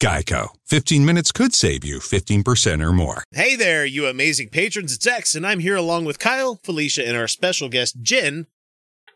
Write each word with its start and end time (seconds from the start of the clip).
Geico. 0.00 0.50
15 0.66 1.04
minutes 1.04 1.32
could 1.32 1.54
save 1.54 1.84
you 1.84 1.98
15% 1.98 2.84
or 2.84 2.92
more. 2.92 3.24
Hey 3.32 3.56
there, 3.56 3.84
you 3.84 4.06
amazing 4.06 4.50
patrons. 4.50 4.94
It's 4.94 5.06
X, 5.06 5.34
and 5.34 5.46
I'm 5.46 5.58
here 5.58 5.76
along 5.76 6.04
with 6.04 6.18
Kyle, 6.20 6.56
Felicia, 6.62 7.06
and 7.06 7.16
our 7.16 7.26
special 7.26 7.68
guest, 7.68 8.00
Jen, 8.00 8.46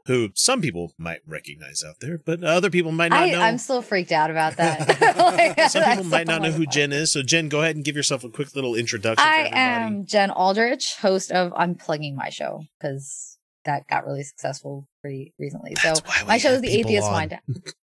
who 0.07 0.31
some 0.35 0.61
people 0.61 0.93
might 0.99 1.21
recognize 1.25 1.85
out 1.87 2.01
there, 2.01 2.19
but 2.19 2.43
other 2.43 2.69
people 2.69 2.91
might 2.91 3.11
not 3.11 3.23
I, 3.23 3.31
know. 3.31 3.41
I'm 3.41 3.59
still 3.59 3.81
freaked 3.81 4.11
out 4.11 4.31
about 4.31 4.57
that. 4.57 5.17
Like, 5.17 5.61
some 5.71 5.85
people 5.85 6.05
might 6.05 6.27
not 6.27 6.43
know 6.43 6.51
who. 6.51 6.67
Jen 6.67 6.93
is. 6.93 7.13
So, 7.13 7.23
Jen, 7.23 7.49
go 7.49 7.61
ahead 7.61 7.77
and 7.77 7.85
give 7.85 7.95
yourself 7.95 8.25
a 8.25 8.29
quick 8.29 8.57
little 8.57 8.75
introduction. 8.75 9.25
I 9.25 9.39
everybody. 9.39 9.57
am 9.57 10.07
Jen 10.07 10.31
Aldrich, 10.31 10.97
host 10.97 11.31
of 11.31 11.53
I'm 11.55 11.77
my 12.17 12.31
show 12.31 12.65
because 12.81 13.39
that 13.65 13.87
got 13.87 14.05
really 14.05 14.25
successful 14.25 14.89
pretty 15.01 15.33
recently. 15.39 15.75
That's 15.83 16.01
so 16.01 16.05
why 16.05 16.23
we 16.23 16.29
my 16.29 16.39
show 16.39 16.53
is 16.53 16.61
the 16.61 16.71
Atheist 16.71 17.07
on. 17.07 17.13
Wind 17.13 17.31
Down. 17.31 17.63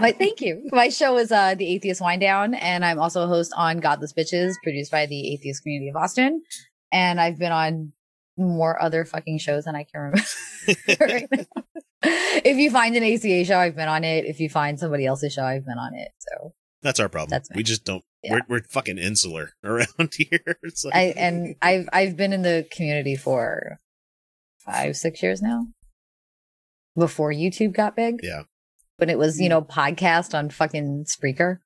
my 0.00 0.12
thank 0.12 0.40
you. 0.40 0.68
My 0.72 0.88
show 0.88 1.16
is 1.18 1.32
uh 1.32 1.54
the 1.54 1.66
Atheist 1.74 2.00
Wind 2.00 2.20
Down, 2.20 2.54
and 2.54 2.84
I'm 2.84 2.98
also 2.98 3.22
a 3.22 3.26
host 3.26 3.52
on 3.56 3.78
Godless 3.78 4.12
Bitches, 4.12 4.54
produced 4.62 4.90
by 4.90 5.06
the 5.06 5.32
Atheist 5.34 5.62
Community 5.62 5.88
of 5.88 5.96
Austin. 5.96 6.42
And 6.92 7.20
I've 7.20 7.38
been 7.38 7.52
on 7.52 7.92
more 8.36 8.80
other 8.80 9.04
fucking 9.04 9.38
shows 9.38 9.64
than 9.64 9.74
I 9.74 9.84
can 9.84 10.00
remember 10.00 10.22
right. 11.00 11.46
If 12.02 12.56
you 12.56 12.70
find 12.70 12.94
an 12.96 13.02
ACA 13.02 13.44
show, 13.44 13.58
I've 13.58 13.74
been 13.74 13.88
on 13.88 14.04
it. 14.04 14.24
If 14.24 14.38
you 14.38 14.48
find 14.48 14.78
somebody 14.78 15.04
else's 15.04 15.32
show, 15.32 15.42
I've 15.42 15.66
been 15.66 15.78
on 15.78 15.94
it. 15.94 16.12
So 16.18 16.54
That's 16.82 17.00
our 17.00 17.08
problem. 17.08 17.30
That's 17.30 17.50
me. 17.50 17.56
we 17.56 17.62
just 17.64 17.84
don't. 17.84 18.04
Yeah. 18.22 18.34
We're, 18.34 18.42
we're 18.48 18.62
fucking 18.62 18.98
insular 18.98 19.52
around 19.64 20.14
here. 20.16 20.40
It's 20.62 20.84
like, 20.84 20.94
I 20.94 21.14
and 21.16 21.56
I've 21.62 21.88
I've 21.92 22.16
been 22.16 22.32
in 22.32 22.42
the 22.42 22.66
community 22.70 23.16
for 23.16 23.80
five 24.58 24.96
six 24.96 25.22
years 25.22 25.42
now. 25.42 25.66
Before 26.96 27.32
YouTube 27.32 27.74
got 27.74 27.94
big, 27.94 28.20
yeah. 28.22 28.42
When 28.98 29.08
it 29.10 29.18
was 29.18 29.40
you 29.40 29.48
know 29.48 29.62
podcast 29.62 30.34
on 30.36 30.50
fucking 30.50 31.06
Spreaker. 31.08 31.58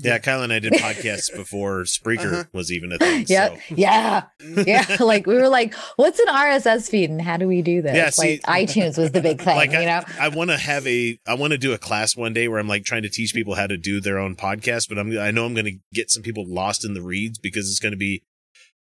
Yeah, 0.00 0.18
Kyle 0.18 0.44
and 0.44 0.52
I 0.52 0.60
did 0.60 0.74
podcasts 0.74 1.34
before 1.36 1.80
Spreaker 1.82 2.32
Uh-huh. 2.32 2.44
was 2.52 2.70
even 2.70 2.92
a 2.92 2.98
thing. 2.98 3.24
Yeah, 3.28 3.48
So. 3.56 3.60
yeah, 3.74 4.22
yeah. 4.64 4.96
like 5.00 5.26
we 5.26 5.34
were 5.34 5.48
like, 5.48 5.74
what's 5.96 6.20
an 6.20 6.28
RSS 6.28 6.88
feed 6.88 7.10
and 7.10 7.20
how 7.20 7.36
do 7.36 7.48
we 7.48 7.62
do 7.62 7.82
this? 7.82 7.96
Yeah, 7.96 8.10
see- 8.10 8.40
like 8.46 8.68
iTunes 8.68 8.96
was 8.96 9.10
the 9.10 9.20
big 9.20 9.40
thing, 9.42 9.56
like 9.56 9.72
you 9.72 9.78
I, 9.78 9.84
know. 9.86 10.02
I 10.20 10.28
want 10.28 10.50
to 10.50 10.56
have 10.56 10.86
a 10.86 11.18
I 11.26 11.34
want 11.34 11.50
to 11.50 11.58
do 11.58 11.72
a 11.72 11.78
class 11.78 12.16
one 12.16 12.32
day 12.32 12.46
where 12.46 12.60
I'm 12.60 12.68
like 12.68 12.84
trying 12.84 13.02
to 13.02 13.08
teach 13.08 13.34
people 13.34 13.56
how 13.56 13.66
to 13.66 13.76
do 13.76 14.00
their 14.00 14.18
own 14.18 14.36
podcast, 14.36 14.88
but 14.88 14.98
I'm 15.00 15.18
I 15.18 15.32
know 15.32 15.44
I'm 15.46 15.54
going 15.54 15.66
to 15.66 15.78
get 15.92 16.10
some 16.12 16.22
people 16.22 16.44
lost 16.46 16.84
in 16.84 16.94
the 16.94 17.02
reads 17.02 17.38
because 17.38 17.68
it's 17.68 17.80
going 17.80 17.92
to 17.92 17.98
be 17.98 18.22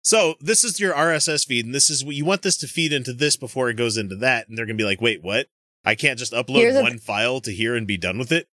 so 0.04 0.34
this 0.40 0.62
is 0.62 0.78
your 0.78 0.92
RSS 0.92 1.46
feed 1.46 1.64
and 1.64 1.74
this 1.74 1.88
is 1.88 2.04
what 2.04 2.14
you 2.16 2.24
want 2.26 2.42
this 2.42 2.56
to 2.58 2.66
feed 2.68 2.92
into 2.92 3.14
this 3.14 3.34
before 3.36 3.70
it 3.70 3.74
goes 3.78 3.96
into 3.96 4.16
that 4.16 4.46
and 4.48 4.58
they're 4.58 4.66
going 4.66 4.76
to 4.76 4.82
be 4.82 4.86
like, 4.86 5.00
"Wait, 5.00 5.22
what? 5.22 5.46
I 5.84 5.94
can't 5.94 6.18
just 6.18 6.32
upload 6.32 6.56
Here's 6.56 6.82
one 6.82 6.98
file 6.98 7.40
to 7.40 7.52
here 7.52 7.74
and 7.74 7.86
be 7.86 7.96
done 7.96 8.18
with 8.18 8.32
it?" 8.32 8.48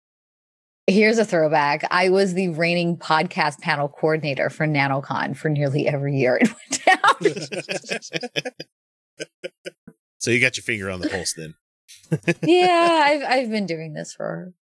Here's 0.86 1.16
a 1.16 1.24
throwback. 1.24 1.84
I 1.90 2.10
was 2.10 2.34
the 2.34 2.48
reigning 2.48 2.98
podcast 2.98 3.60
panel 3.60 3.88
coordinator 3.88 4.50
for 4.50 4.66
NanoCon 4.66 5.34
for 5.34 5.48
nearly 5.48 5.88
every 5.88 6.16
year 6.16 6.38
it 6.40 6.48
went 6.48 6.84
down. 6.84 8.50
so 10.18 10.30
you 10.30 10.40
got 10.40 10.58
your 10.58 10.64
finger 10.64 10.90
on 10.90 11.00
the 11.00 11.08
pulse 11.08 11.32
then. 11.32 11.54
yeah, 12.42 13.02
I've 13.06 13.22
I've 13.22 13.50
been 13.50 13.64
doing 13.64 13.94
this 13.94 14.12
for 14.12 14.52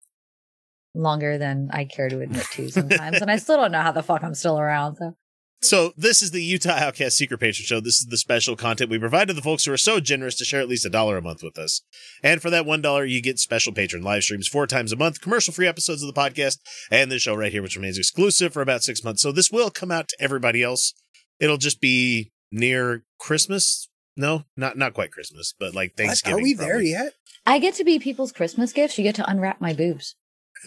longer 0.94 1.38
than 1.38 1.70
I 1.72 1.87
care 1.87 2.08
to 2.08 2.20
admit 2.20 2.47
to 2.53 2.69
sometimes, 2.70 3.20
and 3.20 3.31
I 3.31 3.37
still 3.37 3.56
don't 3.56 3.72
know 3.72 3.82
how 3.82 3.92
the 3.92 4.03
fuck 4.03 4.22
I'm 4.22 4.34
still 4.34 4.60
around. 4.60 4.97
So 4.97 5.16
So 5.62 5.93
this 5.97 6.23
is 6.23 6.33
the 6.33 6.43
Utah 6.43 6.71
Outcast 6.71 7.17
Secret 7.17 7.39
Patron 7.39 7.65
Show. 7.65 7.78
This 7.78 7.99
is 8.00 8.06
the 8.06 8.17
special 8.17 8.56
content 8.56 8.91
we 8.91 8.99
provide 8.99 9.28
to 9.28 9.34
the 9.34 9.41
folks 9.41 9.65
who 9.65 9.73
are 9.73 9.77
so 9.78 10.00
generous 10.00 10.34
to 10.39 10.45
share 10.45 10.61
at 10.61 10.69
least 10.69 10.84
a 10.84 10.91
dollar 10.91 11.17
a 11.17 11.23
month 11.23 11.41
with 11.41 11.56
us. 11.56 11.83
And 12.21 12.43
for 12.43 12.50
that 12.50 12.67
one 12.67 12.83
dollar, 12.83 13.05
you 13.05 13.23
get 13.23 13.39
special 13.39 13.73
patron 13.73 14.03
live 14.03 14.25
streams 14.25 14.49
four 14.49 14.67
times 14.67 14.91
a 14.91 14.97
month, 14.97 15.21
commercial 15.21 15.55
free 15.55 15.69
episodes 15.69 16.03
of 16.03 16.12
the 16.12 16.21
podcast, 16.21 16.59
and 16.91 17.12
this 17.12 17.23
show 17.23 17.37
right 17.37 17.53
here, 17.53 17.62
which 17.62 17.77
remains 17.77 17.97
exclusive 17.97 18.53
for 18.53 18.61
about 18.61 18.83
six 18.83 19.05
months. 19.05 19.23
So 19.23 19.31
this 19.31 19.53
will 19.53 19.71
come 19.71 19.93
out 19.93 20.09
to 20.09 20.17
everybody 20.19 20.65
else. 20.65 20.95
It'll 21.39 21.59
just 21.59 21.81
be 21.81 22.33
near 22.50 23.05
Christmas. 23.21 23.89
No, 24.17 24.44
not 24.56 24.77
not 24.77 24.94
quite 24.94 25.12
Christmas, 25.12 25.55
but 25.59 25.77
like 25.77 25.93
What? 25.93 25.97
Thanksgiving. 25.99 26.41
Are 26.41 26.43
we 26.43 26.55
there 26.55 26.83
yet? 26.83 27.12
I 27.47 27.61
get 27.61 27.75
to 27.75 27.84
be 27.84 28.00
people's 28.00 28.33
Christmas 28.33 28.73
gifts. 28.73 28.99
You 28.99 29.05
get 29.05 29.15
to 29.15 29.31
unwrap 29.31 29.61
my 29.61 29.73
boobs. 29.73 30.17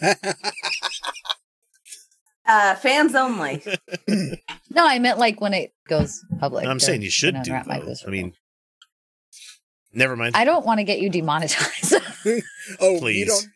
Uh, 2.46 2.74
fans 2.76 3.14
only. 3.14 3.62
No, 4.70 4.86
I 4.86 4.98
meant 4.98 5.18
like 5.18 5.40
when 5.40 5.54
it 5.54 5.72
goes 5.88 6.22
public. 6.38 6.66
I'm 6.66 6.78
saying 6.80 7.00
you 7.00 7.08
should 7.10 7.34
do. 7.34 7.50
unwrap 7.50 7.66
my 7.66 7.78
Though. 7.80 7.86
boobs 7.86 8.02
for 8.02 8.08
I 8.08 8.12
mean, 8.12 8.34
never 9.92 10.16
mind. 10.16 10.36
I 10.36 10.44
don't 10.44 10.66
want 10.66 10.78
to 10.80 10.84
get 10.84 11.00
you 11.00 11.08
demonetized. 11.10 11.94
Oh, 12.80 12.98
Please. 12.98 13.18
you 13.18 13.26
don't. 13.26 13.46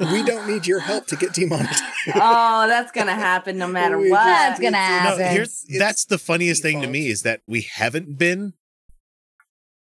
We 0.00 0.06
we 0.12 0.22
don't 0.24 0.48
need 0.48 0.66
your 0.66 0.80
help 0.80 1.06
to 1.08 1.16
get 1.16 1.34
demonetized. 1.34 1.82
oh, 2.14 2.66
that's 2.66 2.90
gonna 2.90 3.14
happen 3.14 3.58
no 3.58 3.68
matter 3.68 3.98
We 3.98 4.10
what. 4.10 4.24
That's 4.24 4.58
gonna 4.58 4.70
no, 4.72 4.78
happen. 4.78 5.26
here's 5.26 5.64
that's 5.78 6.06
the 6.06 6.16
funniest 6.18 6.62
thing 6.62 6.80
to 6.80 6.88
me 6.88 7.08
is 7.08 7.22
that 7.22 7.42
we 7.46 7.60
haven't 7.62 8.18
been 8.18 8.54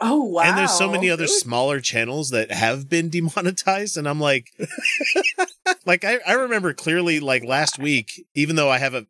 Oh 0.03 0.23
wow! 0.23 0.41
And 0.41 0.57
there's 0.57 0.72
so 0.78 0.89
many 0.89 1.09
other 1.12 1.23
Really? 1.25 1.35
smaller 1.35 1.79
channels 1.79 2.31
that 2.31 2.51
have 2.51 2.89
been 2.89 3.09
demonetized, 3.09 3.97
and 3.97 4.09
I'm 4.09 4.19
like, 4.19 4.51
like 5.85 6.03
I, 6.03 6.19
I 6.28 6.34
remember 6.34 6.73
clearly, 6.73 7.19
like 7.19 7.44
last 7.44 7.78
week, 7.78 8.25
even 8.34 8.56
though 8.56 8.69
I 8.69 8.79
have 8.79 8.95
a, 8.95 9.06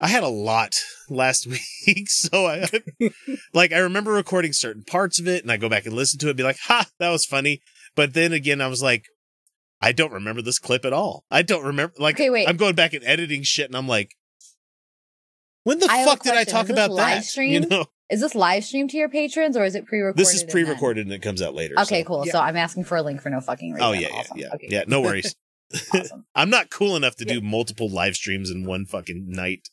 I 0.00 0.08
had 0.08 0.22
a 0.22 0.28
lot 0.28 0.76
last 1.10 1.46
week, 1.86 2.08
so 2.08 2.46
I, 2.46 2.66
like, 3.52 3.72
I 3.72 3.78
remember 3.78 4.12
recording 4.12 4.52
certain 4.54 4.84
parts 4.84 5.20
of 5.20 5.28
it, 5.28 5.42
and 5.42 5.52
I 5.52 5.58
go 5.58 5.68
back 5.68 5.84
and 5.84 5.94
listen 5.94 6.18
to 6.20 6.28
it, 6.28 6.30
and 6.30 6.36
be 6.38 6.44
like, 6.44 6.58
ha, 6.60 6.86
that 6.98 7.10
was 7.10 7.26
funny, 7.26 7.60
but 7.94 8.14
then 8.14 8.32
again, 8.32 8.60
I 8.62 8.68
was 8.68 8.82
like, 8.82 9.04
I 9.82 9.92
don't 9.92 10.12
remember 10.12 10.40
this 10.42 10.58
clip 10.58 10.84
at 10.86 10.92
all. 10.94 11.24
I 11.30 11.42
don't 11.42 11.64
remember, 11.64 11.94
like, 11.98 12.16
Okay, 12.16 12.30
wait. 12.30 12.48
I'm 12.48 12.56
going 12.56 12.74
back 12.74 12.94
and 12.94 13.04
editing 13.04 13.42
shit, 13.42 13.66
and 13.66 13.76
I'm 13.76 13.86
like. 13.88 14.14
When 15.68 15.78
the 15.80 15.86
I 15.90 16.04
fuck 16.06 16.22
did 16.22 16.32
I 16.32 16.44
talk 16.44 16.62
Is 16.62 16.68
this 16.68 16.76
about 16.86 16.90
live 16.92 17.22
that? 17.22 17.36
You 17.44 17.60
know, 17.60 17.84
Is 18.10 18.20
this 18.22 18.34
live 18.34 18.64
stream 18.64 18.88
to 18.88 18.96
your 18.96 19.10
patrons 19.10 19.54
or 19.54 19.64
is 19.64 19.74
it 19.74 19.84
pre-recorded? 19.84 20.16
this 20.18 20.32
is 20.34 20.42
pre-recorded 20.44 21.04
and 21.06 21.12
it 21.14 21.20
comes 21.20 21.42
out 21.42 21.54
later. 21.54 21.74
Okay, 21.80 22.00
so- 22.02 22.06
cool. 22.06 22.26
Yeah. 22.26 22.32
So 22.32 22.40
I'm 22.40 22.56
asking 22.56 22.84
for 22.84 22.96
a 22.96 23.02
link 23.02 23.20
for 23.20 23.28
no 23.28 23.40
fucking 23.42 23.72
reason. 23.72 23.86
Oh 23.86 23.92
yeah, 23.92 24.08
yeah, 24.08 24.14
Awesome. 24.16 24.38
yeah, 24.38 24.48
Okay, 24.54 24.66
yeah. 24.70 24.84
No 24.86 25.02
worries. 25.02 25.36
awesome. 25.94 26.24
I'm 26.34 26.48
not 26.48 26.70
cool 26.70 26.96
enough 26.96 27.16
to 27.16 27.26
do 27.26 27.42
multiple 27.42 27.90
live 27.90 28.14
streams 28.16 28.50
in 28.50 28.64
one 28.64 28.86
fucking 28.86 29.26
night. 29.28 29.68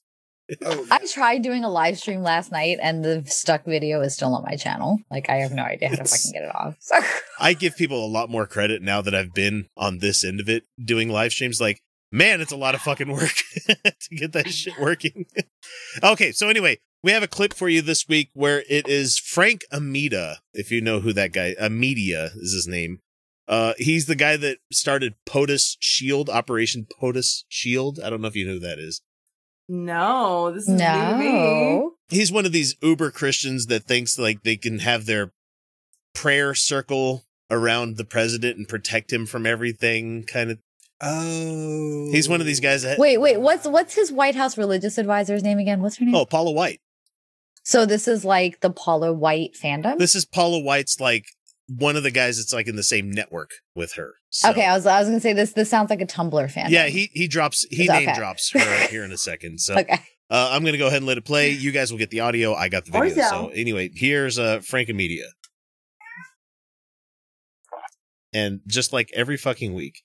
Oh, 0.63 0.85
I 0.91 0.99
tried 1.11 1.43
doing 1.43 1.63
a 1.63 1.69
live 1.69 1.97
stream 1.97 2.21
last 2.21 2.51
night 2.51 2.77
and 2.81 3.03
the 3.03 3.23
stuck 3.25 3.63
video 3.65 4.01
is 4.01 4.13
still 4.15 4.35
on 4.35 4.43
my 4.43 4.57
channel. 4.57 4.99
Like 5.09 5.29
I 5.29 5.37
have 5.37 5.53
no 5.53 5.63
idea 5.63 5.87
how 5.89 5.95
to 5.95 6.01
It's- 6.01 6.27
fucking 6.27 6.33
get 6.39 6.47
it 6.49 6.53
off. 6.53 6.75
So- 6.81 6.99
I 7.39 7.53
give 7.53 7.77
people 7.77 8.05
a 8.05 8.11
lot 8.11 8.29
more 8.29 8.45
credit 8.45 8.81
now 8.81 9.01
that 9.01 9.15
I've 9.15 9.33
been 9.33 9.69
on 9.77 9.99
this 9.99 10.23
end 10.25 10.39
of 10.41 10.49
it 10.49 10.63
doing 10.83 11.07
live 11.09 11.31
streams. 11.31 11.59
Like, 11.61 11.81
man, 12.15 12.41
it's 12.41 12.51
a 12.51 12.57
lot 12.57 12.75
of 12.75 12.81
fucking 12.81 13.11
work 13.11 13.35
to 13.67 14.15
get 14.15 14.31
that 14.31 14.49
shit 14.49 14.79
working. 14.79 15.25
okay, 16.03 16.31
so 16.31 16.49
anyway, 16.49 16.77
we 17.03 17.11
have 17.11 17.23
a 17.23 17.27
clip 17.27 17.53
for 17.53 17.69
you 17.69 17.81
this 17.81 18.07
week 18.07 18.29
where 18.33 18.63
it 18.69 18.87
is 18.87 19.19
Frank 19.19 19.63
Amedia, 19.71 20.37
if 20.53 20.71
you 20.71 20.81
know 20.81 21.01
who 21.01 21.13
that 21.13 21.33
guy, 21.33 21.55
Amedia 21.61 22.31
is 22.37 22.53
his 22.53 22.67
name. 22.67 22.99
Uh, 23.47 23.73
he's 23.77 24.07
the 24.07 24.15
guy 24.15 24.37
that 24.37 24.57
started 24.71 25.13
POTUS 25.27 25.77
Shield, 25.79 26.29
Operation 26.29 26.87
POTUS 26.99 27.43
Shield. 27.47 27.99
I 28.03 28.09
don't 28.09 28.21
know 28.21 28.27
if 28.27 28.35
you 28.35 28.47
know 28.47 28.53
who 28.53 28.59
that 28.59 28.79
is. 28.79 29.01
No, 29.67 30.51
this 30.51 30.63
is 30.63 30.69
new 30.69 30.77
to 30.77 31.17
me. 31.17 31.89
he's 32.09 32.31
one 32.31 32.45
of 32.45 32.51
these 32.51 32.75
uber 32.83 33.09
christians 33.09 33.65
that 33.65 33.85
thinks 33.85 34.19
like 34.19 34.43
they 34.43 34.57
can 34.57 34.77
have 34.79 35.07
their 35.07 35.31
prayer 36.13 36.53
circle 36.53 37.25
around 37.49 37.97
the 37.97 38.05
president 38.05 38.57
and 38.57 38.67
protect 38.67 39.11
him 39.11 39.25
from 39.25 39.45
everything 39.45 40.23
kind 40.23 40.51
of 40.51 40.59
oh, 41.01 42.09
he's 42.11 42.29
one 42.29 42.39
of 42.41 42.47
these 42.47 42.59
guys 42.59 42.83
that 42.83 42.97
Wait, 42.99 43.17
wait. 43.17 43.39
What's 43.39 43.67
what's 43.67 43.93
his 43.95 44.11
White 44.11 44.35
House 44.35 44.57
religious 44.57 44.97
advisor's 44.97 45.43
name 45.43 45.59
again? 45.59 45.81
What's 45.81 45.97
her 45.97 46.05
name? 46.05 46.15
oh 46.15 46.25
paula 46.25 46.51
white 46.51 46.79
So 47.63 47.85
this 47.85 48.07
is 48.07 48.23
like 48.25 48.61
the 48.61 48.69
Paula 48.69 49.11
White 49.13 49.55
fandom. 49.61 49.97
this 49.97 50.15
is 50.15 50.25
paula 50.25 50.59
white's 50.59 50.99
like 50.99 51.25
one 51.67 51.95
of 51.95 52.03
the 52.03 52.11
guys 52.11 52.37
that's 52.37 52.53
like 52.53 52.67
in 52.67 52.75
the 52.75 52.83
same 52.83 53.09
network 53.09 53.49
with 53.75 53.93
her 53.93 54.13
So- 54.29 54.51
okay, 54.51 54.65
I 54.65 54.75
was 54.75 54.85
I 54.85 54.99
was 54.99 55.07
gonna 55.09 55.19
say 55.19 55.33
this. 55.33 55.53
This 55.53 55.69
sounds 55.69 55.89
like 55.89 56.01
a 56.01 56.05
Tumblr 56.05 56.51
fan. 56.51 56.71
yeah 56.71 56.87
he 56.87 57.09
he 57.13 57.27
drops 57.27 57.65
he 57.71 57.83
It's 57.83 57.91
name 57.91 58.13
drops 58.15 58.51
her 58.51 58.87
here 58.87 59.03
in 59.03 59.11
a 59.11 59.17
second 59.17 59.59
so 59.59 59.75
Okay. 59.79 59.99
uh, 60.29 60.49
i'm 60.53 60.63
gonna 60.63 60.77
go 60.77 60.87
ahead 60.87 60.97
and 60.97 61.05
let 61.07 61.17
it 61.17 61.25
play 61.25 61.49
you 61.51 61.71
guys 61.71 61.91
will 61.91 61.97
get 61.99 62.09
the 62.11 62.19
audio 62.21 62.53
i 62.53 62.69
got 62.69 62.85
the 62.85 62.91
video 62.91 63.09
so 63.23 63.29
so. 63.29 63.47
anyway 63.49 63.89
here's 63.93 64.37
uh 64.39 64.59
Frank 64.61 64.89
Amedia 64.89 65.25
and 68.33 68.61
just 68.67 68.91
like 68.93 69.09
every 69.13 69.37
fucking 69.37 69.73
week 69.73 70.03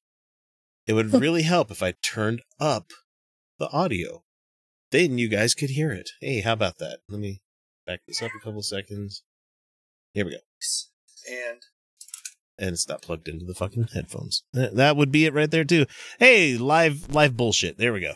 it 0.90 0.94
would 0.94 1.12
really 1.26 1.42
help 1.42 1.70
if 1.70 1.82
i 1.82 1.92
turned 2.02 2.42
up 2.58 2.87
the 3.58 3.69
audio 3.70 4.22
then 4.90 5.19
you 5.19 5.28
guys 5.28 5.54
could 5.54 5.70
hear 5.70 5.92
it. 5.92 6.10
Hey, 6.20 6.40
how 6.40 6.52
about 6.54 6.78
that? 6.78 6.98
Let 7.08 7.20
me 7.20 7.42
back 7.87 8.00
this 8.06 8.22
up 8.22 8.32
a 8.37 8.44
couple 8.44 8.62
seconds. 8.62 9.22
Here 10.12 10.25
we 10.25 10.32
go. 10.32 10.38
And 11.31 11.60
And 12.58 12.72
it's 12.72 12.88
not 12.88 13.02
plugged 13.02 13.28
into 13.28 13.44
the 13.44 13.54
fucking 13.54 13.88
headphones. 13.94 14.42
That 14.52 14.96
would 14.96 15.12
be 15.12 15.26
it 15.26 15.32
right 15.32 15.50
there 15.50 15.64
too. 15.64 15.87
Hey, 16.19 16.56
live 16.56 17.14
live 17.14 17.37
bullshit. 17.37 17.78
There 17.78 17.92
we 17.92 18.00
go. 18.00 18.14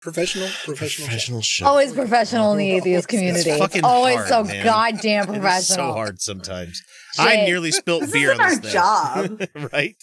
professional, 0.00 0.48
professional. 0.64 1.06
Professional 1.08 1.42
show. 1.42 1.66
Always 1.66 1.92
professional 1.92 2.52
in 2.52 2.58
the 2.58 2.70
atheist 2.70 3.04
It's 3.04 3.06
community. 3.06 3.50
It's 3.50 3.58
fucking 3.58 3.84
always 3.84 4.16
hard, 4.16 4.28
so 4.28 4.44
man. 4.44 4.64
goddamn 4.64 5.24
It 5.24 5.32
is 5.32 5.38
professional. 5.40 5.88
so 5.88 5.92
hard 5.92 6.20
sometimes. 6.22 6.80
I 7.18 7.36
nearly 7.36 7.70
spilt 7.70 8.00
This 8.02 8.12
beer 8.12 8.32
isn't 8.32 8.40
on 8.40 8.50
our 8.50 8.56
this 8.56 8.72
job. 8.72 9.42
right? 9.74 9.96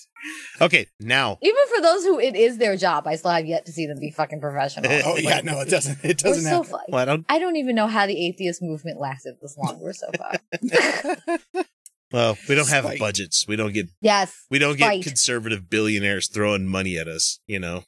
Okay, 0.61 0.87
now 0.99 1.37
Even 1.41 1.61
for 1.73 1.81
those 1.81 2.03
who 2.03 2.19
it 2.19 2.35
is 2.35 2.57
their 2.57 2.75
job, 2.75 3.07
I 3.07 3.15
still 3.15 3.31
have 3.31 3.45
yet 3.45 3.65
to 3.67 3.71
see 3.71 3.85
them 3.87 3.99
be 3.99 4.11
fucking 4.11 4.41
professional. 4.41 4.91
Oh 5.05 5.17
yeah, 5.17 5.41
no, 5.41 5.61
it 5.61 5.69
doesn't. 5.69 5.99
It 6.03 6.17
doesn't. 6.17 6.29
We're 6.29 6.33
doesn't 6.35 6.43
so 6.43 6.63
happen. 6.63 6.71
fun. 6.71 6.81
well, 6.89 7.01
I 7.01 7.05
don't 7.05 7.25
I 7.29 7.39
don't 7.39 7.55
even 7.55 7.75
know 7.75 7.87
how 7.87 8.05
the 8.05 8.27
atheist 8.27 8.61
movement 8.61 8.99
lasted 8.99 9.35
this 9.41 9.57
long. 9.57 9.79
We're 9.79 9.93
so 9.93 10.09
fun. 10.17 11.39
well, 12.11 12.37
we 12.47 12.55
don't 12.55 12.69
have 12.69 12.83
Spite. 12.85 12.99
budgets. 12.99 13.47
We 13.47 13.55
don't 13.55 13.73
get 13.73 13.87
yes. 14.01 14.45
we 14.49 14.59
don't 14.59 14.77
get 14.77 15.03
conservative 15.03 15.69
billionaires 15.69 16.27
throwing 16.27 16.67
money 16.67 16.97
at 16.97 17.07
us, 17.07 17.39
you 17.47 17.59
know. 17.59 17.83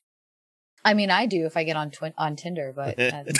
I 0.84 0.94
mean, 0.94 1.12
I 1.12 1.26
do 1.28 1.46
if 1.46 1.58
I 1.58 1.64
get 1.64 1.76
on 1.76 1.92
twin 1.92 2.14
on 2.18 2.36
Tinder, 2.36 2.74
but 2.76 2.98
that's, 2.98 3.38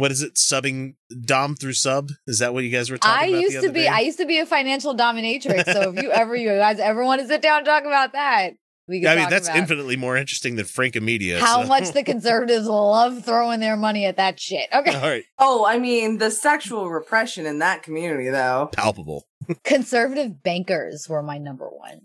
What 0.00 0.10
is 0.10 0.22
it? 0.22 0.34
Subbing 0.34 0.94
Dom 1.24 1.54
through 1.56 1.74
sub? 1.74 2.10
Is 2.26 2.38
that 2.40 2.52
what 2.54 2.64
you 2.64 2.70
guys 2.70 2.90
were 2.90 2.98
talking 2.98 3.18
I 3.22 3.26
about? 3.26 3.36
the 3.36 3.40
used 3.42 3.52
to 3.52 3.58
other 3.58 3.72
be 3.72 3.80
day? 3.82 3.88
I 3.88 4.00
used 4.00 4.18
to 4.18 4.26
be 4.26 4.38
a 4.38 4.46
financial 4.46 4.96
dominatrix. 4.96 5.72
So 5.72 5.92
if 5.92 6.02
you 6.02 6.10
ever 6.12 6.34
you 6.34 6.48
guys 6.50 6.78
ever 6.78 7.04
want 7.04 7.20
to 7.20 7.26
sit 7.28 7.42
down 7.42 7.58
and 7.58 7.66
talk 7.66 7.84
about 7.84 8.12
that, 8.14 8.50
we 8.88 9.00
can 9.00 9.08
I 9.10 9.16
mean, 9.16 9.30
that's 9.30 9.46
about 9.46 9.58
infinitely 9.58 9.96
more 9.96 10.16
interesting 10.16 10.56
than 10.56 10.64
Frank 10.64 10.94
Amedia. 10.94 11.38
how 11.38 11.62
so- 11.62 11.68
much 11.68 11.92
the 11.92 12.02
conservatives 12.04 12.66
love 12.66 13.24
throwing 13.24 13.60
their 13.60 13.76
money 13.76 14.04
at 14.06 14.16
that 14.16 14.40
shit. 14.40 14.68
Okay. 14.74 14.94
All 14.94 15.00
right, 15.08 15.24
Oh, 15.38 15.64
I 15.64 15.78
mean, 15.78 16.18
the 16.18 16.30
sexual 16.30 16.90
repression 16.90 17.46
in 17.46 17.60
that 17.60 17.82
community, 17.84 18.28
though. 18.30 18.68
palpable. 18.72 19.26
Conservative 19.64 20.42
bankers 20.42 21.08
were 21.08 21.22
my 21.22 21.38
number 21.38 21.68
one. 21.68 22.00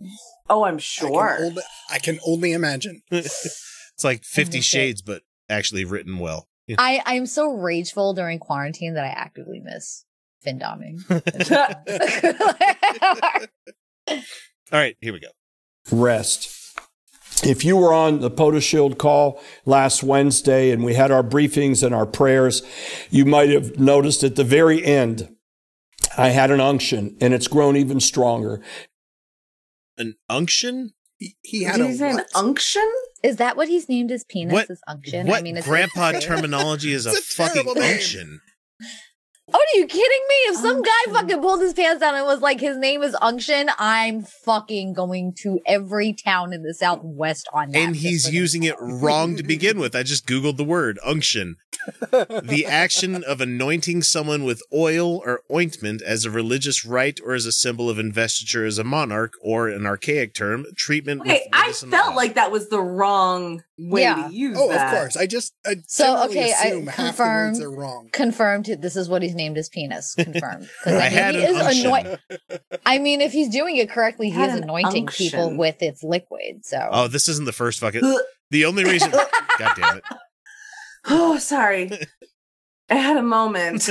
Oh, 0.50 0.63
I'm 0.63 0.75
I 0.75 0.80
sure. 0.80 1.36
can, 1.38 1.45
only, 1.45 1.63
I 1.89 2.00
can 2.00 2.19
only 2.27 2.51
imagine. 2.53 3.01
it's 3.12 4.03
like 4.03 4.24
Fifty 4.24 4.59
miss 4.59 4.65
it. 4.68 4.69
Shades, 4.69 5.01
but 5.01 5.24
actually 5.50 5.86
written 5.86 6.19
well. 6.19 6.47
Yeah. 6.68 6.78
I 6.80 7.02
I'm 7.06 7.26
so 7.26 7.52
rageful 7.52 8.14
during 8.14 8.40
quarantine 8.40 8.94
that 8.96 9.04
I 9.04 9.10
actively 9.10 9.60
miss 9.60 10.06
fin 10.42 10.60
doming. 10.60 11.02
All 14.72 14.80
right, 14.80 14.96
here 15.02 15.14
we 15.14 15.20
go. 15.20 15.28
rest. 15.92 16.52
If 17.44 17.66
you 17.66 17.76
were 17.76 17.94
on 17.94 18.22
the 18.22 18.32
POTUS 18.32 18.64
Shield 18.64 18.98
call 18.98 19.42
last 19.66 20.04
Wednesday 20.04 20.72
and 20.72 20.84
we 20.84 20.94
had 20.94 21.12
our 21.12 21.24
briefings 21.24 21.84
and 21.84 21.94
our 21.94 22.06
prayers, 22.06 22.64
you 23.12 23.26
might 23.26 23.50
have 23.50 23.78
noticed 23.78 24.24
at 24.24 24.36
the 24.36 24.44
very 24.44 24.84
end, 24.84 25.36
I 26.18 26.30
had 26.30 26.50
an 26.50 26.62
unction 26.62 27.18
and 27.20 27.34
it's 27.34 27.48
grown 27.48 27.76
even 27.76 28.00
stronger. 28.00 28.62
An 29.98 30.16
unction? 30.30 30.94
He, 31.18 31.36
he 31.44 31.64
had 31.64 31.78
Did 31.78 31.86
a 31.86 31.90
you 31.90 31.96
say 31.96 32.10
an 32.12 32.22
unction? 32.36 32.92
Is 33.24 33.38
that 33.38 33.56
what 33.58 33.68
he's 33.70 33.88
named 33.88 34.10
his 34.10 34.24
penis? 34.24 34.54
What- 34.54 34.68
His 34.68 34.82
unction? 34.88 35.28
What 35.28 35.40
I 35.40 35.42
mean, 35.42 35.58
it's 35.58 35.66
grandpa 35.68 36.12
terminology 36.20 36.92
is 36.92 37.06
a, 37.06 37.12
a 37.12 37.14
fucking 37.14 37.68
unction? 37.82 38.42
Oh, 39.53 39.59
are 39.59 39.77
you 39.77 39.86
kidding 39.86 40.01
me? 40.27 40.36
If 40.47 40.56
some 40.57 40.81
guy 40.81 41.12
fucking 41.13 41.39
pulled 41.39 41.62
his 41.62 41.74
pants 41.75 42.00
down 42.00 42.15
and 42.15 42.25
was 42.25 42.42
like, 42.42 42.59
his 42.59 42.77
name 42.77 43.03
is 43.03 43.15
Unction, 43.21 43.69
I'm 43.77 44.24
fucking 44.24 44.94
going 44.94 45.33
to 45.42 45.59
every 45.68 46.13
town 46.13 46.51
in 46.51 46.63
the 46.63 46.74
Southwest 46.74 47.47
on 47.53 47.69
that. 47.69 47.77
And 47.77 47.95
he's 47.95 48.33
using 48.33 48.63
it 48.63 48.75
wrong 48.81 49.36
to 49.36 49.44
begin 49.44 49.77
with. 49.77 49.95
I 49.95 50.01
just 50.01 50.25
Googled 50.25 50.57
the 50.57 50.63
word 50.63 50.97
unction. 51.06 51.57
the 52.01 52.65
action 52.69 53.24
of 53.24 53.39
anointing 53.39 54.01
someone 54.01 54.45
with 54.45 54.63
oil 54.74 55.18
or 55.24 55.42
ointment 55.53 56.01
as 56.01 56.25
a 56.25 56.31
religious 56.31 56.83
rite 56.83 57.19
or 57.24 57.36
as 57.36 57.45
a 57.45 57.51
symbol 57.51 57.88
of 57.88 58.00
investiture 58.00 58.65
as 58.65 58.80
a 58.80 58.83
monarch, 58.83 59.33
or 59.44 59.69
an 59.69 59.86
archaic 59.86 60.33
term, 60.33 60.65
treatment 60.75 61.19
with 61.19 61.30
Wait, 61.30 61.42
I 61.53 61.71
felt 61.71 62.09
oil. 62.12 62.15
like 62.15 62.33
that 62.33 62.51
was 62.51 62.69
the 62.69 62.81
wrong 62.81 63.62
way 63.77 64.01
Yeah. 64.01 64.27
to 64.27 64.33
use 64.33 64.57
oh, 64.59 64.69
that. 64.69 64.74
Oh, 64.74 64.77
that. 64.77 64.94
of 64.94 65.00
course. 65.00 65.18
I 65.18 65.27
just 65.27 65.53
I 65.63 65.75
So, 65.88 66.24
okay, 66.25 66.51
I 66.53 66.68
assume 66.69 66.88
half 66.88 66.95
the 66.95 67.03
confirm- 67.03 67.47
words 67.50 67.59
are 67.62 67.71
wrong. 67.71 68.09
Confirmed. 68.12 68.65
This 68.80 68.95
is 68.95 69.07
what 69.07 69.21
he's 69.21 69.35
named 69.36 69.58
his 69.58 69.70
penis. 69.70 70.16
Confirmed. 70.16 70.70
'Cause, 70.84 70.94
I 70.94 71.06
I, 71.06 71.10
had 71.10 71.36
mean, 71.36 71.44
he 71.44 71.48
an 71.50 71.56
is 71.56 71.62
unction. 71.62 71.86
anoint. 71.86 72.20
I 72.86 72.98
mean, 72.98 73.22
if 73.22 73.32
he's 73.32 73.50
doing 73.50 73.78
it 73.78 73.90
correctly, 73.90 74.30
he 74.30 74.34
Had 74.36 74.50
is 74.50 74.56
an 74.56 74.64
anointing 74.64 75.08
people 75.08 75.56
with 75.56 75.82
its 75.84 76.04
liquid. 76.04 76.66
So 76.66 76.88
Oh, 76.92 77.08
this 77.08 77.28
isn't 77.30 77.46
the 77.46 77.54
first 77.54 77.80
fucking. 77.80 78.02
The 78.52 78.66
only 78.66 78.84
reason. 78.84 79.10
God 79.60 79.74
damn 79.76 79.98
it. 79.98 80.04
Oh, 81.08 81.38
sorry. 81.40 81.90
I 82.90 82.96
had 82.96 83.18
a 83.18 83.24
moment. 83.24 83.90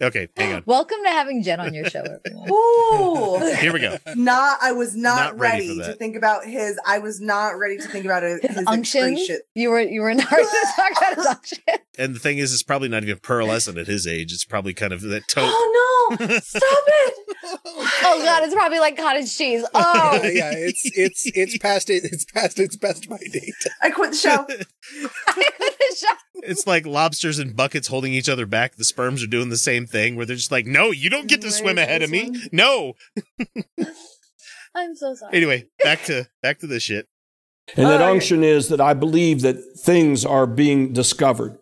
Okay, 0.00 0.28
hang 0.36 0.54
on. 0.54 0.62
welcome 0.66 0.98
to 1.04 1.10
having 1.10 1.42
Jen 1.42 1.60
on 1.60 1.74
your 1.74 1.88
show, 1.90 2.00
everyone. 2.02 2.50
Ooh. 2.50 3.54
Here 3.60 3.72
we 3.72 3.80
go. 3.80 3.96
Not, 4.14 4.58
I 4.62 4.72
was 4.72 4.96
not, 4.96 5.16
Not 5.34 5.38
ready 5.38 5.68
ready, 5.68 5.68
for 5.78 5.82
to 5.84 5.88
that. 5.90 5.98
think 5.98 6.16
about 6.16 6.44
his. 6.44 6.78
I 6.86 6.98
was 6.98 7.20
not 7.20 7.58
ready 7.58 7.76
to 7.78 7.88
think 7.88 8.04
about 8.04 8.22
it, 8.22 8.42
His 8.42 8.56
his 8.56 8.66
unction. 8.66 9.12
excretion. 9.12 9.40
You 9.54 9.70
were 9.70 9.80
you 9.80 10.00
were 10.02 10.14
not 10.14 10.30
ready 10.30 10.44
to 10.44 10.66
talk 10.76 10.90
about 10.96 11.14
his 11.16 11.26
unction. 11.26 11.58
And 11.98 12.14
the 12.14 12.18
thing 12.18 12.36
is, 12.36 12.52
it's 12.52 12.62
probably 12.62 12.88
not 12.88 13.04
even 13.04 13.16
pearlescent 13.20 13.80
at 13.80 13.86
his 13.86 14.06
age. 14.06 14.30
It's 14.30 14.44
probably 14.44 14.74
kind 14.74 14.92
of 14.92 15.00
that 15.00 15.28
taupe. 15.28 15.44
Oh 15.50 16.16
no! 16.20 16.26
Stop 16.40 16.62
it! 16.86 17.25
Oh 17.48 18.22
god, 18.24 18.42
it's 18.44 18.54
probably 18.54 18.78
like 18.78 18.96
cottage 18.96 19.36
cheese. 19.36 19.64
Oh, 19.74 20.20
yeah, 20.22 20.28
yeah, 20.30 20.52
it's 20.54 20.82
it's 20.96 21.26
it's 21.26 21.58
past 21.58 21.90
it. 21.90 22.04
It's 22.04 22.24
past 22.24 22.58
its 22.58 22.76
best 22.76 23.08
by 23.08 23.18
date. 23.18 23.54
I 23.82 23.90
quit 23.90 24.10
the 24.12 24.16
show. 24.16 24.30
I 25.28 25.32
quit 25.32 25.78
the 25.78 25.96
show. 25.96 26.14
It's 26.42 26.66
like 26.66 26.86
lobsters 26.86 27.38
in 27.38 27.52
buckets 27.52 27.88
holding 27.88 28.12
each 28.12 28.28
other 28.28 28.46
back. 28.46 28.76
The 28.76 28.84
sperms 28.84 29.22
are 29.22 29.26
doing 29.28 29.48
the 29.48 29.56
same 29.56 29.86
thing 29.86 30.16
where 30.16 30.26
they're 30.26 30.36
just 30.36 30.52
like, 30.52 30.66
no, 30.66 30.90
you 30.90 31.10
don't 31.10 31.28
get 31.28 31.40
to 31.42 31.46
Where 31.48 31.52
swim 31.52 31.78
ahead 31.78 32.02
of 32.02 32.10
me. 32.10 32.30
one? 32.30 32.40
No. 32.52 32.94
I'm 34.74 34.94
so 34.94 35.14
sorry. 35.14 35.34
Anyway, 35.34 35.68
back 35.82 36.02
to 36.04 36.28
back 36.42 36.58
to 36.60 36.66
the 36.66 36.80
shit. 36.80 37.06
And 37.74 37.86
that 37.86 38.00
unction 38.00 38.44
is 38.44 38.68
that 38.68 38.80
I 38.80 38.94
believe 38.94 39.42
that 39.42 39.56
things 39.78 40.24
are 40.24 40.46
being 40.46 40.92
discovered 40.92 41.58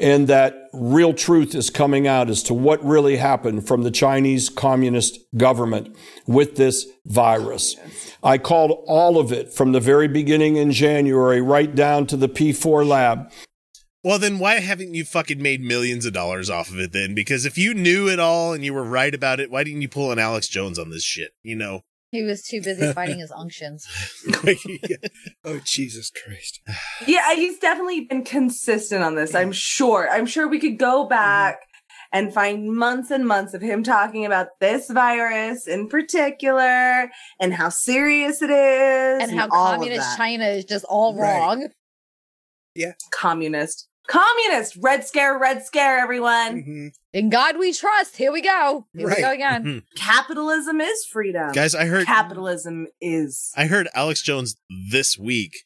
and 0.00 0.26
that 0.28 0.70
real 0.72 1.12
truth 1.12 1.54
is 1.54 1.68
coming 1.68 2.06
out 2.06 2.30
as 2.30 2.42
to 2.44 2.54
what 2.54 2.82
really 2.82 3.16
happened 3.16 3.66
from 3.68 3.82
the 3.82 3.90
Chinese 3.90 4.48
Communist 4.48 5.18
government 5.36 5.94
with 6.26 6.56
this 6.56 6.86
virus. 7.04 7.76
I 8.22 8.38
called 8.38 8.82
all 8.86 9.18
of 9.18 9.30
it 9.30 9.52
from 9.52 9.72
the 9.72 9.80
very 9.80 10.08
beginning 10.08 10.56
in 10.56 10.72
January 10.72 11.42
right 11.42 11.72
down 11.74 12.06
to 12.06 12.16
the 12.16 12.28
P4 12.28 12.86
lab. 12.86 13.30
Well, 14.02 14.18
then 14.18 14.38
why 14.38 14.54
haven't 14.54 14.94
you 14.94 15.04
fucking 15.04 15.40
made 15.40 15.62
millions 15.62 16.06
of 16.06 16.12
dollars 16.12 16.50
off 16.50 16.70
of 16.70 16.78
it 16.78 16.92
then? 16.92 17.14
Because 17.14 17.44
if 17.44 17.56
you 17.56 17.72
knew 17.72 18.08
it 18.08 18.18
all 18.18 18.52
and 18.52 18.64
you 18.64 18.74
were 18.74 18.82
right 18.82 19.14
about 19.14 19.38
it, 19.38 19.50
why 19.50 19.62
didn't 19.64 19.82
you 19.82 19.88
pull 19.88 20.10
an 20.10 20.18
Alex 20.18 20.48
Jones 20.48 20.78
on 20.78 20.90
this 20.90 21.04
shit? 21.04 21.34
You 21.42 21.54
know, 21.54 21.84
He 22.12 22.22
was 22.22 22.42
too 22.42 22.60
busy 22.60 22.92
fighting 22.92 23.18
his 23.18 23.32
unctions. 23.32 23.86
Oh 25.44 25.60
Jesus 25.64 26.10
Christ! 26.10 26.60
Yeah, 27.06 27.34
he's 27.34 27.58
definitely 27.58 28.04
been 28.04 28.22
consistent 28.22 29.02
on 29.02 29.14
this. 29.16 29.34
I'm 29.34 29.50
sure. 29.50 30.08
I'm 30.10 30.26
sure 30.26 30.46
we 30.46 30.60
could 30.60 30.78
go 30.78 31.06
back 31.06 31.58
and 32.12 32.32
find 32.32 32.72
months 32.76 33.10
and 33.10 33.26
months 33.26 33.54
of 33.54 33.62
him 33.62 33.82
talking 33.82 34.24
about 34.26 34.48
this 34.60 34.88
virus 34.90 35.66
in 35.66 35.88
particular 35.88 37.10
and 37.40 37.54
how 37.54 37.70
serious 37.70 38.42
it 38.42 38.50
is 38.50 39.22
And 39.22 39.30
how 39.40 39.48
communist. 39.48 40.16
China 40.16 40.44
is 40.44 40.64
just 40.66 40.84
all 40.84 41.16
Right. 41.16 41.38
wrong. 41.38 41.68
Yeah, 42.74 42.92
communist. 43.10 43.88
Communist. 44.08 44.76
Red 44.80 45.06
scare, 45.06 45.38
red 45.38 45.64
scare, 45.64 45.98
everyone. 45.98 46.62
Mhm. 46.62 46.92
In 47.12 47.30
God 47.30 47.56
we 47.58 47.72
trust. 47.72 48.16
Here 48.16 48.32
we 48.32 48.40
go. 48.42 48.86
Here 48.96 49.08
we 49.08 49.14
go 49.16 49.30
again. 49.32 49.82
Capitalism 49.96 50.80
is 50.80 51.04
freedom. 51.04 51.52
guys, 51.52 51.74
I 51.74 51.84
heard 51.86 52.06
Capitalism 52.06 52.88
is 53.00 53.52
I 53.56 53.66
heard 53.66 53.88
Alex 53.94 54.22
Jones 54.22 54.56
this 54.90 55.16
week 55.18 55.64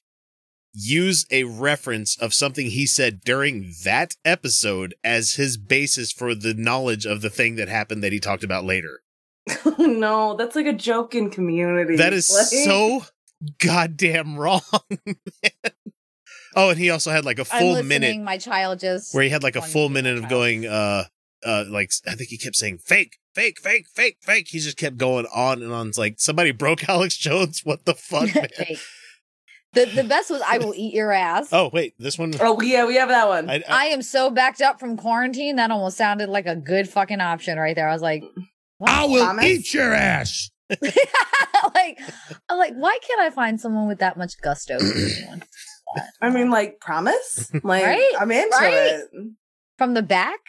use 0.78 1.24
a 1.30 1.44
reference 1.44 2.18
of 2.20 2.34
something 2.34 2.66
he 2.66 2.84
said 2.86 3.22
during 3.24 3.72
that 3.84 4.14
episode 4.26 4.94
as 5.02 5.34
his 5.34 5.56
basis 5.56 6.12
for 6.12 6.34
the 6.34 6.52
knowledge 6.52 7.06
of 7.06 7.22
the 7.22 7.30
thing 7.30 7.56
that 7.56 7.68
happened 7.68 8.02
that 8.04 8.12
he 8.12 8.20
talked 8.20 8.44
about 8.44 8.64
later. 8.64 9.00
no, 9.78 10.36
that's 10.36 10.54
like 10.54 10.66
a 10.66 10.72
joke 10.74 11.14
in 11.14 11.30
community. 11.30 11.96
That 11.96 12.12
is 12.12 12.30
Like- 12.34 12.46
so 12.66 13.04
goddamn 13.58 14.36
wrong. 14.36 14.60
man. 16.56 16.64
oh, 16.64 16.70
and 16.70 16.78
he 16.78 16.90
also 16.90 17.10
had 17.10 17.24
like 17.24 17.38
a 17.38 17.42
I'm 17.52 17.60
full 17.60 17.72
listening. 17.72 17.88
minute 18.00 18.24
My 18.24 18.38
child 18.38 18.80
just 18.80 19.14
where 19.14 19.22
he 19.24 19.30
had 19.30 19.42
like 19.42 19.56
a 19.56 19.62
full 19.62 19.88
to 19.88 19.94
be 19.94 19.94
my 19.94 20.02
minute 20.02 20.14
of 20.16 20.22
child. 20.22 20.30
going 20.30 20.66
uh 20.66 21.04
uh 21.44 21.64
like 21.68 21.92
I 22.06 22.14
think 22.14 22.30
he 22.30 22.38
kept 22.38 22.56
saying 22.56 22.78
fake, 22.78 23.18
fake, 23.34 23.60
fake, 23.60 23.86
fake, 23.92 24.18
fake. 24.22 24.48
He 24.48 24.58
just 24.58 24.76
kept 24.76 24.96
going 24.96 25.26
on 25.34 25.62
and 25.62 25.72
on. 25.72 25.88
It's 25.88 25.98
like 25.98 26.14
somebody 26.18 26.50
broke 26.52 26.88
Alex 26.88 27.16
Jones. 27.16 27.60
What 27.64 27.84
the 27.84 27.94
fuck, 27.94 28.34
man? 28.34 28.48
Fake. 28.56 28.78
The 29.72 29.84
the 29.84 30.04
best 30.04 30.30
was 30.30 30.40
I 30.46 30.56
will 30.58 30.72
eat 30.74 30.94
your 30.94 31.12
ass. 31.12 31.50
oh 31.52 31.68
wait, 31.70 31.94
this 31.98 32.18
one. 32.18 32.32
Oh 32.40 32.60
yeah, 32.62 32.86
we 32.86 32.94
have 32.96 33.10
that 33.10 33.28
one. 33.28 33.50
I, 33.50 33.56
I, 33.56 33.62
I 33.68 33.84
am 33.86 34.00
so 34.00 34.30
backed 34.30 34.62
up 34.62 34.80
from 34.80 34.96
quarantine 34.96 35.56
that 35.56 35.70
almost 35.70 35.98
sounded 35.98 36.30
like 36.30 36.46
a 36.46 36.56
good 36.56 36.88
fucking 36.88 37.20
option 37.20 37.58
right 37.58 37.76
there. 37.76 37.86
I 37.88 37.92
was 37.92 38.00
like, 38.00 38.24
wow. 38.78 39.06
Thomas? 39.06 39.44
Eat 39.44 39.74
your 39.74 39.92
ass. 39.92 40.50
like, 40.80 41.98
I'm 42.48 42.58
like, 42.58 42.72
why 42.74 42.98
can't 43.06 43.20
I 43.20 43.28
find 43.30 43.60
someone 43.60 43.86
with 43.86 43.98
that 43.98 44.16
much 44.16 44.40
gusto? 44.40 44.78
for 45.96 46.02
this 46.04 46.12
one? 46.20 46.30
that. 46.30 46.36
I 46.38 46.38
mean, 46.38 46.50
like, 46.50 46.80
promise? 46.80 47.50
Like, 47.62 47.84
Right? 47.84 48.12
I'm 48.18 48.30
into 48.30 48.56
Right? 48.56 48.72
it. 48.74 49.10
From 49.78 49.94
the 49.94 50.02
back, 50.02 50.40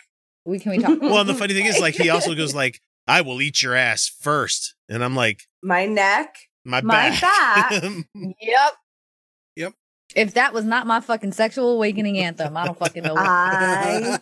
we 0.45 0.59
can 0.59 0.71
we 0.71 0.77
talk. 0.79 0.99
Well, 1.01 1.19
and 1.19 1.29
the 1.29 1.33
funny 1.33 1.53
thing 1.53 1.65
is, 1.65 1.79
like, 1.79 1.95
he 1.95 2.09
also 2.09 2.33
goes 2.41 2.55
like, 2.55 2.79
"I 3.07 3.21
will 3.21 3.41
eat 3.41 3.61
your 3.61 3.75
ass 3.75 4.07
first. 4.21 4.75
and 4.89 5.03
I'm 5.03 5.15
like, 5.15 5.41
My 5.61 5.85
neck. 5.85 6.35
"My 6.65 6.81
My 6.81 7.09
back." 7.19 7.71
Yep. 8.13 8.73
Yep. 9.57 9.73
If 10.15 10.33
that 10.35 10.53
was 10.53 10.63
not 10.63 10.87
my 10.87 11.01
fucking 11.01 11.33
sexual 11.33 11.71
awakening 11.73 12.17
anthem, 12.19 12.55
I 12.55 12.65
don't 12.65 12.77
fucking 12.79 13.03
know. 13.03 13.13
What. 13.15 13.25
I 13.27 14.19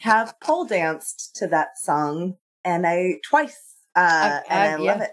have 0.00 0.34
pole 0.40 0.64
danced 0.64 1.36
to 1.36 1.46
that 1.48 1.78
song 1.78 2.36
and 2.64 2.86
I 2.86 3.16
twice. 3.28 3.58
Uh, 3.94 4.40
I've- 4.40 4.46
and 4.48 4.58
I 4.62 4.74
I've- 4.74 4.82
love 4.82 5.00
it. 5.02 5.10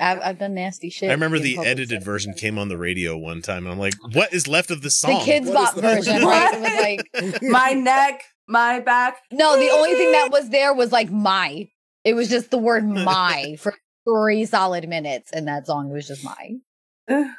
I've, 0.00 0.20
I've 0.20 0.38
done 0.38 0.54
nasty 0.54 0.90
shit. 0.90 1.10
I 1.10 1.12
remember 1.12 1.38
the 1.38 1.58
edited 1.58 1.88
settings. 1.88 2.04
version 2.04 2.34
came 2.34 2.58
on 2.58 2.68
the 2.68 2.76
radio 2.76 3.16
one 3.16 3.42
time, 3.42 3.64
and 3.64 3.72
I'm 3.72 3.78
like, 3.78 3.94
"What 4.12 4.32
is 4.32 4.48
left 4.48 4.70
of 4.70 4.82
this 4.82 5.00
The 5.00 5.08
song?" 5.08 5.18
The 5.20 5.24
kids 5.24 5.48
What 5.48 5.76
is 5.76 5.82
bop 5.82 5.82
version, 5.82 6.22
right? 6.26 6.54
It 6.54 6.60
was 6.60 7.22
like 7.22 7.42
My 7.42 7.72
neck, 7.72 8.22
my 8.48 8.80
back. 8.80 9.18
no. 9.30 9.58
The 9.58 9.70
only 9.70 9.92
thing 9.92 10.12
that 10.12 10.28
was 10.32 10.50
there 10.50 10.74
was 10.74 10.90
like 10.90 11.10
my. 11.10 11.68
It 12.02 12.14
was 12.14 12.28
just 12.28 12.50
the 12.50 12.58
word 12.58 12.84
my 12.84 13.56
for 13.58 13.74
three 14.04 14.44
solid 14.44 14.88
minutes, 14.88 15.30
and 15.32 15.46
that 15.48 15.66
song 15.66 15.90
was 15.90 16.08
just 16.08 16.24
my. 16.24 17.34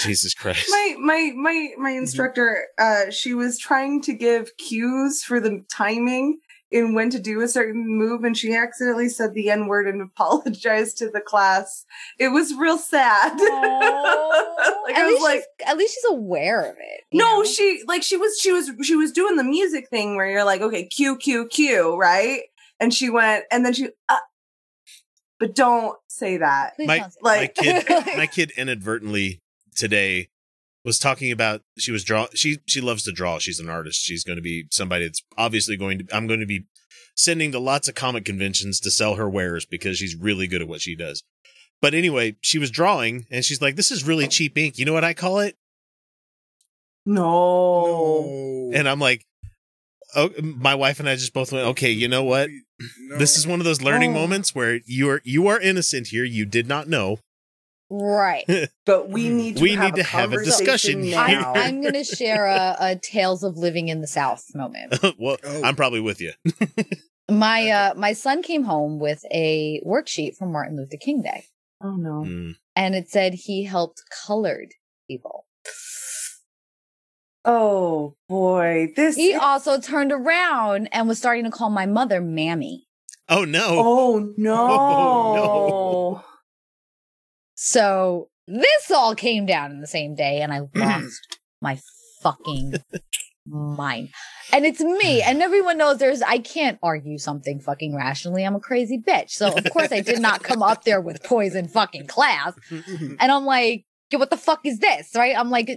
Jesus 0.00 0.34
Christ! 0.34 0.68
my 0.70 0.94
my 0.98 1.32
my 1.34 1.68
my 1.78 1.90
instructor 1.90 2.66
uh 2.78 3.10
she 3.10 3.32
was 3.32 3.58
trying 3.58 4.02
to 4.02 4.12
give 4.12 4.50
cues 4.58 5.22
for 5.22 5.40
the 5.40 5.64
timing 5.74 6.38
in 6.76 6.94
when 6.94 7.10
to 7.10 7.18
do 7.18 7.40
a 7.40 7.48
certain 7.48 7.86
move 7.86 8.22
and 8.24 8.36
she 8.36 8.54
accidentally 8.54 9.08
said 9.08 9.34
the 9.34 9.50
n 9.50 9.66
word 9.66 9.86
and 9.88 10.00
apologized 10.16 10.98
to 10.98 11.10
the 11.10 11.20
class 11.20 11.84
it 12.18 12.28
was 12.28 12.54
real 12.54 12.78
sad 12.78 13.32
like 13.38 14.94
at, 14.94 15.02
i 15.02 15.04
was 15.04 15.12
least 15.12 15.22
like 15.22 15.40
she's, 15.40 15.68
at 15.68 15.76
least 15.76 15.94
she's 15.94 16.12
aware 16.12 16.60
of 16.70 16.76
it. 16.78 17.00
no 17.12 17.38
know? 17.38 17.44
she 17.44 17.82
like 17.86 18.02
she 18.02 18.16
was 18.16 18.38
she 18.38 18.52
was 18.52 18.70
she 18.82 18.94
was 18.94 19.12
doing 19.12 19.36
the 19.36 19.44
music 19.44 19.88
thing 19.88 20.16
where 20.16 20.30
you're 20.30 20.44
like 20.44 20.60
okay 20.60 20.86
q 20.86 21.16
q 21.16 21.46
q 21.48 21.96
right 21.96 22.42
and 22.78 22.92
she 22.92 23.10
went 23.10 23.44
and 23.50 23.64
then 23.64 23.72
she 23.72 23.88
uh, 24.08 24.16
but 25.38 25.54
don't 25.54 25.96
say 26.08 26.36
that 26.38 26.76
Please 26.76 26.86
My- 26.86 26.98
don't 26.98 27.12
say 27.12 27.18
my 27.22 27.30
like 27.40 27.54
kid, 27.54 27.84
my 28.16 28.26
kid 28.26 28.52
inadvertently 28.56 29.42
today 29.74 30.28
was 30.86 30.98
talking 30.98 31.30
about 31.30 31.60
she 31.76 31.90
was 31.92 32.02
draw 32.04 32.28
she 32.34 32.58
she 32.66 32.80
loves 32.80 33.02
to 33.02 33.12
draw. 33.12 33.38
She's 33.38 33.60
an 33.60 33.68
artist. 33.68 34.00
She's 34.02 34.24
going 34.24 34.36
to 34.36 34.42
be 34.42 34.66
somebody 34.70 35.04
that's 35.04 35.22
obviously 35.36 35.76
going 35.76 35.98
to 35.98 36.06
i'm 36.16 36.26
going 36.26 36.40
to 36.40 36.46
be 36.46 36.64
sending 37.14 37.50
to 37.52 37.58
lots 37.58 37.88
of 37.88 37.94
comic 37.94 38.24
conventions 38.24 38.78
to 38.80 38.90
sell 38.90 39.16
her 39.16 39.28
wares 39.28 39.66
because 39.66 39.98
she's 39.98 40.14
really 40.14 40.46
good 40.46 40.62
at 40.62 40.68
what 40.68 40.80
she 40.80 40.94
does. 40.96 41.22
But 41.82 41.92
anyway 41.92 42.36
she 42.40 42.58
was 42.58 42.70
drawing 42.70 43.26
and 43.30 43.44
she's 43.44 43.60
like 43.60 43.76
this 43.76 43.90
is 43.90 44.06
really 44.06 44.28
cheap 44.28 44.56
ink. 44.56 44.78
You 44.78 44.84
know 44.86 44.92
what 44.94 45.04
i 45.04 45.12
call 45.12 45.40
it? 45.40 45.56
No. 47.04 48.70
And 48.74 48.88
i'm 48.88 49.00
like 49.00 49.24
oh 50.14 50.30
my 50.40 50.74
wife 50.74 51.00
and 51.00 51.08
i 51.08 51.14
just 51.16 51.34
both 51.34 51.52
went 51.52 51.66
okay 51.68 51.90
you 51.90 52.08
know 52.08 52.22
what? 52.24 52.48
This 53.18 53.36
is 53.36 53.46
one 53.46 53.58
of 53.60 53.64
those 53.64 53.80
learning 53.82 54.10
Oh. 54.10 54.14
moments 54.20 54.54
where 54.54 54.80
you 54.86 55.08
are 55.10 55.20
you 55.24 55.46
are 55.48 55.58
innocent 55.60 56.08
here. 56.08 56.24
You 56.24 56.44
did 56.44 56.66
not 56.68 56.88
know 56.88 57.18
right. 57.90 58.44
but 58.86 59.08
we 59.08 59.28
need 59.28 59.56
to 59.56 59.62
We 59.62 59.72
have 59.74 59.94
need 59.94 60.00
a 60.00 60.02
to 60.04 60.08
have 60.08 60.32
a 60.32 60.44
discussion 60.44 61.02
here. 61.02 61.16
now. 61.16 61.52
I'm, 61.54 61.76
I'm 61.76 61.82
gonna 61.82 62.04
share 62.04 62.46
a, 62.46 62.76
a 62.80 62.96
tales 62.96 63.42
of 63.44 63.56
living 63.56 63.88
in 63.88 64.00
the 64.00 64.06
South 64.06 64.44
moment. 64.54 64.98
well 65.18 65.36
Oh. 65.44 65.62
i'm 65.64 65.76
probably 65.76 66.00
with 66.00 66.20
you 66.20 66.32
My 67.28 67.68
uh 67.70 67.94
my 67.96 68.12
son 68.12 68.42
came 68.42 68.62
home 68.64 69.00
with 69.00 69.24
a 69.32 69.80
worksheet 69.84 70.36
from 70.36 70.52
Martin 70.52 70.76
Luther 70.76 70.96
King 70.96 71.22
Day, 71.22 71.44
oh 71.82 71.96
no 71.96 72.22
Mm. 72.24 72.54
and 72.76 72.94
it 72.94 73.08
said 73.08 73.34
he 73.34 73.64
helped 73.64 74.02
colored 74.26 74.74
people. 75.10 75.44
Oh 77.44 78.16
boy, 78.28 78.92
this. 78.96 79.14
He 79.16 79.34
also 79.34 79.80
turned 79.80 80.10
around 80.12 80.88
and 80.92 81.06
was 81.06 81.18
starting 81.18 81.44
to 81.44 81.50
call 81.50 81.70
my 81.70 81.86
mother 81.86 82.20
Mammy. 82.20 82.86
oh 83.28 83.44
no 83.44 83.64
oh 83.68 84.32
no! 84.36 84.66
Oh, 84.68 86.24
So 87.56 88.28
this 88.46 88.90
all 88.90 89.14
came 89.14 89.46
down 89.46 89.72
in 89.72 89.80
the 89.80 89.86
same 89.86 90.14
day, 90.14 90.40
and 90.40 90.52
I 90.52 90.60
lost 90.74 91.38
my 91.60 91.80
fucking 92.22 92.74
mind. 93.46 94.10
And 94.52 94.64
it's 94.64 94.80
me, 94.80 95.22
and 95.22 95.42
everyone 95.42 95.78
knows 95.78 95.98
there's. 95.98 96.22
I 96.22 96.38
can't 96.38 96.78
argue 96.82 97.18
something 97.18 97.58
fucking 97.60 97.96
rationally. 97.96 98.44
I'm 98.44 98.54
a 98.54 98.60
crazy 98.60 98.98
bitch. 98.98 99.30
So 99.30 99.48
of 99.48 99.68
course 99.70 99.90
I 99.90 100.00
did 100.00 100.20
not 100.20 100.42
come 100.42 100.62
up 100.62 100.84
there 100.84 101.00
with 101.00 101.24
poison 101.24 101.66
fucking 101.66 102.06
class. 102.06 102.52
And 102.70 103.32
I'm 103.32 103.44
like, 103.44 103.84
"Yeah, 104.12 104.18
what 104.18 104.30
the 104.30 104.36
fuck 104.36 104.60
is 104.64 104.78
this? 104.78 105.10
Right? 105.14 105.36
I'm 105.36 105.50
like, 105.50 105.68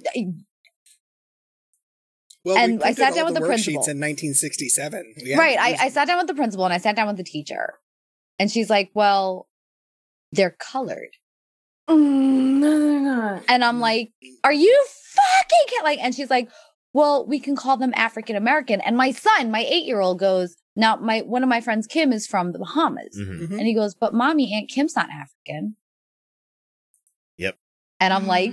Well, 2.44 2.58
And 2.58 2.80
we 2.80 2.84
I 2.84 2.94
sat 2.94 3.16
down 3.16 3.26
with 3.26 3.36
the 3.36 3.42
worksheets 3.42 3.48
principal. 3.48 3.88
in 3.88 4.00
1967. 4.00 5.14
We 5.24 5.32
had 5.32 5.40
right. 5.40 5.58
I, 5.60 5.86
I 5.86 5.90
sat 5.90 6.08
down 6.08 6.18
with 6.18 6.28
the 6.28 6.34
principal 6.36 6.66
and 6.66 6.74
I 6.74 6.78
sat 6.78 6.96
down 6.96 7.08
with 7.08 7.18
the 7.18 7.24
teacher. 7.24 7.74
And 8.38 8.52
she's 8.52 8.70
like, 8.70 8.92
well, 8.94 9.48
they're 10.32 10.56
colored. 10.60 11.10
Mm, 11.90 12.60
no, 12.60 12.80
they're 12.80 13.00
not. 13.02 13.44
And 13.50 13.64
I'm 13.64 13.80
like, 13.80 14.12
are 14.44 14.54
you 14.54 14.86
fucking 15.16 15.66
kid-" 15.68 15.84
like? 15.84 16.00
And 16.00 16.14
she's 16.14 16.30
like, 16.30 16.50
well, 16.94 17.26
we 17.28 17.40
can 17.40 17.56
call 17.56 17.78
them 17.78 17.94
African 17.96 18.36
American. 18.36 18.82
And 18.82 18.96
my 18.98 19.12
son, 19.12 19.52
my 19.52 19.66
eight 19.68 19.86
year 19.86 20.00
old, 20.00 20.20
goes, 20.20 20.56
now 20.76 20.96
my 20.98 21.20
one 21.22 21.44
of 21.44 21.50
my 21.50 21.62
friends, 21.62 21.88
Kim, 21.88 22.14
is 22.14 22.26
from 22.28 22.52
the 22.52 22.60
Bahamas, 22.60 23.18
Mhm. 23.20 23.48
Mhm. 23.48 23.52
and 23.58 23.62
he 23.68 23.74
goes, 23.74 23.96
but 23.96 24.14
mommy, 24.14 24.54
Aunt 24.54 24.70
Kim's 24.70 24.96
not 24.96 25.10
African. 25.10 25.76
Yep. 27.38 27.56
And 28.00 28.14
I'm 28.14 28.28
like, 28.28 28.52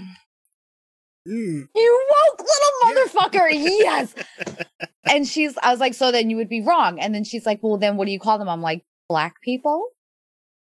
Mm. 1.29 1.67
you 1.75 2.07
woke 2.11 2.41
little 2.41 3.05
motherfucker, 3.05 3.49
yes. 3.53 4.15
And 5.05 5.27
she's, 5.27 5.57
I 5.61 5.73
was 5.73 5.81
like, 5.81 5.95
so 5.95 6.13
then 6.13 6.31
you 6.31 6.37
would 6.37 6.49
be 6.49 6.63
wrong. 6.63 7.01
And 7.01 7.13
then 7.15 7.25
she's 7.25 7.45
like, 7.45 7.59
well, 7.63 7.79
then 7.79 7.97
what 7.97 8.05
do 8.07 8.13
you 8.13 8.21
call 8.21 8.39
them? 8.39 8.49
I'm 8.49 8.63
like, 8.63 8.85
black 9.09 9.41
people. 9.43 9.89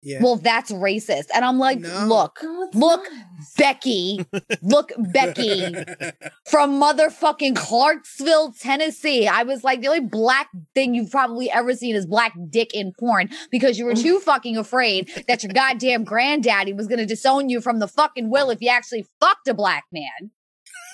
Yeah. 0.04 0.20
Well, 0.20 0.34
that's 0.36 0.72
racist. 0.72 1.26
And 1.32 1.44
I'm 1.44 1.58
like, 1.58 1.78
No. 1.78 2.06
look, 2.06 2.38
No, 2.42 2.68
Look. 2.74 3.04
not. 3.04 3.08
Becky, 3.56 4.24
look, 4.62 4.90
Becky 4.98 5.74
from 6.50 6.80
motherfucking 6.80 7.54
Clarksville, 7.54 8.52
Tennessee. 8.58 9.28
I 9.28 9.44
was 9.44 9.62
like, 9.62 9.80
the 9.80 9.88
only 9.88 10.00
black 10.00 10.48
thing 10.74 10.94
you've 10.96 11.10
probably 11.10 11.50
ever 11.50 11.74
seen 11.74 11.94
is 11.94 12.04
black 12.06 12.32
dick 12.50 12.74
in 12.74 12.92
porn 12.98 13.28
because 13.52 13.78
you 13.78 13.84
were 13.84 13.94
too 13.94 14.18
fucking 14.24 14.56
afraid 14.56 15.08
that 15.28 15.42
your 15.44 15.52
goddamn 15.52 16.02
granddaddy 16.04 16.72
was 16.72 16.88
going 16.88 16.98
to 16.98 17.06
disown 17.06 17.48
you 17.48 17.60
from 17.60 17.78
the 17.78 17.86
fucking 17.88 18.28
will 18.30 18.50
if 18.50 18.60
you 18.60 18.68
actually 18.70 19.06
fucked 19.20 19.46
a 19.46 19.54
black 19.54 19.84
man. 19.92 20.30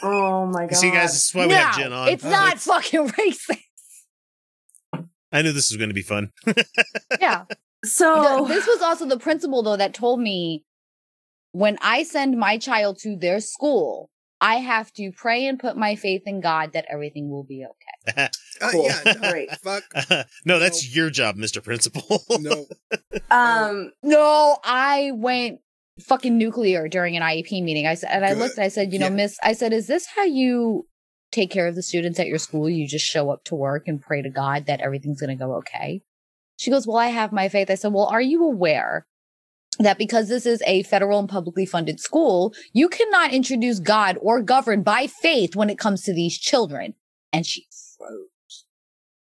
Oh 0.03 0.47
my 0.47 0.63
god! 0.63 0.71
You 0.73 0.77
see, 0.77 0.91
guys, 0.91 1.13
this 1.13 1.29
is 1.29 1.35
why 1.35 1.47
we 1.47 1.53
no, 1.53 1.57
have 1.57 1.77
Jen 1.77 1.93
on. 1.93 2.09
it's 2.09 2.25
Oh, 2.25 2.31
not 2.31 2.49
it's- 2.49 2.65
fucking 2.67 3.09
racist. 3.09 3.59
I 5.33 5.43
knew 5.43 5.53
this 5.53 5.71
was 5.71 5.77
going 5.77 5.91
to 5.91 5.95
be 5.95 6.03
fun. 6.03 6.31
Yeah. 7.21 7.45
So 7.85 8.47
this 8.49 8.67
was 8.67 8.83
also 8.83 9.07
the 9.07 9.19
principal 9.19 9.63
though 9.63 9.77
that 9.77 9.95
told 9.95 10.21
me 10.21 10.65
when 11.53 11.79
I 11.81 12.03
send 12.03 12.39
my 12.39 12.59
child 12.59 12.99
to 13.01 13.17
their 13.17 13.41
school, 13.41 14.11
I 14.41 14.57
have 14.57 14.93
to 14.95 15.11
pray 15.13 15.47
and 15.47 15.59
put 15.59 15.77
my 15.77 15.97
faith 15.97 16.23
in 16.27 16.41
God 16.41 16.73
that 16.75 16.85
everything 16.89 17.31
will 17.31 17.45
be 17.45 17.65
okay. 17.65 18.29
Uh, 18.61 18.71
yeah, 18.75 19.03
no, 19.15 19.21
Great. 19.31 19.51
Fuck. 19.61 19.85
no, 20.45 20.59
that's 20.59 20.93
your 20.95 21.11
job, 21.11 21.37
Mr. 21.37 21.63
Principal. 21.63 22.25
No. 22.41 22.67
um, 23.31 23.93
No, 24.03 24.59
I 24.65 25.13
went 25.15 25.61
fucking 26.01 26.37
nuclear 26.37 26.89
during 26.89 27.17
an 27.17 27.23
IEP 27.23 27.63
meeting. 27.63 27.87
I 27.87 27.95
said, 27.95 28.11
and 28.11 28.25
I 28.25 28.31
Good. 28.31 28.39
looked, 28.39 28.59
I 28.59 28.67
said, 28.67 28.93
you 28.93 28.99
know, 28.99 29.07
Yeah. 29.07 29.15
miss, 29.15 29.39
I 29.45 29.53
said, 29.53 29.73
is 29.73 29.87
this 29.87 30.07
how 30.07 30.25
you 30.25 30.89
take 31.31 31.53
care 31.53 31.69
of 31.69 31.77
the 31.77 31.83
students 31.85 32.19
at 32.19 32.27
your 32.27 32.39
school? 32.39 32.69
You 32.69 32.89
just 32.89 33.07
show 33.07 33.31
up 33.31 33.45
to 33.45 33.55
work 33.55 33.87
and 33.87 34.03
pray 34.03 34.23
to 34.23 34.31
God 34.31 34.67
that 34.67 34.81
everything's 34.81 35.21
going 35.21 35.37
to 35.37 35.45
go 35.45 35.55
okay. 35.59 36.03
She 36.59 36.73
goes, 36.73 36.87
well, 36.87 36.97
I 36.97 37.07
have 37.07 37.33
my 37.33 37.49
faith. 37.49 37.71
I 37.71 37.77
said, 37.77 37.93
well, 37.93 38.07
are 38.07 38.21
you 38.21 38.45
aware 38.45 39.07
that 39.79 39.97
because 39.97 40.29
this 40.29 40.45
is 40.45 40.61
a 40.67 40.83
federal 40.83 41.21
and 41.21 41.29
publicly 41.29 41.65
funded 41.65 42.01
school, 42.01 42.53
you 42.73 42.89
cannot 42.89 43.33
introduce 43.33 43.79
God 43.79 44.19
or 44.21 44.43
govern 44.43 44.83
by 44.83 45.07
faith 45.07 45.55
when 45.55 45.71
it 45.71 45.79
comes 45.79 46.03
to 46.03 46.13
these 46.13 46.37
children? 46.37 46.95
And 47.33 47.47
she 47.47 47.69
froze. 47.97 48.65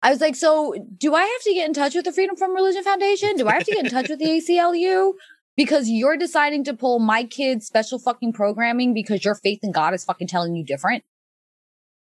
I 0.02 0.12
was 0.12 0.22
like, 0.22 0.38
so 0.38 0.74
do 0.98 1.14
I 1.14 1.24
have 1.24 1.42
to 1.44 1.54
get 1.54 1.68
in 1.68 1.74
touch 1.74 1.94
with 1.94 2.06
the 2.06 2.14
Freedom 2.14 2.38
from 2.38 2.56
Religion 2.56 2.86
Foundation? 2.86 3.36
Do 3.36 3.50
I 3.50 3.56
have 3.56 3.66
to 3.66 3.74
get 3.74 3.84
in 3.84 3.92
touch 3.92 4.08
with 4.08 4.20
the 4.20 4.26
ACLU? 4.26 5.12
Because 5.58 5.90
you're 5.90 6.16
deciding 6.16 6.64
to 6.64 6.74
pull 6.74 7.00
my 7.00 7.26
kids 7.26 7.68
special 7.68 8.00
fucking 8.00 8.32
programming 8.32 8.94
because 8.94 9.26
your 9.26 9.36
faith 9.36 9.60
in 9.62 9.74
God 9.74 9.94
is 9.94 10.06
fucking 10.06 10.28
telling 10.28 10.56
you 10.56 10.64
different. 10.64 11.04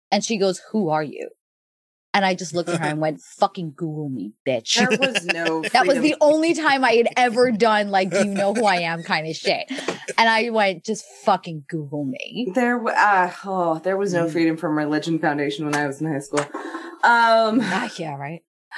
And 0.09 0.23
she 0.23 0.37
goes, 0.37 0.61
who 0.71 0.87
are 0.87 1.03
you? 1.03 1.31
And 2.13 2.25
I 2.25 2.35
just 2.35 2.53
looked 2.53 2.67
at 2.69 2.79
her 2.79 2.85
and 2.87 2.99
went, 2.99 3.21
fucking 3.39 3.73
Google 3.75 4.09
me, 4.09 4.33
bitch. 4.45 4.75
there 4.75 4.89
was 4.99 5.25
no. 5.33 5.61
That 5.71 5.87
was 5.87 5.99
the 6.01 6.15
only 6.19 6.53
time 6.53 6.83
I 6.83 6.91
had 6.91 7.07
ever 7.15 7.51
done 7.51 7.89
like, 7.89 8.09
do 8.11 8.17
you 8.19 8.25
know 8.33 8.53
who 8.53 8.65
I 8.65 8.77
am 8.77 9.01
kind 9.03 9.27
of 9.27 9.35
shit. 9.35 9.71
And 10.17 10.27
I 10.29 10.49
went, 10.49 10.83
just 10.83 11.05
fucking 11.23 11.65
Google 11.69 12.03
me. 12.05 12.51
There, 12.53 12.85
uh, 12.85 13.31
oh, 13.45 13.79
there 13.79 13.95
was 13.97 14.13
no 14.13 14.25
Mm. 14.25 14.31
freedom 14.31 14.57
from 14.57 14.77
religion 14.77 15.19
foundation 15.19 15.65
when 15.65 15.75
I 15.75 15.87
was 15.87 16.01
in 16.01 16.07
high 16.11 16.19
school. 16.19 16.41
Um, 17.03 17.59
Ah, 17.63 17.89
yeah, 17.97 18.15
right. 18.17 18.41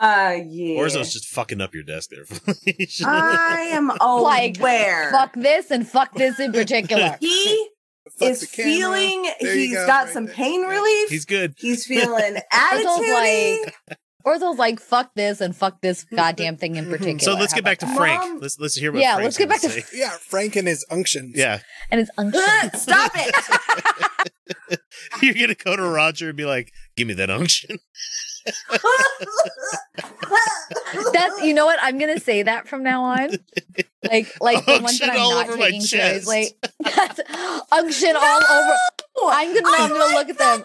uh, 0.00 0.36
yeah. 0.46 0.80
Orzo's 0.80 1.12
just 1.12 1.26
fucking 1.26 1.60
up 1.60 1.74
your 1.74 1.82
desk 1.84 2.10
there. 2.10 2.24
I 3.06 3.70
am 3.72 3.88
Like, 4.00 4.58
aware. 4.58 5.10
Fuck 5.10 5.32
this 5.34 5.70
and 5.70 5.88
fuck 5.88 6.14
this 6.14 6.38
in 6.38 6.52
particular. 6.52 7.16
He 7.20 7.56
Fuck 7.64 7.77
is 8.22 8.48
feeling 8.50 9.22
There 9.40 9.54
you 9.54 9.60
he's 9.68 9.74
go, 9.74 9.86
got 9.86 10.04
right 10.06 10.12
some 10.12 10.26
there. 10.26 10.34
pain 10.34 10.60
Yeah. 10.62 10.68
relief. 10.68 11.08
He's 11.10 11.24
good. 11.24 11.54
He's 11.58 11.86
feeling 11.92 12.36
Orzo's 12.36 12.42
attitude. 12.52 13.72
like, 13.88 13.98
Orzo's 14.26 14.58
like, 14.58 14.80
fuck 14.80 15.14
this 15.14 15.40
and 15.40 15.54
fuck 15.56 15.80
this 15.80 16.04
goddamn 16.16 16.56
thing 16.56 16.76
in 16.76 16.86
particular. 16.86 17.18
So 17.20 17.34
let's 17.34 17.52
How 17.52 17.56
get 17.58 17.64
back 17.64 17.78
to 17.78 17.86
about 17.86 17.96
Frank. 17.96 18.20
Mom- 18.20 18.40
Let's 18.40 18.58
let's 18.58 18.74
hear 18.74 18.92
what 18.92 19.00
Yeah, 19.00 19.14
Frank's 19.16 19.24
let's 19.24 19.38
get 19.38 19.48
back 19.48 19.62
gonna 19.62 19.74
to- 19.74 19.80
say. 19.82 19.98
Yeah, 19.98 20.10
Frank 20.20 20.56
and 20.56 20.68
his 20.68 20.84
unctions. 20.90 21.34
Yeah. 21.36 21.60
And 21.90 22.00
it's 22.00 22.10
unction. 22.18 22.78
Stop 22.78 23.12
it. 23.14 24.80
you're 25.22 25.34
gonna 25.34 25.54
go 25.54 25.76
to 25.76 25.82
Roger 25.82 26.28
and 26.28 26.36
be 26.36 26.44
like, 26.44 26.72
"Give 26.96 27.06
me 27.08 27.14
that 27.14 27.30
unction." 27.30 27.78
That's 31.12 31.42
you 31.42 31.54
know 31.54 31.66
what 31.66 31.78
I'm 31.82 31.98
gonna 31.98 32.20
say 32.20 32.42
that 32.42 32.68
from 32.68 32.82
now 32.82 33.04
on. 33.04 33.30
Like 34.04 34.32
like 34.40 34.64
the 34.64 34.80
ones 34.82 34.98
that 35.00 35.10
I'm 35.10 35.20
all 35.20 35.34
not 35.34 35.56
taking 35.56 35.80
seriously. 35.80 36.50
That's 36.80 37.20
unction 37.72 38.16
all 38.16 38.40
over. 38.50 38.76
I'm 39.30 39.54
gonna 39.54 39.76
I'm 39.76 39.90
gonna 39.90 40.14
look 40.14 40.28
at 40.28 40.38
them. 40.38 40.64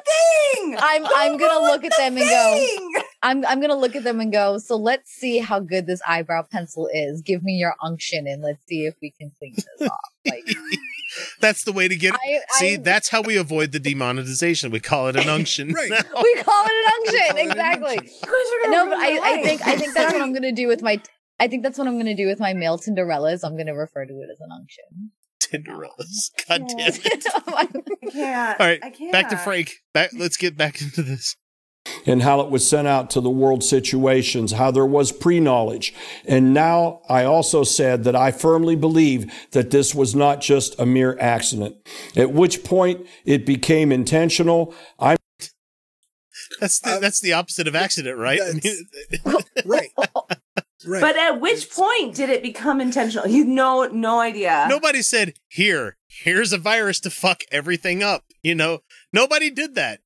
Thing. 0.53 0.77
I'm 0.79 1.05
I'm 1.15 1.37
gonna 1.37 1.65
look 1.65 1.83
at 1.83 1.93
them 1.97 2.17
and 2.17 2.29
go. 2.29 2.67
I'm 3.23 3.45
I'm 3.45 3.61
gonna 3.61 3.75
look 3.75 3.95
at 3.95 4.03
them 4.03 4.19
and 4.19 4.31
go. 4.31 4.57
So 4.59 4.75
let's 4.75 5.11
see 5.11 5.39
how 5.39 5.59
good 5.59 5.87
this 5.87 6.01
eyebrow 6.07 6.43
pencil 6.51 6.89
is. 6.93 7.21
Give 7.21 7.43
me 7.43 7.53
your 7.53 7.75
unction 7.81 8.27
and 8.27 8.41
let's 8.41 8.65
see 8.67 8.85
if 8.85 8.95
we 9.01 9.11
can 9.11 9.31
clean 9.39 9.55
this 9.55 9.89
off. 9.89 9.99
Like 10.25 10.47
That's 11.39 11.63
the 11.63 11.73
way 11.73 11.87
to 11.87 11.95
get. 11.95 12.13
I, 12.13 12.39
See, 12.51 12.73
I, 12.75 12.77
that's 12.77 13.09
how 13.09 13.21
we 13.21 13.37
avoid 13.37 13.71
the 13.71 13.79
demonetization. 13.79 14.71
We 14.71 14.79
call 14.79 15.07
it 15.07 15.15
an 15.15 15.29
unction. 15.29 15.73
Right. 15.73 15.89
now. 15.89 16.01
we 16.21 16.35
call 16.43 16.65
it 16.65 16.71
an 16.71 16.91
unction 16.95 17.37
exactly. 17.49 17.97
unction. 17.97 18.13
You 18.13 18.31
guys 18.31 18.31
are 18.31 18.71
gonna 18.71 18.71
No, 18.71 18.89
but 18.89 18.99
I, 18.99 19.33
I 19.33 19.43
think 19.43 19.61
I 19.67 19.75
think 19.75 19.93
that's 19.93 20.13
what 20.13 20.21
I'm 20.21 20.33
gonna 20.35 20.51
do 20.51 20.67
with 20.67 20.81
my. 20.81 21.01
I 21.39 21.47
think 21.47 21.63
that's 21.63 21.77
what 21.77 21.87
I'm 21.87 21.97
gonna 21.97 22.15
do 22.15 22.27
with 22.27 22.39
my 22.39 22.53
male 22.53 22.77
Tinderellas. 22.77 23.41
I'm 23.43 23.57
gonna 23.57 23.75
refer 23.75 24.05
to 24.05 24.13
it 24.13 24.29
as 24.31 24.39
an 24.39 24.49
unction. 24.51 25.11
Tinderellas. 25.41 26.31
God 26.47 26.67
damn 26.69 26.93
it. 26.93 27.25
I 27.47 27.65
can't. 28.11 28.59
All 28.59 28.67
right, 28.67 28.79
I 28.83 28.89
can't. 28.89 29.11
Back 29.11 29.29
to 29.29 29.37
Frank. 29.37 29.71
Back. 29.93 30.11
Let's 30.17 30.37
get 30.37 30.57
back 30.57 30.81
into 30.81 31.03
this. 31.03 31.35
And 32.05 32.21
how 32.23 32.41
it 32.41 32.49
was 32.49 32.67
sent 32.67 32.87
out 32.87 33.09
to 33.11 33.21
the 33.21 33.29
world 33.29 33.63
situations, 33.63 34.51
how 34.53 34.71
there 34.71 34.85
was 34.85 35.11
pre 35.11 35.39
knowledge. 35.39 35.93
And 36.25 36.53
now 36.53 37.01
I 37.09 37.23
also 37.23 37.63
said 37.63 38.03
that 38.03 38.15
I 38.15 38.31
firmly 38.31 38.75
believe 38.75 39.31
that 39.51 39.71
this 39.71 39.93
was 39.95 40.13
not 40.15 40.41
just 40.41 40.79
a 40.79 40.85
mere 40.85 41.17
accident, 41.19 41.75
at 42.15 42.31
which 42.33 42.63
point 42.63 43.05
it 43.25 43.45
became 43.45 43.91
intentional. 43.91 44.73
I'm 44.99 45.17
That's 46.59 46.79
the, 46.79 46.91
Uh, 46.91 46.99
that's 46.99 47.19
the 47.21 47.33
opposite 47.33 47.67
of 47.67 47.75
accident, 47.75 48.17
right? 48.17 48.39
I 48.41 48.51
that's- 48.51 48.63
mean, 49.25 49.35
Right. 49.65 49.89
Right. 50.85 51.01
But 51.01 51.15
at 51.17 51.39
which 51.39 51.63
It's- 51.63 51.75
point 51.77 52.13
did 52.15 52.29
it 52.29 52.43
become 52.43 52.81
intentional? 52.81 53.27
You 53.27 53.45
no 53.45 53.87
no 53.87 54.19
idea. 54.19 54.65
nobody 54.69 55.01
said 55.01 55.33
here. 55.47 55.95
Here's 56.07 56.51
a 56.51 56.57
virus 56.57 56.99
to 57.01 57.09
fuck 57.09 57.43
everything 57.51 58.03
up. 58.03 58.25
You 58.41 58.53
know, 58.55 58.79
nobody 59.13 59.49
did 59.49 59.75
that. 59.75 60.01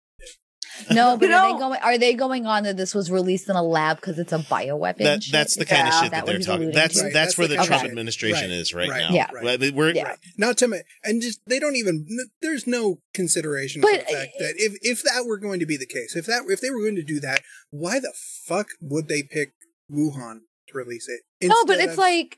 No, 0.91 1.17
but 1.19 1.27
You 1.29 1.35
are 1.35 1.41
know- 1.49 1.53
they 1.53 1.59
going? 1.59 1.79
Are 1.81 1.97
they 1.97 2.13
going 2.13 2.45
on 2.45 2.63
that 2.63 2.77
this 2.77 2.93
was 2.95 3.09
released 3.11 3.49
in 3.49 3.55
a 3.55 3.63
lab 3.63 3.97
because 3.97 4.17
it's 4.19 4.33
a 4.33 4.39
bioweapon? 4.39 4.97
That 4.99 5.23
that's 5.31 5.55
the 5.55 5.63
Is 5.63 5.67
kind 5.69 5.87
of 5.87 5.93
shit 5.95 6.11
that, 6.11 6.23
what 6.23 6.31
they're 6.31 6.39
talking. 6.39 6.53
alluding 6.63 6.73
That's? 6.75 6.95
Right, 7.01 7.13
that's 7.13 7.27
that's 7.35 7.37
where 7.37 7.47
the 7.47 7.57
the 7.57 7.63
Trump 7.63 7.81
shit. 7.81 7.89
administration 7.89 8.49
Right, 8.49 8.59
is 8.59 8.73
right, 8.73 8.89
right, 8.89 8.99
now. 9.09 9.13
Yeah. 9.15 9.29
Right, 9.33 9.73
We're, 9.73 9.91
Yeah. 9.93 10.15
Not 10.37 10.57
to 10.59 10.67
me, 10.67 10.81
and 11.03 11.21
just 11.21 11.39
they 11.47 11.59
don't 11.59 11.75
even. 11.75 12.05
There's 12.41 12.67
no 12.67 12.99
consideration 13.13 13.81
But, 13.81 13.91
for 13.91 13.97
the 13.97 14.03
fact 14.17 14.31
that 14.39 14.53
if 14.57 14.73
if 14.81 15.03
that 15.03 15.25
were 15.25 15.37
going 15.37 15.59
to 15.59 15.65
be 15.65 15.77
the 15.77 15.85
case, 15.87 16.15
if 16.15 16.25
that 16.27 16.43
if 16.47 16.61
they 16.61 16.69
were 16.69 16.81
going 16.81 16.95
to 16.95 17.03
do 17.03 17.19
that, 17.21 17.41
why 17.71 17.99
the 17.99 18.13
fuck 18.45 18.67
would 18.81 19.07
they 19.07 19.23
pick 19.23 19.53
Wuhan 19.91 20.39
to 20.69 20.77
release 20.77 21.07
it? 21.07 21.21
No, 21.47 21.65
but 21.65 21.79
it's 21.79 21.93
of- 21.93 21.97
like 21.97 22.37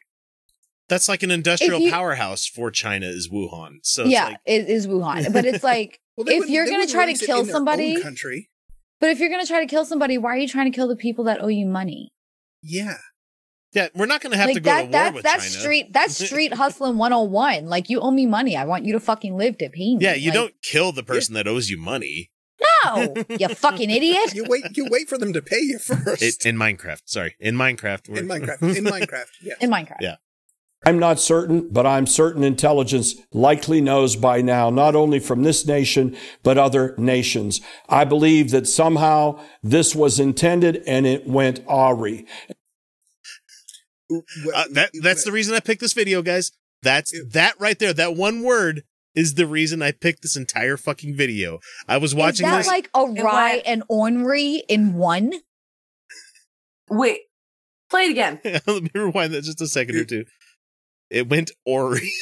That's 0.88 1.08
like 1.10 1.24
an 1.24 1.32
industrial 1.32 1.80
you- 1.82 1.92
powerhouse 1.92 2.46
for 2.48 2.72
China 2.72 3.08
is 3.08 3.30
Wuhan. 3.30 3.80
So 3.84 4.04
it's 4.04 4.12
yeah, 4.12 4.26
like, 4.26 4.38
it 4.46 4.68
is 4.70 4.88
Wuhan. 4.88 5.32
But 5.34 5.46
it's 5.46 5.64
like, 5.64 6.00
Well, 6.26 6.28
if 6.44 6.50
you're 6.50 6.66
gonna 6.68 6.86
try 6.88 7.12
to 7.12 7.26
kill 7.26 7.40
in 7.42 7.46
their 7.48 7.56
own 7.56 7.60
somebody- 7.60 8.02
country, 8.02 8.50
but 9.00 9.10
if 9.10 9.20
you're 9.20 9.30
gonna 9.30 9.46
try 9.46 9.62
to 9.62 9.68
kill 9.68 9.86
somebody, 9.86 10.18
why 10.18 10.32
are 10.36 10.38
you 10.38 10.48
trying 10.48 10.72
to 10.72 10.76
kill 10.76 10.88
the 10.88 10.96
people 10.96 11.24
that 11.26 11.42
owe 11.42 11.48
you 11.48 11.66
money? 11.66 12.12
yeah, 12.62 12.98
yeah, 13.72 13.88
we're 13.96 14.06
not 14.08 14.20
going 14.22 14.32
to 14.32 14.38
have 14.38 14.48
like 14.48 14.56
to 14.56 14.60
go 14.62 14.70
that, 14.72 14.78
to 14.82 14.84
war 14.86 14.92
that 14.92 15.14
with 15.14 15.24
that's 15.24 15.52
China. 15.52 15.62
street 15.62 15.94
that's 15.94 16.26
street 16.26 16.54
hustling 16.62 16.98
101. 16.98 17.68
Like 17.68 17.88
you 17.90 18.00
owe 18.02 18.10
me 18.12 18.26
money. 18.26 18.58
I 18.58 18.66
want 18.66 18.84
you 18.84 18.94
to 18.94 19.00
fucking 19.00 19.38
live 19.38 19.58
to 19.60 19.70
pay 19.70 19.96
me. 19.96 20.00
Yeah, 20.02 20.16
you 20.16 20.32
Like, 20.32 20.34
don't 20.34 20.54
kill 20.64 20.92
the 20.92 21.04
person 21.04 21.36
that 21.36 21.48
owes 21.48 21.70
you 21.70 21.78
money. 21.78 22.32
No, 22.84 23.14
you 23.30 23.48
fucking 23.50 23.90
idiot. 23.92 24.34
you 24.34 24.44
wait, 24.50 24.66
you 24.76 24.88
wait 24.90 25.08
for 25.08 25.18
them 25.20 25.32
to 25.34 25.42
pay 25.42 25.60
you 25.62 25.78
first. 25.80 26.22
It, 26.24 26.46
in 26.46 26.58
Minecraft, 26.58 27.02
sorry, 27.06 27.36
in 27.40 27.56
Minecraft, 27.56 28.10
we're- 28.10 28.20
in 28.22 28.28
Minecraft, 28.28 28.76
in 28.76 28.84
Minecraft, 28.84 29.28
yeah. 29.42 29.54
In 29.62 29.70
Minecraft. 29.70 29.98
Yeah. 30.02 30.16
I'm 30.86 30.98
not 30.98 31.20
certain, 31.20 31.70
but 31.70 31.86
I'm 31.86 32.08
certain 32.08 32.44
intelligence 32.44 33.16
likely 33.34 33.82
knows 33.82 34.16
by 34.16 34.42
now, 34.42 34.70
not 34.70 34.96
only 34.96 35.20
from 35.20 35.44
this 35.44 35.66
nation, 35.68 36.16
but 36.42 36.58
other 36.58 36.96
nations. 36.98 37.60
I 37.90 38.06
believe 38.06 38.52
that 38.52 38.66
somehow 38.66 39.42
this 39.62 39.94
was 39.94 40.20
intended 40.20 40.82
and 40.88 41.06
it 41.06 41.28
went 41.28 41.60
awry. 41.68 42.24
Uh, 44.12 44.64
that 44.72 44.92
that's 45.02 45.24
the 45.24 45.32
reason 45.32 45.54
I 45.54 45.60
picked 45.60 45.82
this 45.82 45.94
video, 45.94 46.22
guys. 46.22 46.52
That's 46.82 47.14
that 47.32 47.60
right 47.60 47.78
there. 47.78 47.94
That 47.94 48.16
one 48.16 48.42
word 48.42 48.84
is 49.14 49.34
the 49.36 49.46
reason 49.46 49.82
I 49.82 49.92
picked 49.92 50.22
this 50.22 50.38
entire 50.38 50.78
fucking 50.78 51.16
video. 51.16 51.60
I 51.88 51.98
was 51.98 52.16
watching 52.16 52.46
Is 52.48 52.52
that 52.52 52.58
this. 52.60 52.68
like 52.68 52.90
a 52.94 53.04
what? 53.04 53.62
and 53.66 53.84
ornery 53.90 54.64
in 54.70 54.94
one? 54.94 55.34
Wait. 56.90 57.20
Play 57.90 58.06
it 58.06 58.12
again. 58.12 58.40
Let 58.66 58.84
me 58.84 58.90
rewind 58.94 59.34
that 59.34 59.44
just 59.44 59.62
a 59.62 59.68
second 59.68 59.96
or 59.96 60.06
two. 60.06 60.26
It 61.10 61.30
went 61.30 61.52
Ori. 61.66 62.12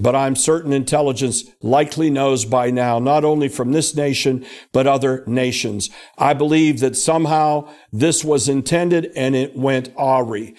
But 0.00 0.14
I'm 0.14 0.36
certain 0.36 0.72
intelligence 0.72 1.44
likely 1.62 2.10
knows 2.10 2.44
by 2.44 2.70
now, 2.70 2.98
not 2.98 3.24
only 3.24 3.48
from 3.48 3.72
this 3.72 3.96
nation, 3.96 4.44
but 4.70 4.86
other 4.86 5.24
nations. 5.26 5.88
I 6.18 6.34
believe 6.34 6.80
that 6.80 6.94
somehow 6.94 7.70
this 7.90 8.22
was 8.22 8.48
intended 8.48 9.10
and 9.16 9.34
it 9.34 9.56
went 9.56 9.88
awry. 9.96 10.52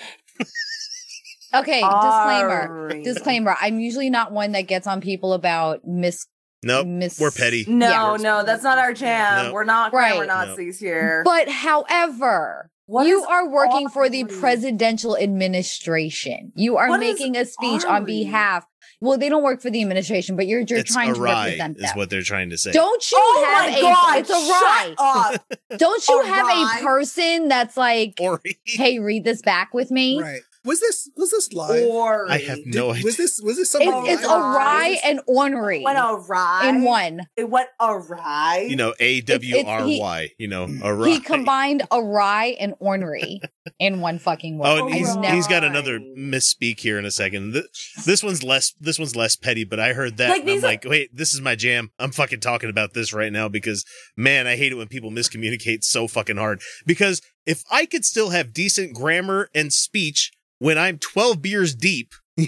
Okay, 1.54 1.80
disclaimer. 1.82 2.90
Ari. 2.92 3.04
Disclaimer. 3.04 3.56
I'm 3.60 3.80
usually 3.80 4.10
not 4.10 4.32
one 4.32 4.52
that 4.54 4.64
gets 4.64 4.88
on 4.88 5.02
people 5.02 5.34
about 5.34 5.82
mis 5.86 6.26
Nope, 6.62 6.88
mis 6.88 7.20
we're 7.20 7.32
petty. 7.32 7.66
No, 7.68 8.16
Yeah. 8.16 8.18
no, 8.22 8.44
that's 8.44 8.64
not 8.64 8.78
our 8.78 8.94
jam. 8.94 9.46
No. 9.46 9.54
We're 9.54 9.64
not 9.64 9.94
right. 9.94 10.18
We're 10.18 10.26
Nazis 10.26 10.80
here. 10.80 11.22
But 11.24 11.50
however, 11.50 12.70
What 12.90 13.06
you 13.06 13.24
are 13.24 13.48
working 13.48 13.88
for 13.88 14.10
the 14.10 14.24
presidential 14.24 15.16
administration. 15.16 16.52
You 16.56 16.78
are 16.78 16.90
What 16.90 17.04
is 17.04 17.20
making 17.20 17.38
a 17.38 17.46
speech 17.46 17.86
on 17.86 18.04
behalf. 18.04 18.66
Well, 19.00 19.20
they 19.20 19.30
don't 19.30 19.44
work 19.44 19.62
for 19.62 19.70
the 19.70 19.80
administration, 19.82 20.36
but 20.36 20.48
you're 20.48 20.62
you're 20.62 20.80
it's 20.80 20.92
trying 20.92 21.14
to 21.14 21.22
awry, 21.22 21.46
represent 21.46 21.78
is 21.80 21.92
what 21.96 22.10
they're 22.10 22.24
trying 22.24 22.50
to 22.50 22.58
say. 22.58 22.72
Don't 22.72 23.12
you 23.12 23.18
oh 23.22 23.46
have 23.46 23.72
my 23.72 23.78
a 23.78 23.82
god! 23.82 24.18
it's 24.18 24.30
a 24.30 24.34
rye. 24.34 24.96
Shut 24.98 25.36
up. 25.36 25.54
Don't 25.78 26.08
you 26.08 26.22
have 26.24 26.48
Awry? 26.48 26.78
a 26.80 26.84
person 26.84 27.48
that's 27.48 27.78
like, 27.78 28.16
Ori. 28.20 28.60
hey, 28.66 28.98
read 28.98 29.24
this 29.24 29.44
back 29.44 29.72
with 29.74 29.92
me? 29.92 30.20
Right. 30.20 30.42
Was 30.66 30.82
this 30.82 31.10
was 31.16 31.32
this 31.32 31.54
live? 31.54 31.86
Or 31.88 32.30
I 32.30 32.38
have 32.40 32.58
Did- 32.58 32.76
no 32.76 32.92
idea. 32.92 33.06
Was 33.06 33.16
this 33.18 33.40
was 33.42 33.56
this 33.56 33.70
something? 33.72 33.90
It's, 34.08 34.20
it's 34.20 34.28
live? 34.28 34.42
awry 34.42 34.98
and 35.06 35.22
ornery 35.26 35.84
went 35.84 35.98
awry. 35.98 36.68
in 36.68 36.84
one. 36.84 37.22
It 37.38 37.50
went 37.50 37.70
awry. 37.80 38.68
you 38.70 38.76
know, 38.76 38.94
A 39.00 39.22
W 39.22 39.64
R 39.66 39.84
Y. 39.88 40.30
You 40.38 40.48
know, 40.50 40.68
hmm. 40.68 40.84
awry. 40.84 41.10
He 41.10 41.20
combined 41.22 41.84
awry 41.92 42.58
and 42.60 42.74
ornery 42.80 43.40
in 43.80 44.02
one 44.02 44.20
fucking 44.20 44.60
oh, 44.62 44.64
word. 44.64 44.68
Oh, 44.82 44.86
and 44.88 44.96
Oh, 44.96 44.98
he's 44.98 45.32
he's 45.34 45.48
got 45.48 45.64
another 45.64 46.00
misspeak 46.00 46.80
here 46.82 47.00
in 47.00 47.06
a 47.06 47.12
second. 47.12 47.54
Th- 47.54 47.66
This 48.06 48.22
one's 48.22 48.44
less 48.44 48.74
this 48.82 49.00
one's 49.00 49.16
less 49.16 49.38
petty, 49.38 49.64
but 49.64 49.80
I 49.80 49.94
heard 49.94 50.18
that 50.18 50.30
Like, 50.30 50.42
and 50.42 50.50
I'm 50.52 50.58
are- 50.58 50.62
like, 50.62 50.84
wait, 50.86 51.16
this 51.16 51.34
is 51.34 51.40
my 51.40 51.56
jam. 51.56 51.92
I'm 52.00 52.12
fucking 52.12 52.42
talking 52.42 52.70
about 52.70 52.94
this 52.94 53.14
right 53.14 53.32
now 53.32 53.48
because 53.48 53.86
man, 54.18 54.46
I 54.46 54.58
hate 54.58 54.74
it 54.74 54.76
when 54.76 54.88
people 54.90 55.10
miscommunicate 55.10 55.84
so 55.86 56.08
fucking 56.10 56.38
hard. 56.38 56.60
Because 56.86 57.22
if 57.46 57.64
I 57.72 57.86
could 57.86 58.06
still 58.06 58.30
have 58.30 58.54
decent 58.54 58.94
grammar 58.94 59.50
and 59.56 59.72
speech 59.74 60.32
when 60.60 60.78
I'm 60.78 60.98
12 60.98 61.42
beers 61.42 61.74
deep, 61.76 62.14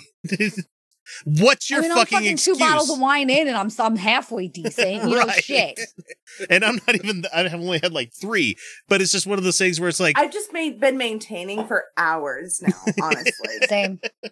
what's 1.25 1.69
your 1.69 1.79
I 1.79 1.81
mean, 1.81 1.91
I'm 1.91 1.97
fucking 1.97 2.17
fucking 2.17 2.31
excuse? 2.33 2.57
two 2.57 2.59
bottles 2.59 2.89
of 2.89 2.99
wine 2.99 3.29
in, 3.29 3.47
and 3.47 3.57
I'm 3.57 3.69
I'm 3.79 3.95
halfway 3.95 4.47
decent. 4.47 5.03
You 5.03 5.09
know, 5.15 5.25
Right. 5.27 5.43
shit. 5.43 5.79
and 6.49 6.63
I'm 6.63 6.75
not 6.87 6.95
even. 6.95 7.23
I 7.33 7.47
have 7.47 7.59
only 7.59 7.79
had 7.81 7.91
like 7.93 8.11
three, 8.13 8.55
but 8.87 9.01
it's 9.01 9.11
just 9.11 9.27
one 9.27 9.37
of 9.37 9.43
those 9.43 9.57
things 9.57 9.79
where 9.79 9.89
it's 9.89 9.99
like, 9.99 10.17
I've 10.17 10.31
just 10.31 10.53
made 10.53 10.79
been 10.79 10.97
maintaining 10.97 11.67
for 11.67 11.85
hours 11.97 12.61
now, 12.61 12.93
honestly. 13.01 13.49
Same. 13.67 13.99
uh, 14.23 14.27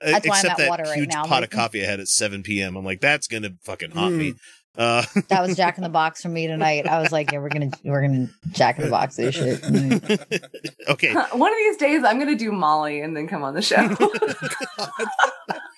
That's 0.00 0.26
why 0.26 0.38
I'm 0.38 0.44
except 0.46 0.50
at 0.52 0.56
that 0.58 0.68
water 0.70 0.82
right 0.84 0.98
huge 0.98 1.10
now. 1.12 1.26
Pot 1.26 1.42
of 1.44 1.50
coffee 1.50 1.82
I 1.82 1.86
had 1.90 2.00
at 2.00 2.08
7 2.08 2.42
p.m. 2.42 2.76
I'm 2.76 2.84
like, 2.84 3.00
that's 3.00 3.26
gonna 3.28 3.50
fucking 3.62 3.90
haunt 3.92 4.14
Mm. 4.14 4.18
me. 4.18 4.34
Uh, 4.76 5.04
That 5.28 5.46
was 5.46 5.56
Jack 5.56 5.76
in 5.78 5.82
the 5.84 5.88
Box 5.88 6.22
for 6.22 6.28
me 6.28 6.46
tonight. 6.46 6.86
I 6.88 7.00
was 7.00 7.12
like, 7.12 7.30
yeah, 7.32 7.38
we're 7.38 7.48
gonna 7.48 7.70
we're 7.84 8.02
gonna 8.02 8.28
Jack 8.52 8.78
in 8.78 8.84
the 8.86 8.90
Box 8.90 9.16
this 9.16 9.34
shit. 9.34 9.62
Okay, 10.88 11.12
One 11.32 11.50
of 11.52 11.58
these 11.58 11.76
days, 11.78 12.02
I'm 12.04 12.18
gonna 12.18 12.34
do 12.36 12.52
Molly 12.52 13.00
and 13.00 13.16
then 13.16 13.26
come 13.28 13.42
on 13.42 13.54
the 13.54 13.62
show. 13.62 13.88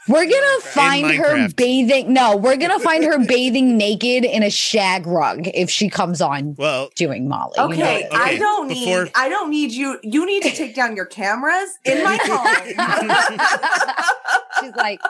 We're 0.09 0.25
gonna 0.25 0.61
find 0.63 1.11
her 1.17 1.49
bathing. 1.51 2.13
No, 2.13 2.37
we're 2.37 2.57
gonna 2.57 2.79
find 2.79 3.03
her 3.05 3.19
bathing 3.25 3.77
naked 3.77 4.25
in 4.25 4.43
a 4.45 4.51
shag 4.51 5.05
rug 5.07 5.49
if 5.53 5.69
she 5.69 5.89
comes 5.91 6.21
on 6.21 6.55
well, 6.57 6.91
doing 6.95 7.29
Molly. 7.29 7.53
you 7.57 7.63
know 7.69 7.73
Okay, 7.75 8.09
I 8.13 8.37
don't 8.37 8.69
before- 8.69 9.05
need. 9.05 9.13
I 9.17 9.29
don't 9.29 9.51
need 9.51 9.73
you. 9.73 9.99
You 10.03 10.25
need 10.27 10.43
to 10.45 10.51
take 10.51 10.75
down 10.77 10.95
your 10.97 11.07
cameras 11.07 11.71
in 11.85 12.03
my 12.05 12.19
home. 12.23 13.37
She's 14.61 14.75
like, 14.77 15.01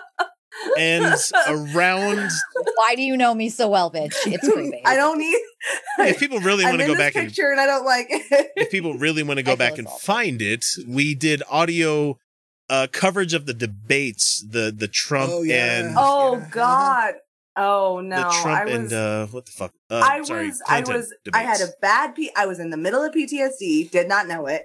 and 0.78 1.04
around. 1.48 2.30
Why 2.76 2.94
do 2.94 3.02
you 3.02 3.16
know 3.16 3.34
me 3.34 3.48
so 3.48 3.68
well, 3.68 3.90
bitch? 3.90 4.14
It's 4.26 4.48
creepy. 4.52 4.82
I 4.84 4.96
don't 4.96 5.18
need. 5.18 5.38
If 5.98 6.18
people 6.20 6.38
really 6.40 6.64
want 6.66 6.78
to 6.80 6.86
go 6.86 6.96
back 6.96 7.14
and 7.16 7.26
picture 7.28 7.50
and 7.50 7.60
I 7.60 7.66
don't 7.66 7.84
like 7.84 8.06
it. 8.10 8.50
if 8.56 8.70
people 8.70 8.94
really 8.94 9.22
want 9.22 9.38
to 9.38 9.42
go 9.42 9.52
I 9.52 9.56
back 9.56 9.78
and 9.78 9.86
assaulted. 9.86 10.04
find 10.04 10.42
it, 10.42 10.64
we 10.86 11.14
did 11.14 11.42
audio 11.50 12.18
uh, 12.68 12.86
coverage 12.92 13.34
of 13.34 13.46
the 13.46 13.54
debates, 13.54 14.44
the 14.48 14.72
the 14.76 14.88
Trump 14.88 15.30
Oh, 15.32 15.42
yeah. 15.42 15.80
and 15.80 15.94
oh 15.98 16.36
Yeah. 16.38 16.48
God. 16.50 17.14
Oh 17.58 18.00
no. 18.04 18.16
the 18.16 18.22
Trump 18.42 18.46
I 18.60 18.64
was. 18.66 18.74
and 18.74 18.92
uh, 18.92 19.26
what 19.28 19.46
the 19.46 19.52
fuck? 19.52 19.72
Uh, 19.90 20.00
I 20.04 20.22
sorry, 20.24 20.48
was. 20.48 20.62
I 20.68 20.82
Clinton 20.82 20.96
was. 20.96 21.14
I 21.32 21.42
had 21.42 21.60
a 21.62 21.68
bad. 21.80 22.14
P- 22.14 22.30
I 22.36 22.44
was 22.46 22.58
in 22.58 22.70
the 22.70 22.76
middle 22.76 23.02
of 23.02 23.14
PTSD. 23.14 23.90
Did 23.90 24.08
not 24.08 24.26
know 24.28 24.46
it, 24.46 24.64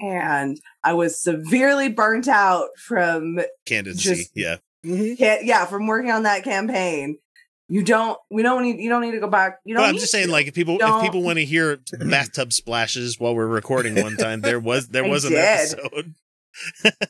and 0.00 0.58
I 0.82 0.92
was 0.94 1.22
severely 1.22 1.88
burnt 1.88 2.26
out 2.26 2.68
from. 2.84 3.38
candidacy. 3.66 4.14
just- 4.14 4.30
yeah, 4.34 4.56
Mhm. 4.84 5.16
Yeah, 5.42 5.64
from 5.66 5.86
working 5.86 6.10
on 6.10 6.24
that 6.24 6.44
campaign. 6.44 7.18
You 7.68 7.82
don't. 7.82 8.18
We 8.30 8.42
don't 8.42 8.62
need. 8.64 8.80
You 8.80 8.90
don't 8.90 9.00
need 9.02 9.12
to 9.12 9.20
go 9.20 9.28
back. 9.28 9.58
You 9.64 9.74
don't. 9.74 9.82
but 9.84 9.88
I'm 9.88 9.94
just 9.94 10.10
saying, 10.12 10.26
to. 10.26 10.32
like, 10.32 10.46
if 10.48 10.54
people 10.54 10.74
if 10.74 10.80
Don't- 10.80 11.02
people 11.02 11.22
want 11.22 11.38
to 11.38 11.44
hear 11.44 11.78
bathtub 12.00 12.52
splashes 12.52 13.18
while 13.18 13.34
we're 13.34 13.46
recording 13.46 13.94
one 14.02 14.16
time, 14.16 14.40
there 14.42 14.60
was 14.60 14.88
there 14.88 15.04
I 15.06 15.08
was 15.08 15.24
an 15.24 15.32
did. 15.32 15.38
episode. 15.40 16.14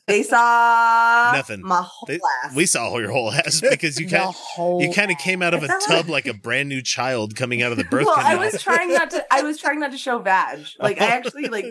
they 0.07 0.23
saw 0.23 1.33
Nothing. 1.35 1.63
My 1.63 1.81
whole 1.85 2.07
They- 2.07 2.19
ass. 2.45 2.55
We 2.55 2.65
saw 2.65 2.97
your 2.97 3.11
whole 3.11 3.29
ass 3.29 3.59
because 3.59 3.99
you 3.99 4.07
kind 4.09 4.33
you 4.79 4.89
kind 4.93 5.11
of 5.11 5.17
came 5.17 5.41
out 5.41 5.53
of 5.53 5.63
a 5.63 5.67
tub 5.85 6.07
like 6.07 6.27
a 6.27 6.33
brand 6.33 6.69
new 6.69 6.81
child 6.81 7.35
coming 7.35 7.61
out 7.61 7.73
of 7.73 7.77
the 7.77 7.83
birth 7.91 8.05
well, 8.05 8.15
I 8.17 8.37
was 8.37 8.61
trying 8.61 8.93
not 8.93 9.09
to. 9.11 9.25
I 9.33 9.41
was 9.41 9.57
trying 9.59 9.81
not 9.81 9.91
to 9.91 9.97
show 9.97 10.19
vag. 10.19 10.65
Like 10.79 11.01
I 11.01 11.07
actually 11.07 11.49
like 11.49 11.65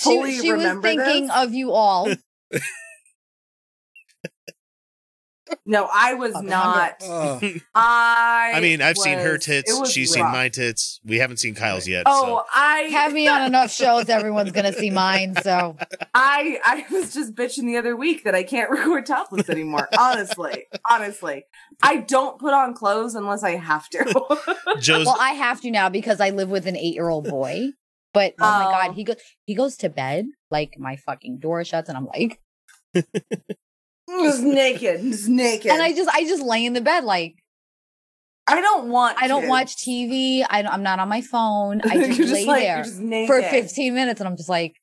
fully 0.00 0.32
she, 0.36 0.40
she 0.40 0.52
was 0.52 0.64
thinking 0.82 1.28
this. 1.28 1.36
of 1.36 1.54
you 1.54 1.70
all. 1.70 2.08
No, 5.64 5.88
I 5.92 6.14
was 6.14 6.30
oh, 6.32 6.34
Fucking 6.34 6.48
not. 6.50 6.94
Oh, 7.02 7.40
I. 7.74 8.52
I 8.54 8.60
mean, 8.60 8.82
I've 8.82 8.96
seen 8.98 9.18
her 9.18 9.38
tits. 9.38 9.70
it 9.72 9.80
was 9.80 9.92
She's 9.92 10.12
seen 10.12 10.24
my 10.24 10.48
tits. 10.48 11.00
We 11.04 11.18
haven't 11.18 11.36
seen 11.38 11.54
Kyle's 11.54 11.86
yet. 11.86 12.04
Oh, 12.06 12.44
I 12.54 12.80
Have 12.90 13.12
me 13.12 13.28
on 13.28 13.42
enough 13.42 13.70
shows, 13.70 14.08
everyone's 14.08 14.52
gonna 14.52 14.72
see 14.72 14.90
mine. 14.90 15.34
So 15.42 15.76
I 16.14 16.58
I 16.64 16.84
was 16.92 17.14
just 17.14 17.34
bitching 17.34 17.64
the 17.66 17.76
other 17.76 17.96
week 17.96 18.24
that 18.24 18.34
I 18.34 18.42
can't 18.42 18.70
record 18.76 19.06
topless 19.06 19.48
anymore. 19.48 19.88
honestly, 19.98 20.64
honestly, 20.88 21.44
I 21.82 21.98
don't 21.98 22.38
put 22.38 22.52
on 22.54 22.74
clothes 22.74 23.14
unless 23.14 23.42
I 23.42 23.56
have 23.56 23.88
to. 23.90 24.04
Joe's 24.80 25.06
well, 25.06 25.16
I 25.20 25.32
have 25.32 25.60
to 25.62 25.70
now 25.70 25.88
because 25.88 26.20
I 26.20 26.30
live 26.30 26.48
with 26.48 26.66
an 26.66 26.76
eight-year-old 26.76 27.28
boy. 27.28 27.70
But 28.14 28.34
oh, 28.40 28.44
my 28.44 28.64
Oh. 28.66 28.70
god, 28.70 28.94
he 28.94 29.04
goes 29.04 29.16
he 29.44 29.54
goes 29.54 29.76
to 29.78 29.88
bed 29.90 30.26
like 30.50 30.74
my 30.78 30.96
fucking 30.96 31.38
door 31.38 31.62
shuts, 31.64 31.88
and 31.88 31.98
I'm 31.98 32.06
like, 32.06 32.40
just 34.24 34.42
naked, 34.42 35.00
just 35.02 35.28
naked. 35.28 35.70
and 35.70 35.82
I 35.82 35.92
just 35.92 36.08
I 36.10 36.24
just 36.24 36.42
lay 36.42 36.64
in 36.64 36.72
the 36.72 36.80
bed 36.80 37.04
like 37.04 37.36
I 38.48 38.60
don't 38.60 38.88
want. 38.90 39.20
I 39.20 39.26
don't 39.26 39.42
kids. 39.42 39.50
watch 39.50 39.76
TV. 39.76 40.44
I 40.48 40.62
don't, 40.62 40.72
I'm 40.72 40.82
not 40.84 41.00
on 41.00 41.08
my 41.08 41.20
phone. 41.20 41.80
I 41.84 41.94
You're 41.94 42.14
just 42.14 42.32
lay 42.32 42.44
like, 42.44 42.62
there 42.62 42.82
just 42.84 43.00
naked. 43.00 43.26
for 43.26 43.42
15 43.42 43.92
minutes, 43.92 44.20
and 44.20 44.28
I'm 44.28 44.36
just 44.36 44.48
like, 44.48 44.76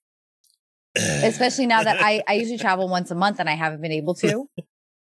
especially 0.95 1.67
now 1.67 1.81
that 1.83 2.01
I 2.01 2.21
I 2.27 2.33
usually 2.33 2.57
travel 2.57 2.89
once 2.89 3.09
a 3.09 3.15
month 3.15 3.39
and 3.39 3.49
I 3.49 3.55
haven't 3.55 3.81
been 3.81 3.91
able 3.93 4.15
to, 4.15 4.49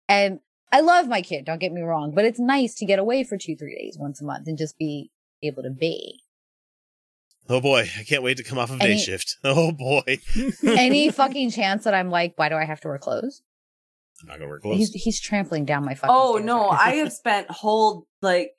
and 0.09 0.39
I 0.71 0.81
love 0.81 1.09
my 1.09 1.23
kid. 1.23 1.45
Don't 1.45 1.59
get 1.59 1.73
me 1.73 1.83
wrong, 1.83 2.13
but 2.15 2.25
it's 2.25 2.39
nice 2.39 2.75
to 2.77 2.87
get 2.87 2.99
away 2.99 3.25
for 3.25 3.37
two 3.37 3.57
three 3.57 3.77
days 3.77 3.97
once 3.99 4.21
a 4.21 4.25
month 4.25 4.47
and 4.47 4.57
just 4.57 4.79
be 4.79 5.11
able 5.43 5.65
to 5.65 5.71
be. 5.71 6.21
oh 7.49 7.61
boy, 7.61 7.91
I 7.99 8.05
can't 8.05 8.23
wait 8.23 8.37
to 8.37 8.45
come 8.45 8.59
off 8.59 8.71
of 8.71 8.79
day 8.79 8.97
shift. 8.97 9.39
Oh 9.45 9.73
boy, 9.73 10.21
Any 10.65 11.11
fucking 11.11 11.51
chance 11.51 11.83
that 11.83 11.95
I'm 11.95 12.11
like, 12.11 12.35
why 12.37 12.49
do 12.49 12.55
I 12.55 12.65
have 12.65 12.81
to 12.83 12.89
wear 12.89 12.99
clothes? 12.99 13.43
I'm 14.23 14.29
not 14.29 14.39
gonna 14.39 14.49
wear 14.49 14.61
He's 14.63 14.91
clothes. 14.91 15.03
he's 15.03 15.21
trampling 15.21 15.65
down 15.65 15.85
my 15.85 15.95
fucking. 15.95 16.15
Oh 16.17 16.35
stairs 16.37 16.47
no, 16.47 16.69
right. 16.71 16.81
I 16.81 16.91
have 16.97 17.13
spent 17.23 17.51
whole 17.51 18.07
like 18.23 18.53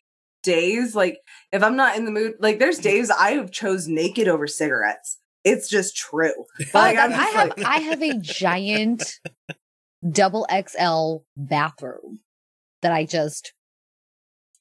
days 0.44 0.94
like 0.96 1.18
if 1.52 1.64
I'm 1.64 1.76
not 1.76 1.96
in 1.98 2.06
the 2.06 2.12
mood, 2.12 2.34
like 2.40 2.60
there's 2.60 2.80
days 2.80 3.10
I 3.10 3.32
have 3.32 3.52
chose 3.52 3.88
naked 3.88 4.28
over 4.28 4.46
cigarettes. 4.48 5.20
It's 5.44 5.70
just 5.70 5.96
true. 5.96 6.34
Like, 6.74 6.96
that- 6.96 7.12
I'm 7.12 7.20
I 7.20 7.24
have 7.26 7.50
like- 7.58 7.66
I 7.66 7.78
have 7.80 8.02
a 8.02 8.18
giant 8.22 9.20
double 10.10 10.46
XL 10.52 11.18
bathroom 11.38 12.20
that 12.82 12.92
I 12.92 13.06
just 13.06 13.54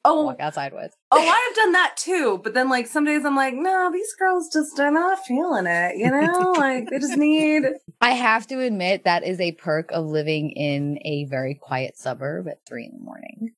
Oh, 0.04 0.24
walk 0.24 0.40
outside 0.40 0.72
with. 0.72 0.92
oh, 1.12 1.18
I 1.20 1.24
have 1.48 1.56
done 1.56 1.72
that 1.72 1.96
too. 1.96 2.40
But 2.42 2.54
then 2.54 2.68
like 2.68 2.86
some 2.88 3.04
days 3.04 3.24
I'm 3.24 3.36
like, 3.36 3.54
no, 3.54 3.90
these 3.92 4.12
girls 4.18 4.48
just 4.52 4.78
are 4.80 4.90
not 4.90 5.24
feeling 5.24 5.66
it. 5.66 5.96
You 5.96 6.10
know, 6.10 6.52
like 6.56 6.90
they 6.90 6.98
just 6.98 7.16
need. 7.16 7.64
I 8.00 8.10
have 8.10 8.46
to 8.48 8.60
admit 8.60 9.04
that 9.04 9.24
is 9.24 9.38
a 9.40 9.52
perk 9.52 9.90
of 9.92 10.06
living 10.06 10.50
in 10.50 10.98
a 11.04 11.24
very 11.26 11.54
quiet 11.54 11.96
suburb 11.96 12.48
at 12.48 12.58
three 12.68 12.86
in 12.86 12.98
the 12.98 13.04
morning. 13.04 13.50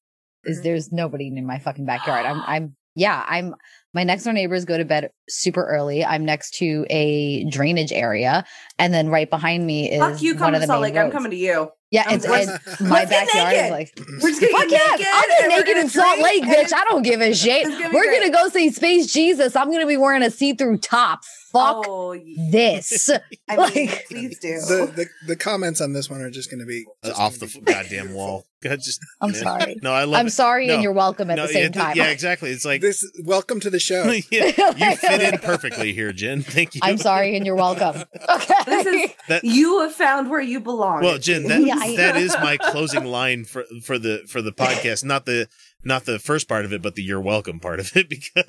Is 0.44 0.58
Mm-hmm. 0.58 0.64
there's 0.64 0.92
nobody 0.92 1.28
in 1.28 1.46
my 1.46 1.58
fucking 1.58 1.86
backyard. 1.86 2.26
I'm 2.26 2.42
I'm 2.46 2.76
yeah, 2.96 3.24
I'm 3.26 3.54
my 3.92 4.04
next 4.04 4.22
door 4.24 4.32
neighbors 4.34 4.64
go 4.66 4.76
to 4.78 4.84
bed 4.84 5.10
super 5.28 5.66
early. 5.66 6.04
I'm 6.04 6.24
next 6.24 6.54
to 6.58 6.84
a 6.90 7.44
drainage 7.50 7.90
area, 7.92 8.44
and 8.78 8.92
then 8.94 9.08
right 9.08 9.28
behind 9.28 9.66
me 9.66 9.90
is 9.90 9.98
Fuck 10.00 10.22
you, 10.22 10.32
one 10.34 10.38
come 10.38 10.48
of 10.48 10.54
to 10.54 10.60
the 10.60 10.66
Salt 10.66 10.82
main 10.82 10.92
Lake. 10.92 10.96
I'm 10.98 11.04
roads. 11.06 11.12
coming 11.14 11.30
to 11.30 11.36
you. 11.36 11.70
Yeah, 11.94 12.02
it's, 12.08 12.24
it's 12.28 12.80
my 12.80 13.04
backyard 13.04 13.54
is 13.54 13.70
like 13.70 13.94
We're 14.20 14.30
just 14.30 14.40
gonna 14.40 14.52
Fuck 14.52 14.68
get 14.68 14.82
yeah, 14.82 14.96
naked. 14.96 15.06
I'll 15.12 15.48
naked 15.48 15.76
in 15.76 15.88
Salt 15.88 16.18
Lake, 16.18 16.42
bitch. 16.42 16.72
I 16.72 16.82
don't 16.88 17.02
give 17.02 17.20
a 17.20 17.32
shit. 17.34 17.68
We're 17.68 18.12
gonna 18.12 18.30
go 18.30 18.48
see 18.48 18.70
Space 18.70 19.12
Jesus. 19.12 19.54
I'm 19.54 19.70
gonna 19.70 19.86
be 19.86 19.96
wearing 19.96 20.24
a 20.24 20.30
see-through 20.32 20.78
top. 20.78 21.22
Fuck 21.54 21.84
Oh, 21.88 22.08
y- 22.10 22.34
this. 22.50 23.08
I 23.48 23.56
mean, 23.74 23.86
Like- 23.86 24.06
please 24.08 24.38
do. 24.40 24.60
the, 24.60 24.92
the 24.94 25.06
the 25.28 25.36
comments 25.36 25.80
on 25.80 25.92
this 25.92 26.10
one 26.10 26.20
are 26.20 26.30
just 26.30 26.50
going 26.50 26.60
to 26.60 26.66
be 26.66 26.84
just 27.04 27.18
off 27.18 27.38
the 27.38 27.46
be- 27.46 27.60
goddamn 27.72 28.12
wall. 28.18 28.44
God, 28.64 28.80
just 28.80 28.98
I'm 29.20 29.30
yeah. 29.32 29.36
sorry. 29.40 29.76
No, 29.82 29.92
I 29.92 30.04
love 30.04 30.18
I'm 30.20 30.28
it. 30.28 30.30
sorry, 30.30 30.66
No. 30.68 30.74
and 30.74 30.82
you're 30.82 30.92
welcome 30.92 31.30
at 31.30 31.36
No, 31.36 31.46
the 31.46 31.52
same 31.52 31.64
yeah, 31.74 31.82
time. 31.82 31.96
yeah, 31.96 32.06
exactly. 32.08 32.50
It's 32.50 32.64
like 32.64 32.80
This 32.80 33.04
welcome 33.22 33.60
to 33.60 33.68
the 33.68 33.78
show. 33.78 34.04
yeah, 34.04 34.46
you 34.76 34.96
fit 34.96 35.20
in 35.34 35.38
perfectly 35.40 35.92
here, 35.92 36.12
Jen. 36.14 36.42
Thank 36.42 36.74
you. 36.74 36.80
I'm 36.82 36.96
sorry, 36.96 37.36
and 37.36 37.44
you're 37.44 37.56
welcome. 37.56 38.04
Okay. 38.28 38.54
This 38.66 38.86
is 38.86 39.10
That- 39.28 39.44
you 39.44 39.80
have 39.80 39.92
found 39.92 40.30
where 40.30 40.40
you 40.40 40.60
belong. 40.60 41.02
Well, 41.02 41.18
Jen, 41.18 41.42
that, 41.48 41.60
Yeah, 41.60 41.76
I- 41.78 41.96
that 41.96 42.16
is 42.16 42.34
my 42.40 42.56
closing 42.56 43.04
line 43.04 43.44
for 43.44 43.64
for 43.82 43.98
the 43.98 44.22
for 44.28 44.40
the 44.40 44.52
podcast. 44.52 45.04
Not 45.04 45.26
the 45.26 45.46
not 45.84 46.06
the 46.06 46.18
first 46.18 46.48
part 46.48 46.64
of 46.64 46.72
it, 46.72 46.80
but 46.80 46.94
the 46.94 47.02
"you're 47.02 47.20
welcome" 47.20 47.60
part 47.60 47.80
of 47.80 47.94
it, 47.94 48.08
because 48.08 48.44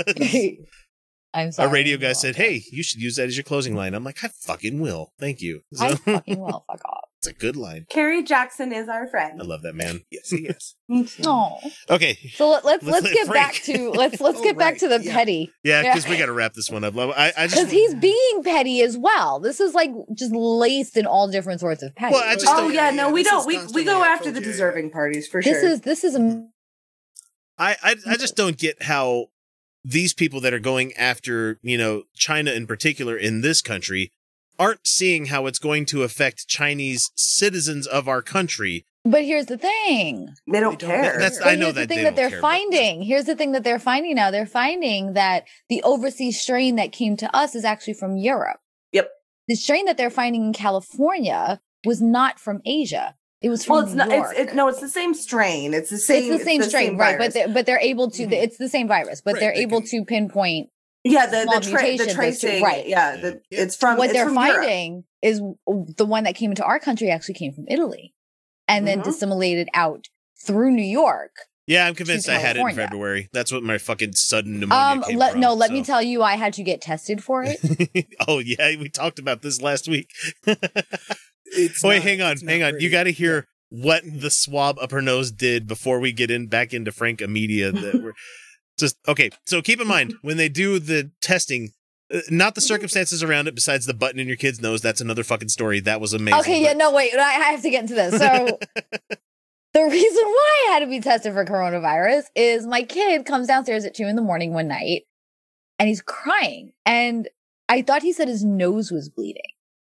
I'm 1.35 1.51
sorry. 1.51 1.69
a 1.69 1.71
radio 1.71 1.97
guy 1.97 2.13
said, 2.13 2.35
"Hey, 2.35 2.63
you 2.71 2.81
should 2.83 3.01
use 3.01 3.17
that 3.17 3.27
as 3.27 3.35
your 3.37 3.43
closing 3.43 3.75
line." 3.75 3.93
I'm 3.93 4.03
like, 4.03 4.23
"I 4.23 4.29
fucking 4.29 4.79
will, 4.79 5.11
thank 5.19 5.41
you." 5.41 5.61
So, 5.73 5.85
I 5.85 5.95
fucking 5.95 6.39
will. 6.39 6.63
Fuck 6.67 6.81
off. 6.85 7.09
it's 7.19 7.27
a 7.27 7.33
good 7.33 7.55
line. 7.55 7.85
Carrie 7.89 8.23
Jackson 8.23 8.71
is 8.71 8.87
our 8.87 9.07
friend. 9.07 9.41
I 9.41 9.45
love 9.45 9.61
that 9.63 9.73
man. 9.75 10.01
yes, 10.11 10.31
yes. 10.31 10.75
Me 10.87 11.03
too. 11.05 11.23
No. 11.23 11.59
Okay, 11.89 12.15
So 12.35 12.49
let, 12.51 12.63
let's 12.63 12.83
Let's 12.83 12.93
let's 13.03 13.05
let 13.05 13.13
get 13.25 13.33
back 13.33 13.53
to 13.65 13.89
let's 13.91 14.21
let's 14.21 14.39
Oh, 14.39 14.43
get 14.49 14.57
back 14.57 14.73
right, 14.73 14.79
to 14.81 14.87
the 14.87 15.03
yeah. 15.03 15.13
petty 15.13 15.51
yeah, 15.63 15.81
Yeah. 15.81 15.93
because 15.93 16.07
we 16.09 16.17
got 16.17 16.27
to 16.27 16.33
wrap 16.33 16.53
this 16.53 16.69
one 16.69 16.83
up. 16.83 16.95
I, 16.97 17.33
I 17.35 17.47
because 17.47 17.71
he's 17.71 17.95
being 17.95 18.43
petty 18.43 18.81
as 18.81 18.97
well. 18.97 19.39
This 19.39 19.59
is 19.59 19.73
like 19.73 19.91
just 20.13 20.33
laced 20.33 20.95
in 20.97 21.05
all 21.07 21.27
different 21.27 21.59
sorts 21.59 21.81
of 21.83 21.95
petty. 21.95 22.13
Well, 22.13 22.23
I 22.23 22.35
just 22.35 22.47
Oh 22.47 22.57
don't- 22.61 22.73
yeah, 22.73 22.91
no, 22.91 23.09
we 23.11 23.23
don't. 23.23 23.45
We 23.47 23.65
we 23.73 23.83
go 23.83 24.03
after 24.03 24.25
told 24.25 24.35
the 24.35 24.41
deserving 24.41 24.91
parties 24.91 25.27
for 25.27 25.41
this 25.41 25.51
sure. 25.59 25.61
This 25.61 25.71
is 25.73 25.81
this 25.81 26.03
is 26.03 26.15
a 26.15 26.45
I, 27.57 27.75
I 27.81 27.95
I 28.07 28.17
just 28.17 28.35
don't 28.35 28.57
get 28.57 28.83
how 28.83 29.27
these 29.87 30.13
people 30.13 30.41
that 30.41 30.53
are 30.53 30.59
going 30.59 30.91
after 30.93 31.59
you 31.61 31.77
know 31.77 32.03
China 32.15 32.51
in 32.51 32.65
particular 32.67 33.15
in 33.15 33.41
this 33.41 33.61
country 33.61 34.11
aren't 34.57 34.87
seeing 34.87 35.25
how 35.27 35.45
it's 35.45 35.59
going 35.59 35.85
to 35.85 36.01
affect 36.03 36.47
Chinese 36.47 37.11
citizens 37.15 37.85
of 37.85 38.07
our 38.07 38.21
country. 38.21 38.85
But 39.03 39.23
here's 39.23 39.45
the 39.45 39.57
thing. 39.57 40.33
they 40.51 40.59
don't 40.59 40.79
They 40.79 40.87
don't- 40.87 41.01
care. 41.03 41.19
That's 41.19 41.37
But 41.37 41.47
I 41.47 41.55
know 41.55 41.65
here's 41.65 41.75
that 41.75 41.81
the 41.81 41.87
thing 41.87 41.97
they 41.97 42.03
that 42.05 42.09
don't 42.11 42.15
they're 42.15 42.29
care, 42.29 42.41
but- 42.41 42.47
finding. 42.47 43.01
Here's 43.03 43.25
the 43.25 43.35
thing 43.35 43.51
that 43.51 43.63
they're 43.63 43.77
finding 43.79 44.15
now. 44.15 44.31
They're 44.31 44.45
finding 44.47 45.13
that 45.13 45.45
the 45.69 45.83
overseas 45.83 46.41
strain 46.41 46.77
that 46.77 46.91
came 46.91 47.15
to 47.17 47.35
us 47.35 47.53
is 47.53 47.63
actually 47.65 47.93
from 47.93 48.17
Europe. 48.17 48.57
Yep. 48.93 49.09
The 49.47 49.55
strain 49.55 49.85
that 49.85 49.97
they're 49.97 50.09
finding 50.09 50.45
in 50.45 50.53
California 50.53 51.59
was 51.85 52.01
not 52.01 52.39
from 52.39 52.61
Asia. 52.65 53.15
It 53.45 53.49
was 53.49 53.63
from 53.63 53.75
well, 53.75 53.83
it's 53.85 53.91
New 53.93 53.97
not. 53.99 54.09
York. 54.09 54.33
It's 54.37 54.51
it, 54.53 54.55
no, 54.55 54.67
it's 54.69 54.81
the 54.81 54.89
same 54.89 55.13
strain. 55.13 55.75
It's 55.75 55.91
the 55.91 55.99
same. 55.99 56.33
it's 56.33 56.39
the 56.43 56.45
same 56.45 56.63
strain, 56.63 56.97
right? 56.97 57.15
But 57.17 57.33
they're, 57.35 57.47
but 57.47 57.67
they're 57.67 57.79
able 57.79 58.09
to. 58.09 58.23
It's 58.23 58.57
the 58.57 58.69
same 58.69 58.87
virus, 58.87 59.21
but 59.21 59.33
Right, 59.35 59.39
they're 59.41 59.53
able 59.53 59.81
can- 59.81 59.89
to 59.89 60.05
pinpoint 60.05 60.69
yeah, 61.03 61.27
the 61.27 61.43
small 61.43 61.59
the, 61.59 61.69
tra- 61.69 61.71
the 61.81 61.83
mutations 61.83 62.01
as 62.01 62.07
to- 62.07 62.15
tracing, 62.15 62.63
right. 62.63 62.87
Yeah, 62.87 63.15
the, 63.17 63.41
Yeah. 63.51 63.61
it's 63.61 63.75
from 63.75 63.97
what 63.97 64.05
it's 64.05 64.13
they're 64.13 64.25
from 64.25 64.33
Europe. 64.43 64.55
finding 64.63 65.03
is 65.21 65.41
the 65.95 66.05
one 66.05 66.23
that 66.23 66.33
came 66.33 66.49
into 66.49 66.63
our 66.65 66.79
country 66.79 67.11
actually 67.11 67.35
came 67.35 67.53
from 67.53 67.65
Italy, 67.67 68.15
and 68.67 68.87
then 68.87 69.01
Mhm. 69.01 69.03
disseminated 69.03 69.67
out 69.75 70.07
through 70.43 70.71
New 70.71 70.81
York. 70.83 71.31
Yeah, 71.67 71.85
I'm 71.87 71.93
convinced 71.95 72.27
I 72.29 72.39
had 72.39 72.57
it 72.57 72.61
in 72.61 72.75
February. 72.75 73.29
That's 73.33 73.51
what 73.51 73.61
my 73.61 73.77
fucking 73.77 74.13
sudden 74.13 74.59
pneumonia 74.59 75.01
Um, 75.01 75.03
came 75.03 75.17
let, 75.19 75.31
from. 75.33 75.41
no, 75.41 75.53
let 75.53 75.71
me 75.71 75.83
tell 75.83 76.01
you, 76.01 76.23
I 76.23 76.35
had 76.35 76.53
to 76.53 76.63
get 76.63 76.81
tested 76.81 77.23
for 77.23 77.43
it. 77.45 78.07
oh 78.27 78.39
yeah, 78.39 78.75
we 78.79 78.89
talked 78.89 79.19
about 79.19 79.43
this 79.43 79.61
last 79.61 79.87
week. 79.87 80.09
It's 81.45 81.83
Wait, 81.83 81.97
not- 81.97 82.03
hang 82.03 82.21
on, 82.21 82.37
hang 82.37 82.63
on. 82.63 82.71
pretty. 82.71 82.85
You 82.85 82.91
got 82.91 83.03
to 83.03 83.11
hear 83.11 83.47
what 83.69 84.03
the 84.05 84.29
swab 84.29 84.77
up 84.79 84.91
her 84.91 85.01
nose 85.01 85.31
did 85.31 85.67
before 85.67 85.99
we 85.99 86.11
get 86.11 86.31
in 86.31 86.47
back 86.47 86.73
into 86.73 86.91
Frank 86.91 87.19
Amedia. 87.19 87.71
That 87.73 88.01
we're 88.03 88.13
just 88.77 88.97
okay. 89.07 89.29
So 89.45 89.61
keep 89.61 89.79
in 89.81 89.87
mind 89.87 90.13
when 90.21 90.37
they 90.37 90.49
do 90.49 90.79
the 90.79 91.11
testing, 91.21 91.71
uh, 92.13 92.19
not 92.29 92.55
the 92.55 92.61
circumstances 92.61 93.21
around 93.23 93.47
it. 93.47 93.55
Besides 93.55 93.85
the 93.85 93.93
button 93.93 94.19
in 94.19 94.27
your 94.27 94.37
kid's 94.37 94.61
nose, 94.61 94.81
that's 94.81 95.01
another 95.01 95.23
fucking 95.23 95.49
story. 95.49 95.79
That 95.79 95.99
was 96.01 96.13
amazing. 96.13 96.39
okay, 96.41 96.61
yeah, 96.63 96.73
no, 96.73 96.91
wait, 96.91 97.13
I 97.15 97.19
I 97.21 97.51
have 97.51 97.61
to 97.61 97.69
get 97.69 97.81
into 97.81 97.95
this. 97.95 98.17
So 98.19 98.59
The 99.73 99.83
reason 99.83 100.23
why 100.23 100.67
I 100.69 100.73
had 100.73 100.79
to 100.79 100.87
be 100.87 101.01
tested 101.01 101.33
for 101.33 101.43
coronavirus 101.43 102.23
is 102.33 102.65
my 102.65 102.83
kid 102.83 103.25
comes 103.25 103.47
downstairs 103.47 103.83
at 103.83 103.93
two 103.93 104.05
in 104.05 104.15
the 104.15 104.21
morning 104.21 104.53
one 104.53 104.69
night 104.69 105.01
and 105.77 105.89
he's 105.89 106.01
crying. 106.01 106.71
And 106.85 107.27
I 107.67 107.81
thought 107.81 108.01
he 108.01 108.13
said 108.13 108.29
his 108.29 108.41
nose 108.45 108.89
was 108.89 109.09
bleeding 109.09 109.41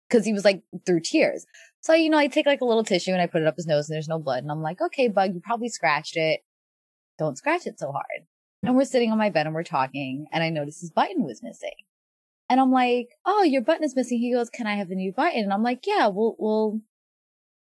because 0.08 0.24
he 0.24 0.32
was 0.32 0.44
like 0.44 0.62
through 0.86 1.00
tears. 1.00 1.46
So, 1.80 1.94
you 1.94 2.10
know, 2.10 2.18
I 2.18 2.26
take 2.26 2.46
like 2.46 2.60
a 2.60 2.64
little 2.64 2.84
tissue 2.84 3.12
and 3.12 3.20
I 3.20 3.26
put 3.26 3.42
it 3.42 3.46
up 3.46 3.56
his 3.56 3.66
nose 3.66 3.88
and 3.88 3.94
there's 3.94 4.08
no 4.08 4.18
blood. 4.18 4.42
And 4.42 4.50
I'm 4.50 4.62
like, 4.62 4.80
okay, 4.80 5.08
bug, 5.08 5.34
you 5.34 5.40
probably 5.40 5.68
scratched 5.68 6.16
it. 6.16 6.40
Don't 7.18 7.38
scratch 7.38 7.66
it 7.66 7.78
so 7.78 7.92
hard. 7.92 8.26
And 8.62 8.76
we're 8.76 8.84
sitting 8.84 9.12
on 9.12 9.18
my 9.18 9.30
bed 9.30 9.46
and 9.46 9.54
we're 9.54 9.62
talking 9.62 10.26
and 10.32 10.42
I 10.42 10.50
noticed 10.50 10.80
his 10.80 10.90
button 10.90 11.24
was 11.24 11.42
missing. 11.42 11.74
And 12.50 12.60
I'm 12.60 12.72
like, 12.72 13.10
oh, 13.26 13.42
your 13.42 13.62
button 13.62 13.84
is 13.84 13.94
missing. 13.94 14.18
He 14.18 14.32
goes, 14.32 14.50
can 14.50 14.66
I 14.66 14.76
have 14.76 14.90
a 14.90 14.94
new 14.94 15.12
button? 15.12 15.42
And 15.42 15.52
I'm 15.52 15.62
like, 15.62 15.86
yeah, 15.86 16.08
we'll, 16.08 16.34
we'll, 16.38 16.80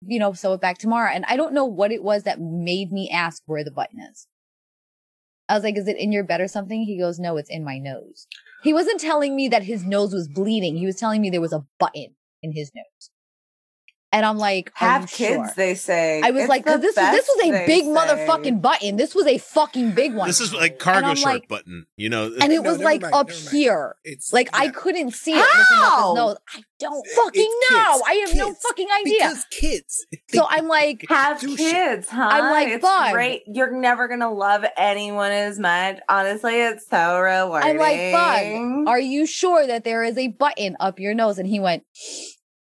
you 0.06 0.19
know, 0.19 0.34
sew 0.34 0.54
it 0.54 0.62
back 0.62 0.78
tomorrow. 0.78 1.10
And 1.12 1.26
I 1.28 1.38
don't 1.38 1.54
know 1.54 1.65
what 1.65 1.91
it 1.91 2.04
was 2.04 2.24
that 2.24 2.41
made 2.41 2.91
me 2.91 3.10
ask 3.10 3.41
where 3.45 3.63
the 3.63 3.71
button 3.71 4.00
is. 4.12 4.28
I 5.48 5.56
was 5.56 5.63
like, 5.63 5.78
is 5.78 5.88
it 5.88 5.98
in 5.98 6.12
your 6.12 6.24
bed 6.24 6.41
or 6.41 6.48
something? 6.48 6.84
He 6.84 7.00
goes, 7.00 7.19
no, 7.19 7.38
it's 7.38 7.50
in 7.50 7.63
my 7.63 7.78
nose. 7.78 8.28
He 8.63 8.74
wasn't 8.74 9.00
telling 9.00 9.36
me 9.36 9.48
that 9.48 9.63
his 9.63 9.86
nose 9.86 10.13
was 10.13 10.28
bleeding. 10.28 10.76
He 10.76 10.86
was 10.86 10.95
telling 10.95 11.21
me 11.21 11.30
there 11.30 11.39
was 11.39 11.54
a 11.54 11.65
button 11.80 12.14
in 12.45 12.51
his 12.53 12.71
nose. 12.75 13.10
And 14.12 14.25
I'm 14.25 14.38
like, 14.38 14.71
are 14.79 14.88
Have 14.88 15.01
you 15.01 15.08
kids, 15.10 15.34
sure? 15.36 15.53
they 15.58 15.75
say. 15.75 16.21
I 16.23 16.31
was 16.31 16.43
It's 16.43 16.49
like, 16.49 16.63
because 16.63 16.79
this 16.79 16.95
was 16.95 17.12
this 17.12 17.29
was 17.36 17.47
a 17.47 17.65
big 17.65 17.84
say. 17.84 17.89
motherfucking 17.89 18.62
button. 18.62 18.95
This 18.95 19.13
was 19.13 19.25
a 19.27 19.38
fucking 19.39 19.91
big 19.91 20.15
one. 20.15 20.25
This 20.29 20.39
is 20.39 20.53
like 20.53 20.79
cargo 20.79 21.08
I'm 21.08 21.21
like- 21.21 21.49
button, 21.49 21.86
you 21.97 22.08
know. 22.08 22.31
and 22.39 22.53
it 22.53 22.62
No, 22.62 22.71
was 22.71 22.79
like 22.79 23.01
mind, 23.01 23.13
up 23.13 23.27
never 23.27 23.39
mind. 23.41 23.49
here. 23.51 23.95
It's 24.05 24.31
Like 24.31 24.47
I 24.53 24.69
couldn't 24.69 25.12
see 25.12 25.34
it 25.34 25.39
looking 25.39 25.49
How? 25.51 26.13
his 26.13 26.15
nose. 26.15 26.38
I 26.55 26.62
don't 26.79 27.05
It's 27.05 27.15
fucking 27.15 27.51
know. 27.71 27.91
kids. 27.91 28.03
I 28.08 28.13
have 28.25 28.36
no 28.38 28.53
fucking 28.53 28.88
idea. 29.01 29.17
because 29.19 29.45
kids. 29.51 30.05
so 30.29 30.45
I'm 30.49 30.69
like, 30.69 31.05
Have 31.10 31.41
do 31.41 31.58
shit. 31.58 31.71
kids, 31.71 32.08
huh? 32.08 32.29
I'm 32.31 32.51
like, 32.51 32.69
it's 32.69 32.81
bug. 32.84 33.12
great. 33.12 33.41
You're 33.47 33.77
never 33.77 34.08
gonna 34.08 34.31
love 34.31 34.63
anyone 34.77 35.34
as 35.34 35.60
much. 35.60 35.99
Honestly, 36.08 36.62
it's 36.62 36.88
so 36.88 37.19
rewarding. 37.19 37.69
I'm 37.71 37.77
like, 37.77 38.13
bug, 38.13 38.88
are 38.88 38.99
you 38.99 39.25
sure 39.25 39.67
that 39.67 39.84
there 39.84 40.03
is 40.05 40.17
a 40.17 40.29
button 40.29 40.77
up 40.79 41.01
your 41.01 41.13
nose? 41.13 41.38
And 41.38 41.49
he 41.49 41.60
went, 41.60 41.84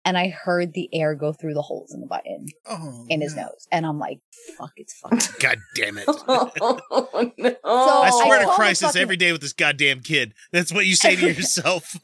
and 0.08 0.18
I 0.18 0.30
heard 0.30 0.74
the 0.74 0.90
air 0.94 1.14
go 1.16 1.34
through 1.34 1.54
the 1.54 1.62
holes 1.62 1.94
in 1.94 2.00
the 2.02 2.08
button 2.08 2.48
Oh, 2.66 3.06
in 3.10 3.20
his 3.22 3.36
no. 3.36 3.44
nose. 3.44 3.68
And 3.72 3.86
I'm 3.86 4.00
like, 4.00 4.20
fuck, 4.58 4.72
it's 4.78 4.94
fucked." 4.98 5.40
God 5.40 5.58
damn 5.76 5.98
it. 5.98 6.06
oh 6.08 7.32
no! 7.38 7.56
I 7.64 8.10
swear 8.24 8.40
I 8.40 8.46
to 8.46 8.52
Christ, 8.52 8.82
the 8.82 8.88
it's 8.88 8.94
fucking- 8.94 9.02
every 9.02 9.18
day 9.18 9.32
with 9.34 9.42
this 9.42 9.54
goddamn 9.54 10.00
kid. 10.02 10.34
That's 10.52 10.72
what 10.74 10.86
you 10.86 10.96
say 10.96 11.16
to 11.16 11.28
yourself. 11.34 11.96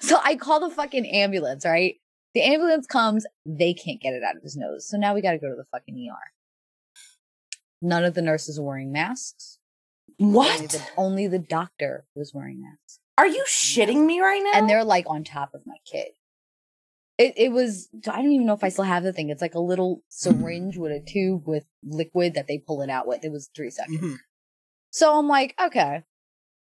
so 0.00 0.18
I 0.22 0.36
call 0.36 0.60
the 0.60 0.74
fucking 0.74 1.06
ambulance, 1.06 1.64
right? 1.64 1.96
The 2.34 2.42
ambulance 2.42 2.86
comes, 2.86 3.24
they 3.46 3.72
can't 3.72 4.00
get 4.00 4.12
it 4.12 4.22
out 4.22 4.36
of 4.36 4.42
his 4.42 4.56
nose. 4.56 4.86
So 4.88 4.98
now 4.98 5.14
we 5.14 5.22
got 5.22 5.32
to 5.32 5.38
go 5.38 5.48
to 5.48 5.56
the 5.56 5.64
fucking 5.72 5.94
ER. 6.10 6.32
None 7.80 8.04
of 8.04 8.12
the 8.14 8.20
nurses 8.22 8.58
are 8.58 8.62
wearing 8.62 8.92
masks. 8.92 9.58
Only 10.20 10.34
what? 10.34 10.70
the, 10.70 10.82
only 10.96 11.26
the 11.28 11.38
doctor 11.38 12.04
was 12.14 12.32
wearing 12.34 12.60
masks. 12.60 12.98
Are 13.18 13.26
you 13.26 13.44
shitting 13.48 14.04
me 14.06 14.20
right 14.20 14.42
now? 14.42 14.58
And 14.58 14.68
they're 14.68 14.84
like 14.84 15.04
on 15.08 15.24
top 15.24 15.54
of 15.54 15.62
my 15.66 15.76
kid. 15.90 16.08
It, 17.18 17.34
it 17.36 17.52
was, 17.52 17.88
I 18.10 18.16
don't 18.16 18.32
even 18.32 18.46
know 18.46 18.52
if 18.52 18.62
I 18.62 18.68
still 18.68 18.84
have 18.84 19.02
the 19.02 19.12
thing. 19.12 19.30
It's 19.30 19.40
like 19.40 19.54
a 19.54 19.60
little 19.60 20.02
syringe 20.08 20.76
with 20.76 20.92
a 20.92 21.00
tube 21.00 21.46
with 21.46 21.64
liquid 21.82 22.34
that 22.34 22.46
they 22.46 22.58
pull 22.58 22.82
it 22.82 22.90
out 22.90 23.06
with. 23.06 23.24
It 23.24 23.32
was 23.32 23.48
three 23.56 23.70
seconds. 23.70 24.00
Mhm. 24.00 24.16
So 24.90 25.18
I'm 25.18 25.28
like, 25.28 25.54
okay. 25.62 26.04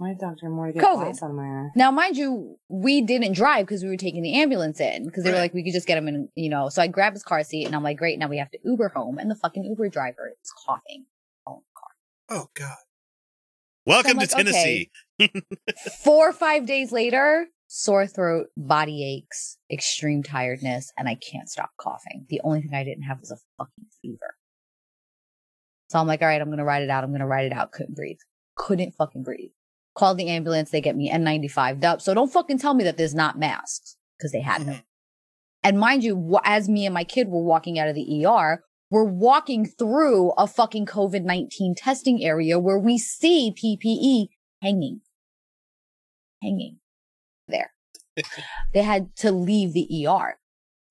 my 0.00 0.14
doctor 0.14 0.48
more 0.48 0.72
to 0.72 0.78
COVID. 0.78 1.14
somewhere. 1.14 1.72
Now, 1.76 1.90
mind 1.90 2.16
you, 2.16 2.56
we 2.68 3.00
didn't 3.02 3.32
drive 3.34 3.66
because 3.66 3.82
we 3.82 3.90
were 3.90 3.96
taking 3.96 4.22
the 4.22 4.40
ambulance 4.40 4.80
in 4.80 5.04
because 5.04 5.24
they 5.24 5.30
were 5.30 5.38
like, 5.38 5.52
we 5.54 5.62
could 5.62 5.72
just 5.72 5.86
get 5.86 5.98
him 5.98 6.08
in, 6.08 6.28
you 6.34 6.48
know. 6.48 6.68
So 6.68 6.80
I 6.80 6.86
grabbed 6.86 7.14
his 7.14 7.22
car 7.22 7.44
seat 7.44 7.66
and 7.66 7.74
I'm 7.76 7.82
like, 7.82 7.98
great, 7.98 8.18
now 8.18 8.28
we 8.28 8.38
have 8.38 8.50
to 8.52 8.58
Uber 8.64 8.88
home. 8.88 9.18
And 9.18 9.30
the 9.30 9.34
fucking 9.34 9.64
Uber 9.64 9.88
driver 9.88 10.32
is 10.42 10.52
coughing. 10.66 11.04
Oh, 11.46 11.62
Oh 12.30 12.48
God. 12.54 12.76
Welcome 13.84 14.18
like, 14.18 14.28
to 14.28 14.36
Tennessee. 14.36 14.90
Four 16.04 16.28
or 16.28 16.32
five 16.32 16.64
days 16.64 16.92
later, 16.92 17.48
sore 17.72 18.04
throat, 18.04 18.48
body 18.56 19.04
aches, 19.04 19.56
extreme 19.70 20.24
tiredness, 20.24 20.92
and 20.98 21.08
I 21.08 21.14
can't 21.14 21.48
stop 21.48 21.70
coughing. 21.80 22.26
The 22.28 22.40
only 22.42 22.62
thing 22.62 22.74
I 22.74 22.82
didn't 22.82 23.04
have 23.04 23.20
was 23.20 23.30
a 23.30 23.36
fucking 23.58 23.86
fever. 24.02 24.34
So 25.88 26.00
I'm 26.00 26.08
like, 26.08 26.20
all 26.20 26.26
right, 26.26 26.40
I'm 26.40 26.48
going 26.48 26.58
to 26.58 26.64
ride 26.64 26.82
it 26.82 26.90
out. 26.90 27.04
I'm 27.04 27.10
going 27.10 27.20
to 27.20 27.26
ride 27.26 27.46
it 27.46 27.52
out. 27.52 27.70
Couldn't 27.70 27.94
breathe. 27.94 28.18
Couldn't 28.56 28.96
fucking 28.96 29.22
breathe. 29.22 29.52
Called 29.94 30.18
the 30.18 30.30
ambulance. 30.30 30.70
They 30.70 30.80
get 30.80 30.96
me 30.96 31.12
N95'd 31.12 31.84
up. 31.84 32.00
So 32.00 32.12
don't 32.12 32.32
fucking 32.32 32.58
tell 32.58 32.74
me 32.74 32.82
that 32.82 32.96
there's 32.96 33.14
not 33.14 33.38
masks 33.38 33.96
because 34.18 34.32
they 34.32 34.40
had 34.40 34.62
them. 34.62 34.82
And 35.62 35.78
mind 35.78 36.02
you, 36.02 36.40
as 36.42 36.68
me 36.68 36.86
and 36.86 36.94
my 36.94 37.04
kid 37.04 37.28
were 37.28 37.44
walking 37.44 37.78
out 37.78 37.86
of 37.86 37.94
the 37.94 38.26
ER, 38.26 38.64
we're 38.90 39.04
walking 39.04 39.64
through 39.64 40.32
a 40.32 40.48
fucking 40.48 40.86
COVID 40.86 41.22
19 41.22 41.76
testing 41.76 42.24
area 42.24 42.58
where 42.58 42.78
we 42.80 42.98
see 42.98 43.54
PPE 43.56 44.34
hanging. 44.60 45.02
Hanging 46.42 46.80
there. 47.50 47.72
they 48.74 48.82
had 48.82 49.14
to 49.16 49.30
leave 49.32 49.72
the 49.72 50.06
ER. 50.06 50.36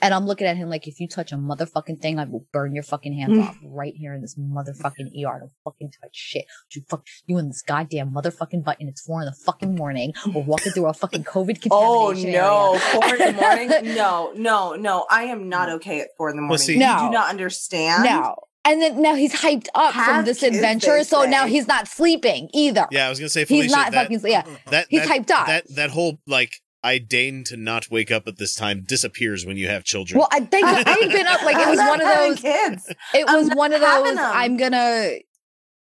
And 0.01 0.13
I'm 0.13 0.25
looking 0.25 0.47
at 0.47 0.55
him 0.55 0.69
like, 0.69 0.87
if 0.87 1.01
you 1.01 1.09
touch 1.09 1.33
a 1.33 1.35
motherfucking 1.35 1.99
thing, 2.01 2.19
I 2.19 2.23
will 2.23 2.45
burn 2.53 2.73
your 2.73 2.83
fucking 2.83 3.11
hands 3.19 3.33
Mm. 3.33 3.43
off 3.49 3.57
right 3.65 3.93
here 3.93 4.13
in 4.13 4.21
this 4.21 4.37
motherfucking 4.39 5.07
ER. 5.13 5.39
Don't 5.39 5.51
fucking 5.65 5.91
touch 6.01 6.11
shit. 6.15 6.45
You 6.73 6.83
fuck 6.89 7.05
you 7.25 7.37
in 7.37 7.49
this 7.49 7.61
goddamn 7.61 8.11
motherfucking 8.13 8.63
button. 8.63 8.87
It's 8.87 9.01
four 9.01 9.19
in 9.19 9.25
the 9.25 9.33
fucking 9.33 9.75
morning. 9.75 10.13
We're 10.33 10.43
walking 10.43 10.71
through 10.71 10.85
a 10.87 10.93
fucking 10.93 11.25
COVID 11.25 11.61
contamination. 11.61 11.69
Oh 11.73 12.13
contamination 12.13 12.31
no! 12.31 12.69
area. 12.69 12.79
Four 12.79 13.15
in 13.15 13.35
the 13.35 13.41
morning? 13.41 13.95
No, 13.97 14.31
no, 14.37 14.75
no! 14.75 15.05
I 15.11 15.23
am 15.23 15.49
not 15.49 15.67
okay 15.69 15.99
at 15.99 16.07
four 16.15 16.29
in 16.29 16.37
the 16.37 16.43
morning. 16.43 16.59
see- 16.59 16.73
you 16.75 16.79
No. 16.79 16.99
do 17.07 17.09
not 17.11 17.29
understand. 17.29 18.05
No. 18.05 18.35
And 18.65 18.81
then 18.81 19.01
now 19.01 19.15
he's 19.15 19.33
hyped 19.33 19.67
up 19.73 19.93
from 19.93 20.25
this 20.25 20.43
adventure, 20.43 20.97
they 20.97 21.03
so 21.03 21.23
now 21.23 21.47
he's 21.47 21.67
not 21.67 21.87
sleeping 21.87 22.49
either. 22.53 22.87
Yeah, 22.91 23.07
I 23.07 23.09
was 23.09 23.19
gonna 23.19 23.29
say 23.29 23.45
Felicia. 23.45 23.63
he's 23.63 23.71
not 23.71 23.91
that, 23.93 24.03
fucking 24.11 24.21
yeah. 24.29 24.43
that, 24.67 24.87
he's 24.89 25.07
that, 25.07 25.09
hyped 25.09 25.31
up. 25.31 25.47
That 25.47 25.75
that 25.75 25.89
whole 25.91 26.19
like 26.27 26.51
I 26.83 26.97
deign 26.97 27.43
to 27.45 27.57
not 27.57 27.89
wake 27.89 28.11
up 28.11 28.27
at 28.27 28.37
this 28.37 28.55
time 28.55 28.83
disappears 28.85 29.45
when 29.45 29.57
you 29.57 29.67
have 29.67 29.83
children. 29.83 30.19
Well, 30.19 30.27
I 30.31 30.41
think 30.41 30.65
I've 30.67 30.85
been 30.85 31.27
up 31.27 31.41
like 31.43 31.57
it 31.57 31.69
was 31.69 31.79
one 31.79 32.01
of 32.01 32.07
those. 32.07 32.39
kids. 32.39 32.93
It 33.13 33.25
was 33.25 33.49
one 33.55 33.73
of 33.73 33.81
those. 33.81 34.03
those. 34.03 34.17
'em. 34.17 34.25
I'm 34.25 34.57
gonna 34.57 35.11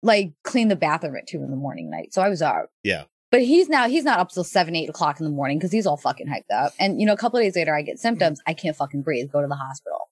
like 0.02 0.32
clean 0.42 0.68
the 0.68 0.76
bathroom 0.76 1.16
at 1.16 1.26
two 1.26 1.42
in 1.42 1.50
the 1.50 1.56
morning 1.56 1.90
night. 1.90 2.12
So 2.12 2.22
I 2.22 2.28
was 2.28 2.42
out. 2.42 2.68
Yeah. 2.82 3.04
But 3.30 3.42
he's 3.42 3.68
now 3.68 3.88
he's 3.88 4.04
not 4.04 4.20
up 4.20 4.30
till 4.30 4.44
seven, 4.44 4.76
eight 4.76 4.88
o'clock 4.88 5.18
in 5.18 5.24
the 5.24 5.32
morning 5.32 5.58
because 5.58 5.72
he's 5.72 5.87
all 5.87 5.96
fucking 5.96 6.28
hyped 6.28 6.54
up. 6.54 6.72
And 6.78 7.00
you 7.00 7.06
know, 7.06 7.12
a 7.12 7.16
couple 7.16 7.38
of 7.38 7.44
days 7.44 7.56
later, 7.56 7.74
I 7.74 7.82
get 7.82 7.98
symptoms. 7.98 8.40
I 8.46 8.54
can't 8.54 8.76
fucking 8.76 9.02
breathe. 9.02 9.32
Go 9.32 9.40
to 9.40 9.48
the 9.48 9.56
hospital. 9.56 10.03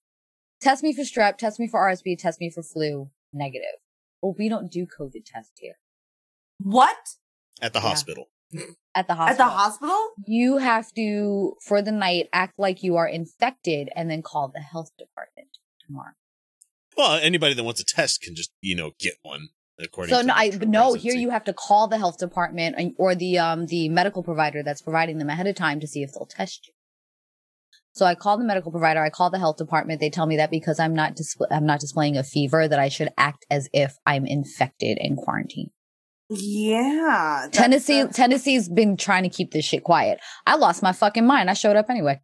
Test 0.63 0.83
me 0.83 0.93
for 0.93 1.03
strep. 1.03 1.37
Test 1.39 1.59
me 1.59 1.67
for 1.67 1.81
RSV. 1.81 2.19
Test 2.19 2.41
me 2.41 2.49
for 2.51 2.63
flu. 2.63 3.11
Negative. 3.33 3.81
Well, 4.23 4.35
we 4.39 4.49
don't 4.49 4.71
do 4.71 4.87
COVID 4.87 5.25
tests 5.25 5.59
here 5.59 5.75
What 6.59 6.97
at 7.61 7.73
the 7.73 7.81
yeah. 7.81 7.89
hospital. 7.89 8.29
at 8.95 9.09
the 9.09 9.15
hospital. 9.15 9.31
at 9.31 9.37
the 9.39 9.45
hospital? 9.45 10.11
you 10.27 10.59
have 10.59 10.93
to 10.95 11.57
for 11.67 11.83
the 11.83 11.91
night 11.93 12.29
act 12.33 12.59
like 12.59 12.83
you 12.83 12.97
are 12.97 13.09
infected 13.09 13.89
and 13.97 14.11
then 14.11 14.23
call 14.23 14.49
the 14.49 14.61
health 14.61 14.91
department 14.99 15.49
tomorrow. 15.85 16.13
Well, 16.97 17.19
anybody 17.23 17.55
that 17.55 17.65
wants 17.65 17.81
a 17.81 17.85
test 17.85 18.23
can 18.23 18.35
just 18.35 18.53
you 18.61 18.77
know 18.77 18.93
get 19.01 19.15
one. 19.23 19.49
According 19.81 20.15
So 20.15 20.21
to 20.21 20.27
no, 20.29 20.35
I 20.37 20.51
no. 20.61 20.93
Here 20.95 21.15
you 21.15 21.31
have 21.31 21.45
to 21.45 21.53
call 21.53 21.89
the 21.89 21.99
health 21.99 22.19
department 22.19 22.95
or 22.99 23.15
the 23.15 23.39
um 23.39 23.67
the 23.67 23.89
medical 23.89 24.23
provider 24.23 24.63
that's 24.63 24.83
providing 24.83 25.19
them 25.19 25.31
ahead 25.31 25.47
of 25.47 25.57
time 25.57 25.81
to 25.81 25.87
see 25.87 26.03
if 26.03 26.13
they'll 26.13 26.27
test 26.27 26.69
you. 26.69 26.75
So 27.95 28.07
I 28.07 28.15
call 28.15 28.39
the 28.39 28.45
medical 28.45 28.73
provider. 28.73 29.03
I 29.03 29.11
call 29.11 29.29
the 29.31 29.39
health 29.39 29.59
department. 29.59 30.01
They 30.01 30.09
tell 30.11 30.27
me 30.27 30.37
that 30.39 30.51
because 30.51 30.81
I'm 30.81 30.95
not 30.95 31.15
disp- 31.15 31.43
I'm 31.51 31.67
not 31.67 31.81
displaying 31.81 32.17
a 32.17 32.25
fever, 32.25 32.67
that 32.67 32.79
I 32.79 32.89
should 32.89 33.11
act 33.19 33.45
as 33.51 33.69
if 33.73 33.97
I'm 34.07 34.25
infected 34.25 34.99
and 35.01 35.17
quarantined. 35.17 35.71
Yeah, 36.31 37.49
Tennessee 37.53 38.03
the- 38.05 38.13
Tennessee's 38.13 38.69
been 38.69 38.97
trying 38.97 39.25
to 39.25 39.29
keep 39.29 39.51
this 39.53 39.67
shit 39.67 39.85
quiet. 39.85 40.21
I 40.47 40.57
lost 40.57 40.83
my 40.83 40.93
fucking 40.93 41.27
mind. 41.27 41.51
I 41.51 41.55
showed 41.55 41.77
up 41.77 41.91
anyway. 41.91 42.21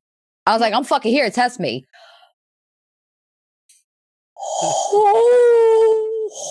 I 0.46 0.52
was 0.52 0.62
like, 0.62 0.72
I'm 0.72 0.84
fucking 0.84 1.12
here. 1.12 1.28
Test 1.30 1.60
me. 1.60 1.84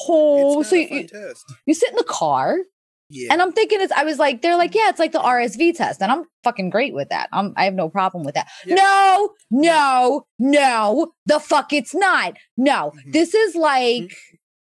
Oh, 0.10 0.60
it's 0.60 0.70
so 0.70 0.76
you, 0.76 0.88
fun 0.88 0.98
you, 0.98 1.08
test. 1.08 1.44
you 1.66 1.74
sit 1.74 1.90
in 1.90 1.96
the 1.96 2.04
car, 2.04 2.58
Yeah. 3.10 3.32
and 3.32 3.42
I'm 3.42 3.54
thinking 3.54 3.80
it's. 3.82 3.92
I 3.94 4.04
was 4.04 4.20
like, 4.20 4.42
they're 4.42 4.58
like, 4.58 4.76
yeah, 4.76 4.90
it's 4.90 5.00
like 5.00 5.14
the 5.14 5.20
RSV 5.20 5.76
test, 5.78 6.02
and 6.02 6.12
I'm 6.12 6.26
fucking 6.44 6.70
great 6.70 6.94
with 6.94 7.10
that. 7.10 7.30
I'm, 7.32 7.54
I 7.56 7.64
have 7.66 7.74
no 7.74 7.88
problem 7.90 8.24
with 8.26 8.36
that. 8.36 8.48
Yeah. 8.66 8.76
No, 8.76 9.30
no, 9.50 10.26
no, 10.40 11.14
the 11.26 11.40
fuck, 11.40 11.72
it's 11.72 11.96
not. 11.96 12.34
No, 12.58 12.92
Mhm. 12.96 13.14
this 13.14 13.34
is 13.34 13.56
like. 13.56 14.12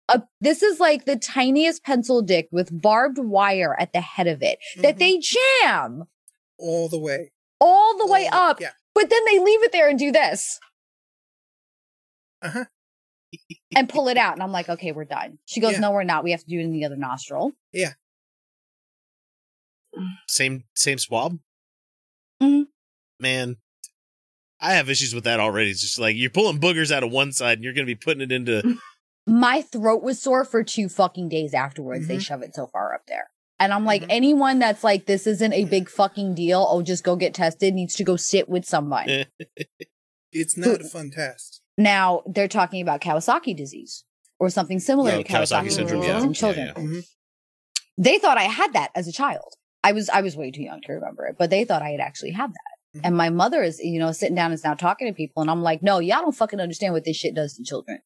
A, 0.09 0.21
this 0.39 0.63
is 0.63 0.79
like 0.79 1.03
the 1.03 1.17
tiniest 1.17 1.83
pencil 1.83 2.21
dick 2.21 2.47
with 2.49 2.69
barbed 2.81 3.17
wire 3.19 3.75
at 3.77 3.91
the 3.91 3.99
head 3.99 4.25
of 4.27 4.41
it 4.41 4.57
that 4.77 4.95
Mhm. 4.95 4.99
they 4.99 5.17
jam 5.19 6.03
all 6.57 6.87
the 6.87 6.97
way. 6.97 7.33
all 7.59 7.97
the 7.97 8.07
way 8.07 8.25
All- 8.31 8.51
up, 8.51 8.61
Yeah. 8.61 8.69
but 8.95 9.09
then 9.09 9.19
they 9.25 9.37
leave 9.39 9.63
it 9.63 9.73
there 9.73 9.89
and 9.89 9.99
do 9.99 10.13
this 10.13 10.59
Uh 12.41 12.49
huh. 12.51 12.65
and 13.75 13.89
pull 13.89 14.07
it 14.07 14.15
out. 14.15 14.31
And 14.31 14.41
I'm 14.43 14.53
like, 14.53 14.69
okay, 14.69 14.93
we're 14.93 15.03
done. 15.03 15.39
She 15.45 15.59
goes, 15.59 15.73
Yeah. 15.73 15.79
no, 15.79 15.91
we're 15.91 16.03
not. 16.05 16.23
We 16.23 16.31
have 16.31 16.39
to 16.39 16.45
do 16.47 16.57
it 16.59 16.63
in 16.63 16.71
the 16.71 16.85
other 16.85 16.95
nostril. 16.95 17.51
Same 20.27 20.63
same 20.75 20.97
swab. 20.97 21.39
Mhm. 22.41 22.65
Man, 23.19 23.57
I 24.59 24.73
have 24.73 24.89
issues 24.89 25.13
with 25.15 25.23
that 25.25 25.39
already. 25.39 25.71
It's 25.71 25.81
just 25.81 25.99
like 25.99 26.15
you're 26.15 26.29
pulling 26.29 26.59
boogers 26.59 26.91
out 26.91 27.03
of 27.03 27.11
one 27.11 27.31
side 27.31 27.57
and 27.57 27.63
you're 27.63 27.73
going 27.73 27.85
to 27.85 27.91
be 27.91 27.95
putting 27.95 28.21
it 28.21 28.31
into 28.31 28.77
my 29.25 29.61
throat 29.61 30.03
was 30.03 30.21
sore 30.21 30.45
for 30.45 30.63
two 30.63 30.87
fucking 30.89 31.29
days 31.29 31.53
afterwards. 31.53 32.07
They 32.07 32.17
Mhm. 32.17 32.21
shove 32.21 32.41
it 32.43 32.55
so 32.55 32.67
far 32.67 32.93
up 32.95 33.01
there. 33.07 33.29
And 33.59 33.73
I'm 33.73 33.85
like, 33.85 34.03
Mhm. 34.03 34.07
anyone 34.11 34.59
that's 34.59 34.83
like, 34.83 35.05
this 35.07 35.25
isn't 35.27 35.51
a 35.51 35.65
big 35.65 35.89
fucking 35.89 36.35
deal. 36.35 36.65
Oh, 36.69 36.81
just 36.83 37.03
go 37.03 37.15
get 37.15 37.33
tested 37.33 37.73
needs 37.73 37.95
to 37.95 38.03
go 38.03 38.15
sit 38.15 38.47
with 38.49 38.65
someone. 38.65 39.07
It's 40.33 40.57
not 40.57 40.81
a 40.81 40.83
fun 40.83 41.09
test. 41.09 41.61
now 41.77 42.21
they're 42.27 42.47
talking 42.49 42.81
about 42.81 43.01
Kawasaki 43.01 43.55
disease 43.55 44.03
or 44.39 44.49
something 44.49 44.79
similar 44.79 45.11
Oh, 45.11 45.23
to 45.23 45.27
Kawasaki, 45.27 45.67
Kawasaki 45.67 45.71
syndrome, 45.71 46.01
disease 46.01 46.07
yeah. 46.15 46.21
in 46.21 46.27
Yeah, 46.27 46.33
children. 46.33 46.67
yeah. 46.67 46.73
Mhm. 46.73 47.07
They 47.97 48.17
thought 48.19 48.37
I 48.37 48.43
had 48.43 48.73
that 48.73 48.91
as 48.93 49.07
a 49.07 49.11
child. 49.11 49.53
I 49.87 49.91
was 49.93 50.09
I 50.09 50.21
was 50.21 50.35
way 50.35 50.51
too 50.51 50.63
young 50.63 50.81
to 50.81 50.93
remember 50.93 51.25
it, 51.27 51.35
but 51.39 51.49
they 51.49 51.63
thought 51.65 51.81
I 51.81 51.89
had 51.91 51.99
actually 51.99 52.31
had 52.31 52.51
that. 52.51 52.99
Mhm. 52.99 53.01
And 53.05 53.17
my 53.17 53.29
mother 53.29 53.61
is, 53.63 53.79
you 53.79 53.99
know, 53.99 54.11
sitting 54.11 54.35
down 54.35 54.47
and 54.51 54.53
is 54.55 54.63
now 54.63 54.73
talking 54.73 55.07
to 55.07 55.13
people, 55.13 55.41
and 55.41 55.49
I'm 55.51 55.61
like, 55.63 55.81
no, 55.81 55.99
y'all 55.99 56.21
don't 56.21 56.35
fucking 56.35 56.59
understand 56.59 56.93
what 56.93 57.05
this 57.05 57.15
shit 57.17 57.35
does 57.35 57.53
to 57.55 57.63
children. 57.63 57.99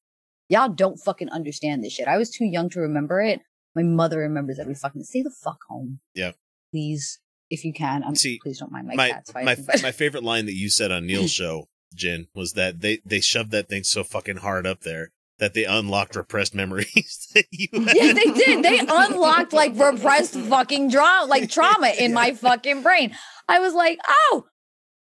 Y'all 0.49 0.69
don't 0.69 0.97
fucking 0.97 1.29
understand 1.29 1.83
this 1.83 1.93
shit. 1.93 2.07
I 2.07 2.17
was 2.17 2.29
too 2.29 2.45
young 2.45 2.69
to 2.71 2.79
remember 2.81 3.21
it. 3.21 3.39
My 3.75 3.83
mother 3.83 4.19
remembers 4.19 4.59
every 4.59 4.75
fucking. 4.75 5.03
Stay 5.03 5.21
the 5.23 5.33
fuck 5.43 5.59
home. 5.69 5.99
Yeah. 6.13 6.33
please, 6.71 7.19
if 7.49 7.63
you 7.65 7.73
can. 7.73 8.03
I'm, 8.03 8.15
See, 8.15 8.37
please 8.43 8.59
don't 8.59 8.71
mind 8.71 8.87
my, 8.87 8.95
my 8.95 9.09
cats 9.09 9.33
my 9.33 9.55
but- 9.55 9.81
my 9.81 9.91
favorite 9.91 10.23
line 10.23 10.45
that 10.45 10.55
you 10.55 10.69
said 10.69 10.91
on 10.91 11.05
Neil's 11.05 11.31
show, 11.41 11.67
Jen, 11.93 12.27
was 12.35 12.53
that 12.53 12.81
they 12.81 12.99
they 13.05 13.21
shoved 13.21 13.51
that 13.51 13.69
thing 13.69 13.83
so 13.83 14.03
fucking 14.03 14.37
hard 14.37 14.65
up 14.67 14.81
there 14.81 15.11
that 15.41 15.55
they 15.55 15.65
unlocked 15.65 16.15
repressed 16.15 16.55
memories 16.55 17.27
that 17.33 17.45
you 17.51 17.67
had. 17.73 17.95
yeah, 17.95 18.13
they 18.13 18.31
did. 18.31 18.63
They 18.63 18.79
unlocked 18.79 19.51
like 19.51 19.73
repressed 19.75 20.35
fucking 20.35 20.89
drama, 20.89 21.25
like 21.27 21.49
trauma 21.49 21.91
in 21.99 22.13
my 22.13 22.31
fucking 22.33 22.83
brain. 22.83 23.13
I 23.49 23.59
was 23.59 23.73
like, 23.73 23.99
oh, 24.07 24.45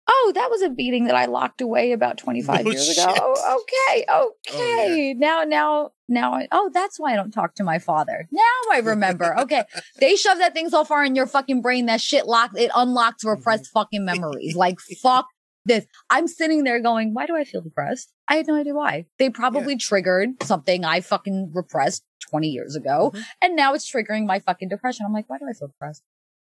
oh, 0.09 0.31
that 0.33 0.49
was 0.49 0.61
a 0.61 0.69
beating 0.69 1.05
that 1.05 1.15
I 1.15 1.25
locked 1.25 1.59
away 1.59 1.91
about 1.91 2.17
25 2.17 2.63
No 2.63 2.71
years 2.71 2.87
shit. 2.87 3.03
ago. 3.03 3.13
Oh, 3.15 3.61
okay, 3.61 4.05
Oh, 4.09 4.31
okay. 4.49 5.13
Now, 5.13 5.43
now, 5.43 5.91
now, 6.07 6.33
I, 6.33 6.47
oh, 6.53 6.71
that's 6.73 6.99
why 6.99 7.11
I 7.11 7.15
don't 7.17 7.31
talk 7.31 7.55
to 7.55 7.63
my 7.63 7.79
father. 7.79 8.27
Now 8.31 8.41
I 8.71 8.79
remember. 8.79 9.37
Okay. 9.41 9.63
they 9.99 10.15
shove 10.15 10.37
that 10.39 10.53
thing 10.53 10.69
so 10.69 10.85
far 10.85 11.03
in 11.03 11.15
your 11.15 11.27
fucking 11.27 11.61
brain 11.61 11.87
that 11.87 12.01
shit 12.01 12.27
locked, 12.27 12.57
it 12.57 12.71
unlocks 12.73 13.25
repressed 13.25 13.65
mm-hmm. 13.65 13.79
fucking 13.79 14.05
memories. 14.05 14.55
Like, 14.55 14.79
fuck 14.79 15.27
this. 15.65 15.85
I'm 16.09 16.27
sitting 16.27 16.63
there 16.63 16.79
going, 16.81 17.13
why 17.13 17.25
do 17.25 17.35
I 17.35 17.43
feel 17.43 17.61
depressed? 17.61 18.11
I 18.27 18.35
had 18.35 18.47
no 18.47 18.55
idea 18.55 18.73
why. 18.73 19.05
They 19.19 19.29
probably 19.29 19.75
triggered 19.77 20.41
something 20.43 20.83
I 20.85 21.01
fucking 21.01 21.51
repressed 21.53 22.03
20 22.29 22.47
years 22.49 22.75
ago. 22.75 23.11
Mhm. 23.13 23.23
And 23.41 23.55
now 23.55 23.73
it's 23.73 23.89
triggering 23.89 24.25
my 24.25 24.39
fucking 24.39 24.69
depression. 24.69 25.05
I'm 25.05 25.13
like, 25.13 25.29
why 25.29 25.37
do 25.37 25.45
I 25.49 25.53
feel 25.53 25.67
depressed? 25.69 26.03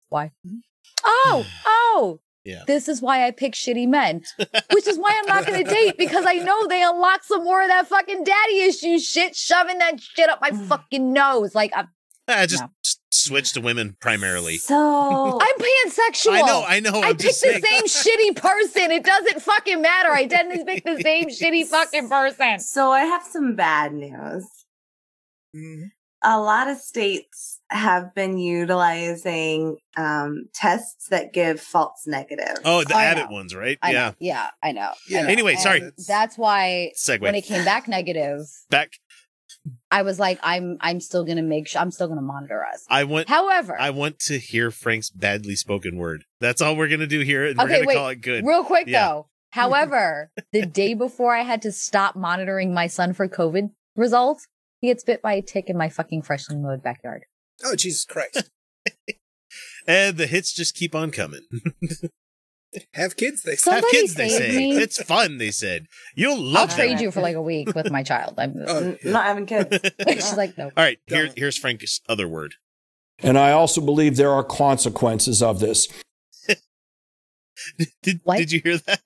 Why? 0.09 0.33
Mhm. 0.46 0.61
Oh, 1.05 1.46
oh. 1.66 2.20
Yeah. 2.44 2.62
This 2.66 2.88
is 2.88 3.00
why 3.00 3.27
I 3.27 3.31
pick 3.31 3.55
shitty 3.55 3.88
men, 3.88 4.22
which 4.72 4.87
is 4.87 4.98
why 4.98 5.18
I'm 5.18 5.27
not 5.27 5.46
going 5.46 5.64
to 5.64 5.70
date 5.70 5.96
because 5.96 6.27
I 6.29 6.35
know 6.35 6.66
they 6.66 6.83
unlock 6.83 7.24
some 7.24 7.42
more 7.42 7.62
of 7.62 7.68
that 7.68 7.88
fucking 7.88 8.22
daddy 8.22 8.61
issue 8.61 8.98
shit, 8.98 9.35
shoving 9.35 9.79
that 9.79 9.98
shit 9.98 10.29
up 10.29 10.42
my 10.42 10.50
fucking 10.50 11.11
nose. 11.12 11.55
Like, 11.55 11.72
I'm, 11.74 11.88
I 12.29 12.44
just 12.44 12.62
No. 12.62 12.68
s- 12.85 12.98
switched 13.24 13.54
to 13.54 13.60
women 13.60 13.96
primarily. 14.00 14.58
So 14.58 14.74
I'm 15.40 15.58
pansexual. 15.58 16.32
I 16.32 16.42
know, 16.42 16.64
I 16.66 16.80
know. 16.80 17.00
I 17.00 17.08
I'm 17.08 17.16
pick 17.16 17.26
just 17.26 17.42
the 17.42 17.60
same 17.60 17.84
shitty 17.84 18.37
person. 18.37 18.90
It 18.90 19.04
doesn't 19.04 19.42
fucking 19.42 19.80
matter. 19.82 20.10
I 20.10 20.26
tend 20.26 20.52
to 20.52 20.64
pick 20.64 20.84
the 20.84 21.00
same 21.00 21.24
shitty 21.28 21.66
fucking 21.66 22.08
person. 22.08 22.58
so 22.60 22.90
I 22.90 23.00
have 23.04 23.22
some 23.22 23.56
bad 23.56 23.92
news. 23.94 24.46
Mhm. 25.56 25.90
A 26.26 26.40
lot 26.40 26.68
of 26.68 26.78
states 26.78 27.60
have 27.68 28.14
been 28.14 28.38
utilizing 28.38 29.76
um, 29.96 30.46
tests 30.54 31.08
that 31.08 31.34
give 31.34 31.60
false 31.60 32.06
negatives. 32.06 32.60
Oh, 32.64 32.82
the 32.82 32.96
I 32.96 33.04
Abbott 33.04 33.28
know. 33.28 33.37
ones, 33.37 33.54
right? 33.54 33.78
I 33.82 33.92
yeah. 33.92 33.98
know. 34.08 34.14
Yeah, 34.20 34.48
I 34.62 34.72
know. 34.72 34.92
Yeah. 35.06 35.18
I 35.18 35.22
know. 35.24 35.28
Anyway, 35.28 35.52
And 35.52 35.60
sorry. 35.60 35.90
That's 36.08 36.38
why 36.38 36.92
Segue. 36.96 37.20
when 37.20 37.34
it 37.34 37.42
came 37.44 37.62
back 37.66 37.88
negative, 37.88 38.40
Back. 38.70 38.92
I 39.94 40.02
was 40.02 40.18
like, 40.18 40.40
I'm 40.42 40.76
I'm 40.80 40.98
still 41.00 41.24
gonna 41.24 41.42
make 41.42 41.68
sure 41.68 41.80
I'm 41.80 41.90
still 41.92 42.09
gonna 42.09 42.20
monitor 42.20 42.64
us. 42.64 42.85
I 42.90 43.04
want. 43.04 43.28
However, 43.28 43.80
I 43.80 43.90
want 43.90 44.18
to 44.30 44.38
hear 44.38 44.70
Frank's 44.72 45.09
badly 45.09 45.54
spoken 45.54 45.96
word. 45.96 46.24
That's 46.40 46.61
all 46.61 46.74
we're 46.76 46.88
gonna 46.88 47.07
do 47.07 47.20
here, 47.20 47.46
and 47.46 47.57
we're 47.57 47.64
Okay, 47.64 47.74
gonna 47.76 47.87
wait. 47.87 47.94
call 47.96 48.09
it 48.09 48.20
good. 48.20 48.44
real 48.44 48.64
quick 48.64 48.88
Yeah. 48.88 49.07
though. 49.09 49.28
However, 49.50 50.33
the 50.52 50.66
day 50.66 50.94
before 50.94 51.33
I 51.33 51.42
had 51.42 51.62
to 51.62 51.70
stop 51.70 52.16
monitoring 52.16 52.74
my 52.74 52.88
son 52.88 53.12
for 53.12 53.28
COVID 53.28 53.70
results, 53.94 54.48
he 54.80 54.88
gets 54.88 55.04
bit 55.04 55.22
by 55.22 55.35
a 55.35 55.42
tick 55.42 55.70
in 55.70 55.76
my 55.78 55.88
fucking 55.88 56.22
freshly 56.22 56.57
mowed 56.57 56.83
backyard. 56.83 57.24
Oh 57.64 57.76
Jesus 57.76 58.04
Christ! 58.04 58.50
And 59.87 60.16
the 60.16 60.26
hits 60.26 60.52
just 60.52 60.74
keep 60.74 60.94
on 60.94 61.11
coming. 61.11 61.42
Have 62.94 63.16
kids, 63.16 63.42
they 63.42 63.56
say. 63.56 63.70
Have 63.70 63.80
Somebody 63.82 64.00
kids, 64.00 64.14
they 64.14 64.28
say. 64.28 64.56
me. 64.56 64.76
It's 64.76 65.02
fun, 65.02 65.38
they 65.38 65.50
said. 65.50 65.87
You'll 66.14 66.40
love 66.40 66.70
I'll 66.70 66.76
trade 66.76 67.00
you 67.00 67.10
for 67.10 67.20
like 67.20 67.37
a 67.37 67.42
week 67.42 67.74
with 67.74 67.90
my 67.90 68.02
child. 68.02 68.34
I'm 68.38 68.54
Oh, 68.66 68.96
yeah. 69.02 69.10
Not 69.10 69.24
having 69.24 69.46
kids. 69.46 69.78
she's 70.08 70.37
like, 70.37 70.56
no. 70.58 70.66
All 70.66 70.72
right, 70.76 70.98
here, 71.06 71.30
here's 71.37 71.56
Frank's 71.56 72.00
other 72.08 72.28
word. 72.28 72.54
And 73.20 73.38
I 73.38 73.52
also 73.52 73.80
believe 73.80 74.16
there 74.16 74.32
are 74.32 74.44
consequences 74.44 75.42
of 75.42 75.60
this. 75.60 75.88
Did 78.02 78.20
What? 78.24 78.38
Did 78.38 78.52
you 78.52 78.60
hear 78.60 78.78
that? 78.78 79.00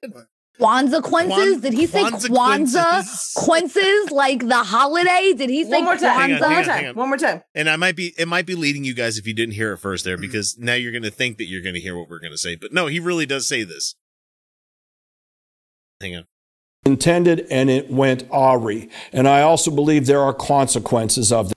Kwanzaa 0.61 1.03
quences? 1.03 1.35
Kwan- 1.37 1.61
Did 1.61 1.73
he 1.75 1.87
say 1.87 2.03
Kwanzaa 2.03 2.29
Kwanzaa 2.29 2.91
quences. 2.93 3.33
quences 3.37 4.11
like 4.11 4.47
the 4.49 4.57
holiday? 4.65 5.33
Did 5.37 5.51
he 5.51 5.65
say 5.65 5.71
One 5.71 5.85
more 5.85 5.97
time. 5.97 6.19
Hang 6.19 6.33
on, 6.35 6.41
One 6.41 6.43
hang 6.43 6.51
more 6.51 6.59
on, 6.59 6.65
time. 6.65 6.75
hang 6.79 6.87
on. 6.89 6.95
One 6.95 7.09
more 7.09 7.17
time. 7.19 7.43
And 7.55 7.71
I 7.71 7.77
might 7.77 7.97
be, 7.97 8.15
it 8.19 8.27
might 8.29 8.47
be 8.47 8.55
leading 8.55 8.85
you 8.85 8.95
guys 8.95 9.19
if 9.19 9.27
you 9.27 9.35
didn't 9.35 9.55
hear 9.55 9.73
it 9.73 9.79
first 9.79 10.05
there, 10.05 10.17
Mhm. 10.17 10.23
because 10.23 10.57
now 10.59 10.75
you're 10.75 10.93
going 10.93 11.05
to 11.05 11.11
think 11.11 11.39
that 11.39 11.45
you're 11.47 11.63
going 11.63 11.75
to 11.75 11.81
hear 11.81 11.97
what 11.97 12.09
we're 12.09 12.19
going 12.21 12.33
to 12.33 12.39
say. 12.39 12.57
But 12.57 12.73
no, 12.73 12.87
he 12.87 12.99
really 12.99 13.27
does 13.27 13.47
say 13.47 13.63
this. 13.65 13.95
Hang 16.01 16.17
on. 16.17 16.25
Intended 16.87 17.47
and 17.51 17.69
it 17.71 17.91
went 17.91 18.25
awry. 18.33 18.89
And 19.13 19.29
I 19.29 19.43
also 19.43 19.71
believe 19.71 20.07
there 20.07 20.23
are 20.23 20.33
consequences 20.33 21.33
of 21.33 21.49
this. 21.49 21.55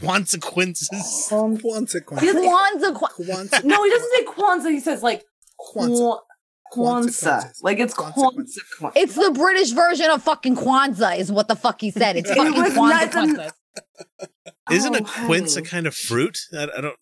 Consequences. 0.00 1.28
Um, 1.32 1.56
Consequences. 1.58 2.34
Kwanzaa 2.34 2.94
Kwan- 2.94 3.10
Quanse- 3.18 3.64
no, 3.64 3.82
he 3.84 3.90
doesn't 3.90 4.10
say 4.14 4.24
Kwanzaa. 4.24 4.70
He 4.70 4.80
says 4.80 5.02
like 5.02 5.24
Kwanzaa. 5.60 6.18
Kwa- 6.74 7.00
Kwanzaa. 7.02 7.52
Like 7.62 7.78
it's 7.80 7.94
Consequences. 7.94 8.62
Kwanzaa. 8.80 8.92
It's 8.96 9.14
the 9.14 9.30
British 9.30 9.70
version 9.70 10.10
of 10.10 10.22
fucking 10.22 10.56
Kwanzaa, 10.56 11.18
is 11.18 11.30
what 11.32 11.48
the 11.48 11.56
fuck 11.56 11.80
he 11.80 11.90
said. 11.90 12.16
It's 12.16 12.30
fucking 12.30 12.54
was 12.54 12.72
Kwanzaa. 12.72 12.76
not- 12.78 13.10
Kwanzaa. 13.12 13.50
Isn't 14.70 14.94
a 14.96 15.00
Oh, 15.02 15.26
quince 15.26 15.56
a 15.56 15.62
kind 15.62 15.86
of 15.86 15.94
fruit? 15.94 16.38
I, 16.52 16.68
I 16.76 16.80
don't. 16.80 16.96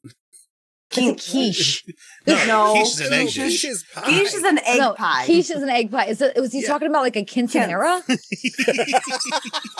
It's 0.94 1.26
a 1.26 1.30
quiche. 1.32 1.84
No, 2.26 2.44
No. 2.46 2.72
quiche 2.74 3.00
is 3.00 3.00
an 3.00 3.12
egg 3.14 3.28
Quiche 3.28 3.64
is 3.64 3.84
pie. 3.94 4.02
Quiche 4.02 4.34
is 4.34 4.42
an 4.44 4.58
egg 4.58 4.78
no, 4.78 4.92
pie. 4.92 5.24
quiche 5.24 5.50
is 5.50 5.62
an 5.62 5.70
egg 5.70 5.90
pie. 5.90 6.04
Is 6.06 6.20
it, 6.20 6.36
was 6.36 6.52
he 6.52 6.60
Yeah. 6.60 6.68
talking 6.68 6.88
about 6.88 7.02
like 7.02 7.16
a 7.16 7.24
quinceanera? 7.24 8.02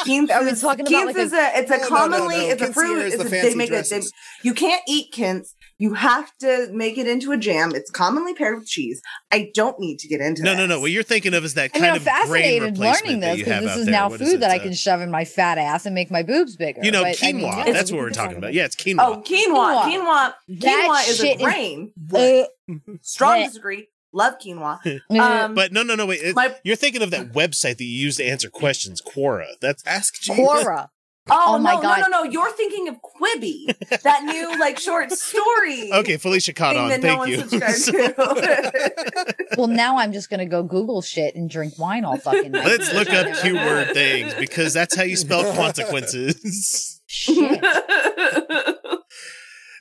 Quince 0.05 0.31
Are 0.35 0.43
we 0.45 0.51
is- 0.51 0.61
talking 0.61 0.87
about 0.87 1.03
quince 1.03 1.07
like 1.07 1.17
is 1.17 1.33
a, 1.35 1.51
it's 1.59 1.71
a 1.71 1.77
No, 1.79 1.83
no, 1.83 1.89
no, 1.89 1.97
commonly 1.97 2.37
no. 2.39 2.49
it's 2.49 2.63
a 2.63 2.73
fruit. 2.73 2.97
Quinceañera 2.99 3.07
is 3.07 3.15
It's 3.15 3.23
the 3.31 3.39
a, 3.39 3.43
they 3.43 3.55
make 3.55 3.71
it. 3.71 3.89
They, 3.91 4.01
you 4.43 4.55
can't 4.55 4.83
eat 4.89 5.13
quince. 5.15 5.55
You 5.83 5.95
have 5.95 6.31
to 6.39 6.69
make 6.73 6.97
it 6.97 7.09
into 7.09 7.33
a 7.33 7.37
jam. 7.37 7.75
It's 7.75 7.91
commonly 7.91 8.35
paired 8.35 8.57
with 8.61 8.69
cheese. 8.69 9.03
I 9.33 9.51
don't 9.53 9.81
need 9.81 9.99
to 9.99 10.07
get 10.07 10.21
into 10.21 10.43
No, 10.45 10.51
this. 10.51 10.59
no, 10.59 10.67
no. 10.67 10.81
What 10.81 10.93
you're 10.93 11.03
thinking 11.03 11.35
of 11.35 11.45
is 11.45 11.55
that 11.55 11.73
kind 11.73 11.87
I'm 11.87 11.97
of 11.97 12.05
grain 12.05 12.15
fascinated 12.15 12.63
replacement 12.79 13.05
learning 13.07 13.21
that 13.21 13.31
this 13.31 13.39
you 13.39 13.45
because 13.47 13.55
have 13.55 13.65
this 13.65 13.77
is 13.79 13.87
now 13.89 14.09
What 14.09 14.21
is 14.21 14.29
food 14.29 14.37
it, 14.37 14.41
that 14.41 14.51
I 14.53 14.59
uh, 14.59 14.63
can 14.63 14.75
shove 14.75 15.01
in 15.01 15.11
my 15.11 15.25
fat 15.25 15.59
ass 15.59 15.85
and 15.85 15.93
make 15.93 16.09
my 16.09 16.23
boobs 16.23 16.55
bigger. 16.55 16.85
You 16.85 16.93
know, 16.93 17.03
But, 17.03 17.19
I 17.25 17.33
mean, 17.33 17.47
quinoa. 17.53 17.73
That's 17.73 17.91
what 17.91 17.99
we're 17.99 18.11
talking 18.11 18.31
talk 18.31 18.39
about. 18.39 18.55
Yeah, 18.55 18.67
it's 18.67 18.77
quinoa. 18.77 18.97
Oh, 19.01 19.23
quinoa. 19.27 19.83
Quinoa. 19.83 20.35
That 20.61 20.89
Quinoa 20.89 21.09
is 21.11 21.21
a 21.21 21.23
shit 21.27 21.37
is- 21.41 21.43
grain. 21.43 21.93
Uh, 22.15 22.45
Strong 23.01 23.39
Blech. 23.39 23.47
disagree. 23.47 23.89
Love 24.13 24.35
quinoa. 24.39 24.79
uh, 25.11 25.19
Um, 25.19 25.55
But 25.57 25.73
no, 25.73 25.83
no, 25.83 25.97
no. 25.97 26.07
Wait. 26.07 26.21
It- 26.23 26.37
My- 26.37 26.55
you're 26.63 26.77
thinking 26.77 27.03
of 27.03 27.11
that 27.11 27.33
website 27.33 27.79
that 27.79 27.85
you 27.85 27.99
use 27.99 28.19
to 28.19 28.25
answer 28.25 28.49
questions, 28.51 29.03
Quora. 29.03 29.47
That's 29.61 29.83
Ask 29.85 30.21
Jeeves. 30.21 30.39
Quora. 30.39 30.91
Oh, 31.31 31.55
Oh 31.55 31.59
my 31.59 31.75
no, 31.75 31.83
God. 31.83 32.01
no, 32.01 32.07
no, 32.09 32.23
no! 32.25 32.31
You're 32.31 32.51
thinking 32.51 32.89
of 32.89 32.97
Quibi, 32.97 33.67
that 34.03 34.25
new 34.25 34.59
like 34.59 34.79
short 34.79 35.13
story. 35.13 35.93
okay. 35.95 36.17
Felicia 36.17 36.53
caught 36.53 36.75
thing 36.75 36.83
on. 36.83 36.89
that 36.91 37.01
Thank 37.01 37.19
no 37.21 37.25
you. 37.27 37.37
subscribed 37.39 37.85
to. 38.17 39.35
Well, 39.59 39.69
now 39.69 39.99
I'm 39.99 40.13
just 40.13 40.31
gonna 40.31 40.47
go 40.47 40.63
Google 40.65 41.01
shit 41.03 41.35
and 41.37 41.49
drink 41.49 41.79
wine 41.79 42.05
all 42.05 42.17
fucking 42.17 42.51
night. 42.53 42.65
Let's 42.65 42.93
look 42.93 43.11
up 43.11 43.37
keyword 43.43 43.93
things 43.93 44.35
because 44.35 44.73
that's 44.73 44.97
how 44.97 45.03
you 45.05 45.15
spell 45.17 45.45
consequences. 45.55 47.01
Shit. 47.07 47.63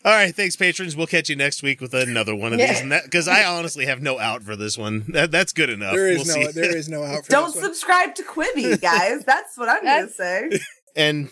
All 0.03 0.11
right, 0.13 0.35
thanks, 0.35 0.55
patrons. 0.55 0.95
We'll 0.95 1.05
catch 1.05 1.29
you 1.29 1.35
next 1.35 1.61
week 1.61 1.79
with 1.79 1.93
another 1.93 2.33
one 2.35 2.53
of 2.53 2.59
Yeah. 2.59 2.81
these, 2.81 3.01
because 3.03 3.27
I 3.27 3.43
honestly 3.45 3.85
have 3.85 4.01
no 4.01 4.17
out 4.19 4.41
for 4.41 4.55
this 4.55 4.75
one. 4.75 5.05
That, 5.09 5.29
that's 5.29 5.53
good 5.53 5.69
enough. 5.69 5.93
There 5.93 6.07
is 6.07 6.25
we'll 6.25 6.39
no, 6.39 6.45
see. 6.47 6.51
there 6.59 6.75
is 6.75 6.89
no 6.89 7.03
out 7.03 7.17
for 7.17 7.21
this. 7.21 7.27
Don't 7.27 7.53
this 7.53 7.61
one. 7.61 7.63
subscribe 7.65 8.15
to 8.15 8.23
Quibi, 8.23 8.81
guys. 8.81 9.23
That's 9.25 9.55
what 9.59 9.69
I'm 9.69 9.83
gonna 9.83 10.09
say. 10.09 10.49
and 10.95 11.29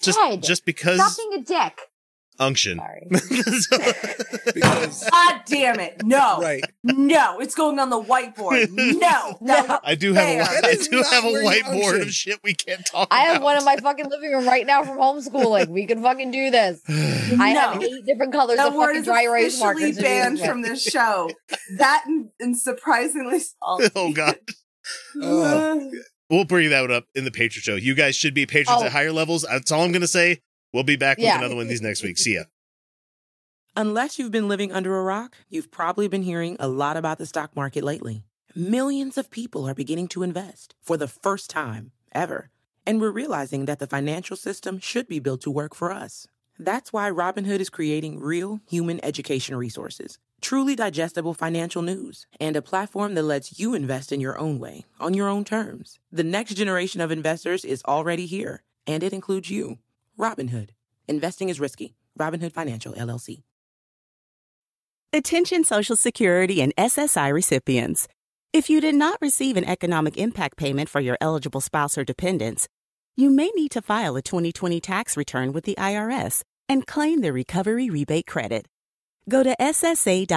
just 0.00 0.18
Ted, 0.18 0.42
just 0.42 0.64
because 0.64 0.98
Stop 1.00 1.16
being 1.30 1.42
a 1.42 1.44
dick. 1.44 1.78
unction. 2.38 2.78
Sorry. 2.78 3.06
because 4.54 5.08
God 5.10 5.40
damn 5.46 5.80
it! 5.80 6.02
No, 6.04 6.38
right. 6.40 6.62
no, 6.84 7.40
it's 7.40 7.54
going 7.54 7.78
on 7.78 7.90
the 7.90 8.00
whiteboard. 8.00 8.68
No, 8.98 9.38
No. 9.40 9.80
I 9.84 9.94
do 9.94 10.12
have 10.14 10.28
a 10.28 10.44
Fair. 10.44 10.60
I 10.70 10.74
do 10.76 11.02
have 11.02 11.24
a 11.24 11.28
whiteboard 11.28 11.84
unction. 11.94 12.02
of 12.02 12.10
shit 12.12 12.40
we 12.44 12.54
can't 12.54 12.84
talk 12.86 13.08
I 13.10 13.24
about. 13.24 13.32
have 13.34 13.42
one 13.42 13.58
in 13.58 13.64
my 13.64 13.76
fucking 13.76 14.08
living 14.08 14.32
room 14.32 14.46
right 14.46 14.66
now 14.66 14.84
from 14.84 14.98
homeschooling. 14.98 15.68
We 15.68 15.86
can 15.86 16.02
fucking 16.02 16.30
do 16.30 16.50
this. 16.50 16.80
I 16.88 17.48
have 17.50 17.82
eight 17.82 18.04
different 18.06 18.32
colors 18.32 18.56
that 18.56 18.68
of 18.68 18.74
word 18.74 18.86
fucking 18.88 19.00
is 19.00 19.04
dry 19.06 19.22
erase 19.24 19.60
officially 19.60 19.82
markers. 19.82 19.96
to 19.96 20.02
banned 20.02 20.40
from 20.40 20.62
this 20.62 20.82
show. 20.82 21.30
That 21.78 22.04
and, 22.06 22.28
and 22.40 22.56
surprisingly 22.58 23.40
salty. 23.40 23.88
oh 23.96 24.12
god. 24.12 24.36
Uh, 25.16 25.22
oh, 25.22 25.90
we'll 26.30 26.44
bring 26.44 26.70
that 26.70 26.90
up 26.90 27.04
in 27.14 27.24
the 27.24 27.30
Patreon 27.30 27.62
show. 27.62 27.76
You 27.76 27.94
guys 27.94 28.16
should 28.16 28.34
be 28.34 28.46
patrons 28.46 28.82
Oh. 28.82 28.86
at 28.86 28.92
higher 28.92 29.12
levels. 29.12 29.42
That's 29.42 29.70
all 29.72 29.82
I'm 29.82 29.92
gonna 29.92 30.06
say. 30.06 30.40
We'll 30.72 30.82
be 30.84 30.96
back 30.96 31.18
Yeah. 31.18 31.32
with 31.34 31.38
another 31.40 31.54
one 31.56 31.62
of 31.64 31.68
these 31.68 31.80
next 31.82 32.02
week. 32.02 32.18
See 32.18 32.34
ya. 32.34 32.44
Unless 33.76 34.18
you've 34.18 34.32
been 34.32 34.48
living 34.48 34.72
under 34.72 34.96
a 34.98 35.02
rock, 35.02 35.36
you've 35.48 35.70
probably 35.70 36.08
been 36.08 36.22
hearing 36.22 36.56
a 36.58 36.68
lot 36.68 36.96
about 36.96 37.18
the 37.18 37.26
stock 37.26 37.54
market 37.54 37.84
lately. 37.84 38.24
Millions 38.54 39.16
of 39.16 39.30
people 39.30 39.68
are 39.68 39.74
beginning 39.74 40.08
to 40.08 40.22
invest 40.22 40.74
for 40.82 40.96
the 40.96 41.06
first 41.08 41.48
time 41.48 41.92
ever. 42.12 42.50
And 42.86 43.00
we're 43.00 43.10
realizing 43.10 43.66
that 43.66 43.78
the 43.78 43.86
financial 43.86 44.36
system 44.36 44.78
should 44.80 45.06
be 45.06 45.20
built 45.20 45.42
to 45.42 45.50
work 45.50 45.74
for 45.74 45.92
us. 45.92 46.26
That's 46.58 46.92
why 46.92 47.10
Robinhood 47.10 47.60
is 47.60 47.70
creating 47.70 48.18
real 48.18 48.60
human 48.68 49.02
education 49.04 49.54
resources, 49.56 50.18
truly 50.40 50.74
digestible 50.74 51.34
financial 51.34 51.82
news, 51.82 52.26
and 52.40 52.56
a 52.56 52.62
platform 52.62 53.14
that 53.14 53.22
lets 53.22 53.60
you 53.60 53.74
invest 53.74 54.10
in 54.10 54.20
your 54.20 54.36
own 54.38 54.58
way, 54.58 54.84
on 54.98 55.14
your 55.14 55.28
own 55.28 55.44
terms. 55.44 56.00
The 56.10 56.24
next 56.24 56.54
generation 56.54 57.00
of 57.00 57.12
investors 57.12 57.64
is 57.64 57.82
already 57.86 58.26
here, 58.26 58.62
and 58.86 59.04
it 59.04 59.12
includes 59.12 59.50
you. 59.50 59.78
Robinhood. 60.18 60.70
Investing 61.06 61.48
is 61.48 61.60
risky. 61.60 61.94
Robinhood 62.18 62.52
Financial, 62.52 62.92
LLC. 62.92 63.42
Attention 65.12 65.64
Social 65.64 65.96
Security 65.96 66.60
and 66.60 66.74
SSI 66.76 67.32
recipients. 67.32 68.08
If 68.52 68.68
you 68.68 68.80
did 68.80 68.94
not 68.94 69.18
receive 69.20 69.56
an 69.56 69.64
economic 69.64 70.16
impact 70.16 70.56
payment 70.56 70.88
for 70.88 71.00
your 71.00 71.16
eligible 71.20 71.60
spouse 71.60 71.96
or 71.96 72.04
dependents, 72.04 72.66
you 73.18 73.28
may 73.30 73.50
need 73.56 73.72
to 73.72 73.82
file 73.82 74.14
a 74.14 74.22
2020 74.22 74.80
tax 74.80 75.16
return 75.16 75.52
with 75.52 75.64
the 75.64 75.74
IRS 75.76 76.42
and 76.68 76.86
claim 76.86 77.20
the 77.20 77.32
recovery 77.32 77.90
rebate 77.90 78.28
credit. 78.28 78.68
Go 79.28 79.42
to 79.42 79.56
ssa.gov/eip 79.60 80.32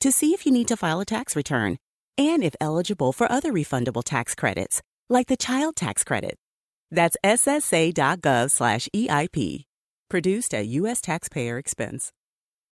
to 0.00 0.12
see 0.12 0.34
if 0.34 0.44
you 0.44 0.52
need 0.52 0.68
to 0.68 0.76
file 0.76 1.00
a 1.00 1.06
tax 1.06 1.34
return 1.34 1.78
and 2.18 2.44
if 2.44 2.54
eligible 2.60 3.14
for 3.14 3.32
other 3.32 3.54
refundable 3.54 4.04
tax 4.04 4.34
credits, 4.34 4.82
like 5.08 5.28
the 5.28 5.38
child 5.38 5.76
tax 5.76 6.04
credit. 6.04 6.36
That's 6.90 7.16
ssa.gov/eip. 7.24 7.94
Produced 10.10 10.54
at 10.54 10.66
U.S. 10.66 11.00
taxpayer 11.00 11.56
expense. 11.56 12.12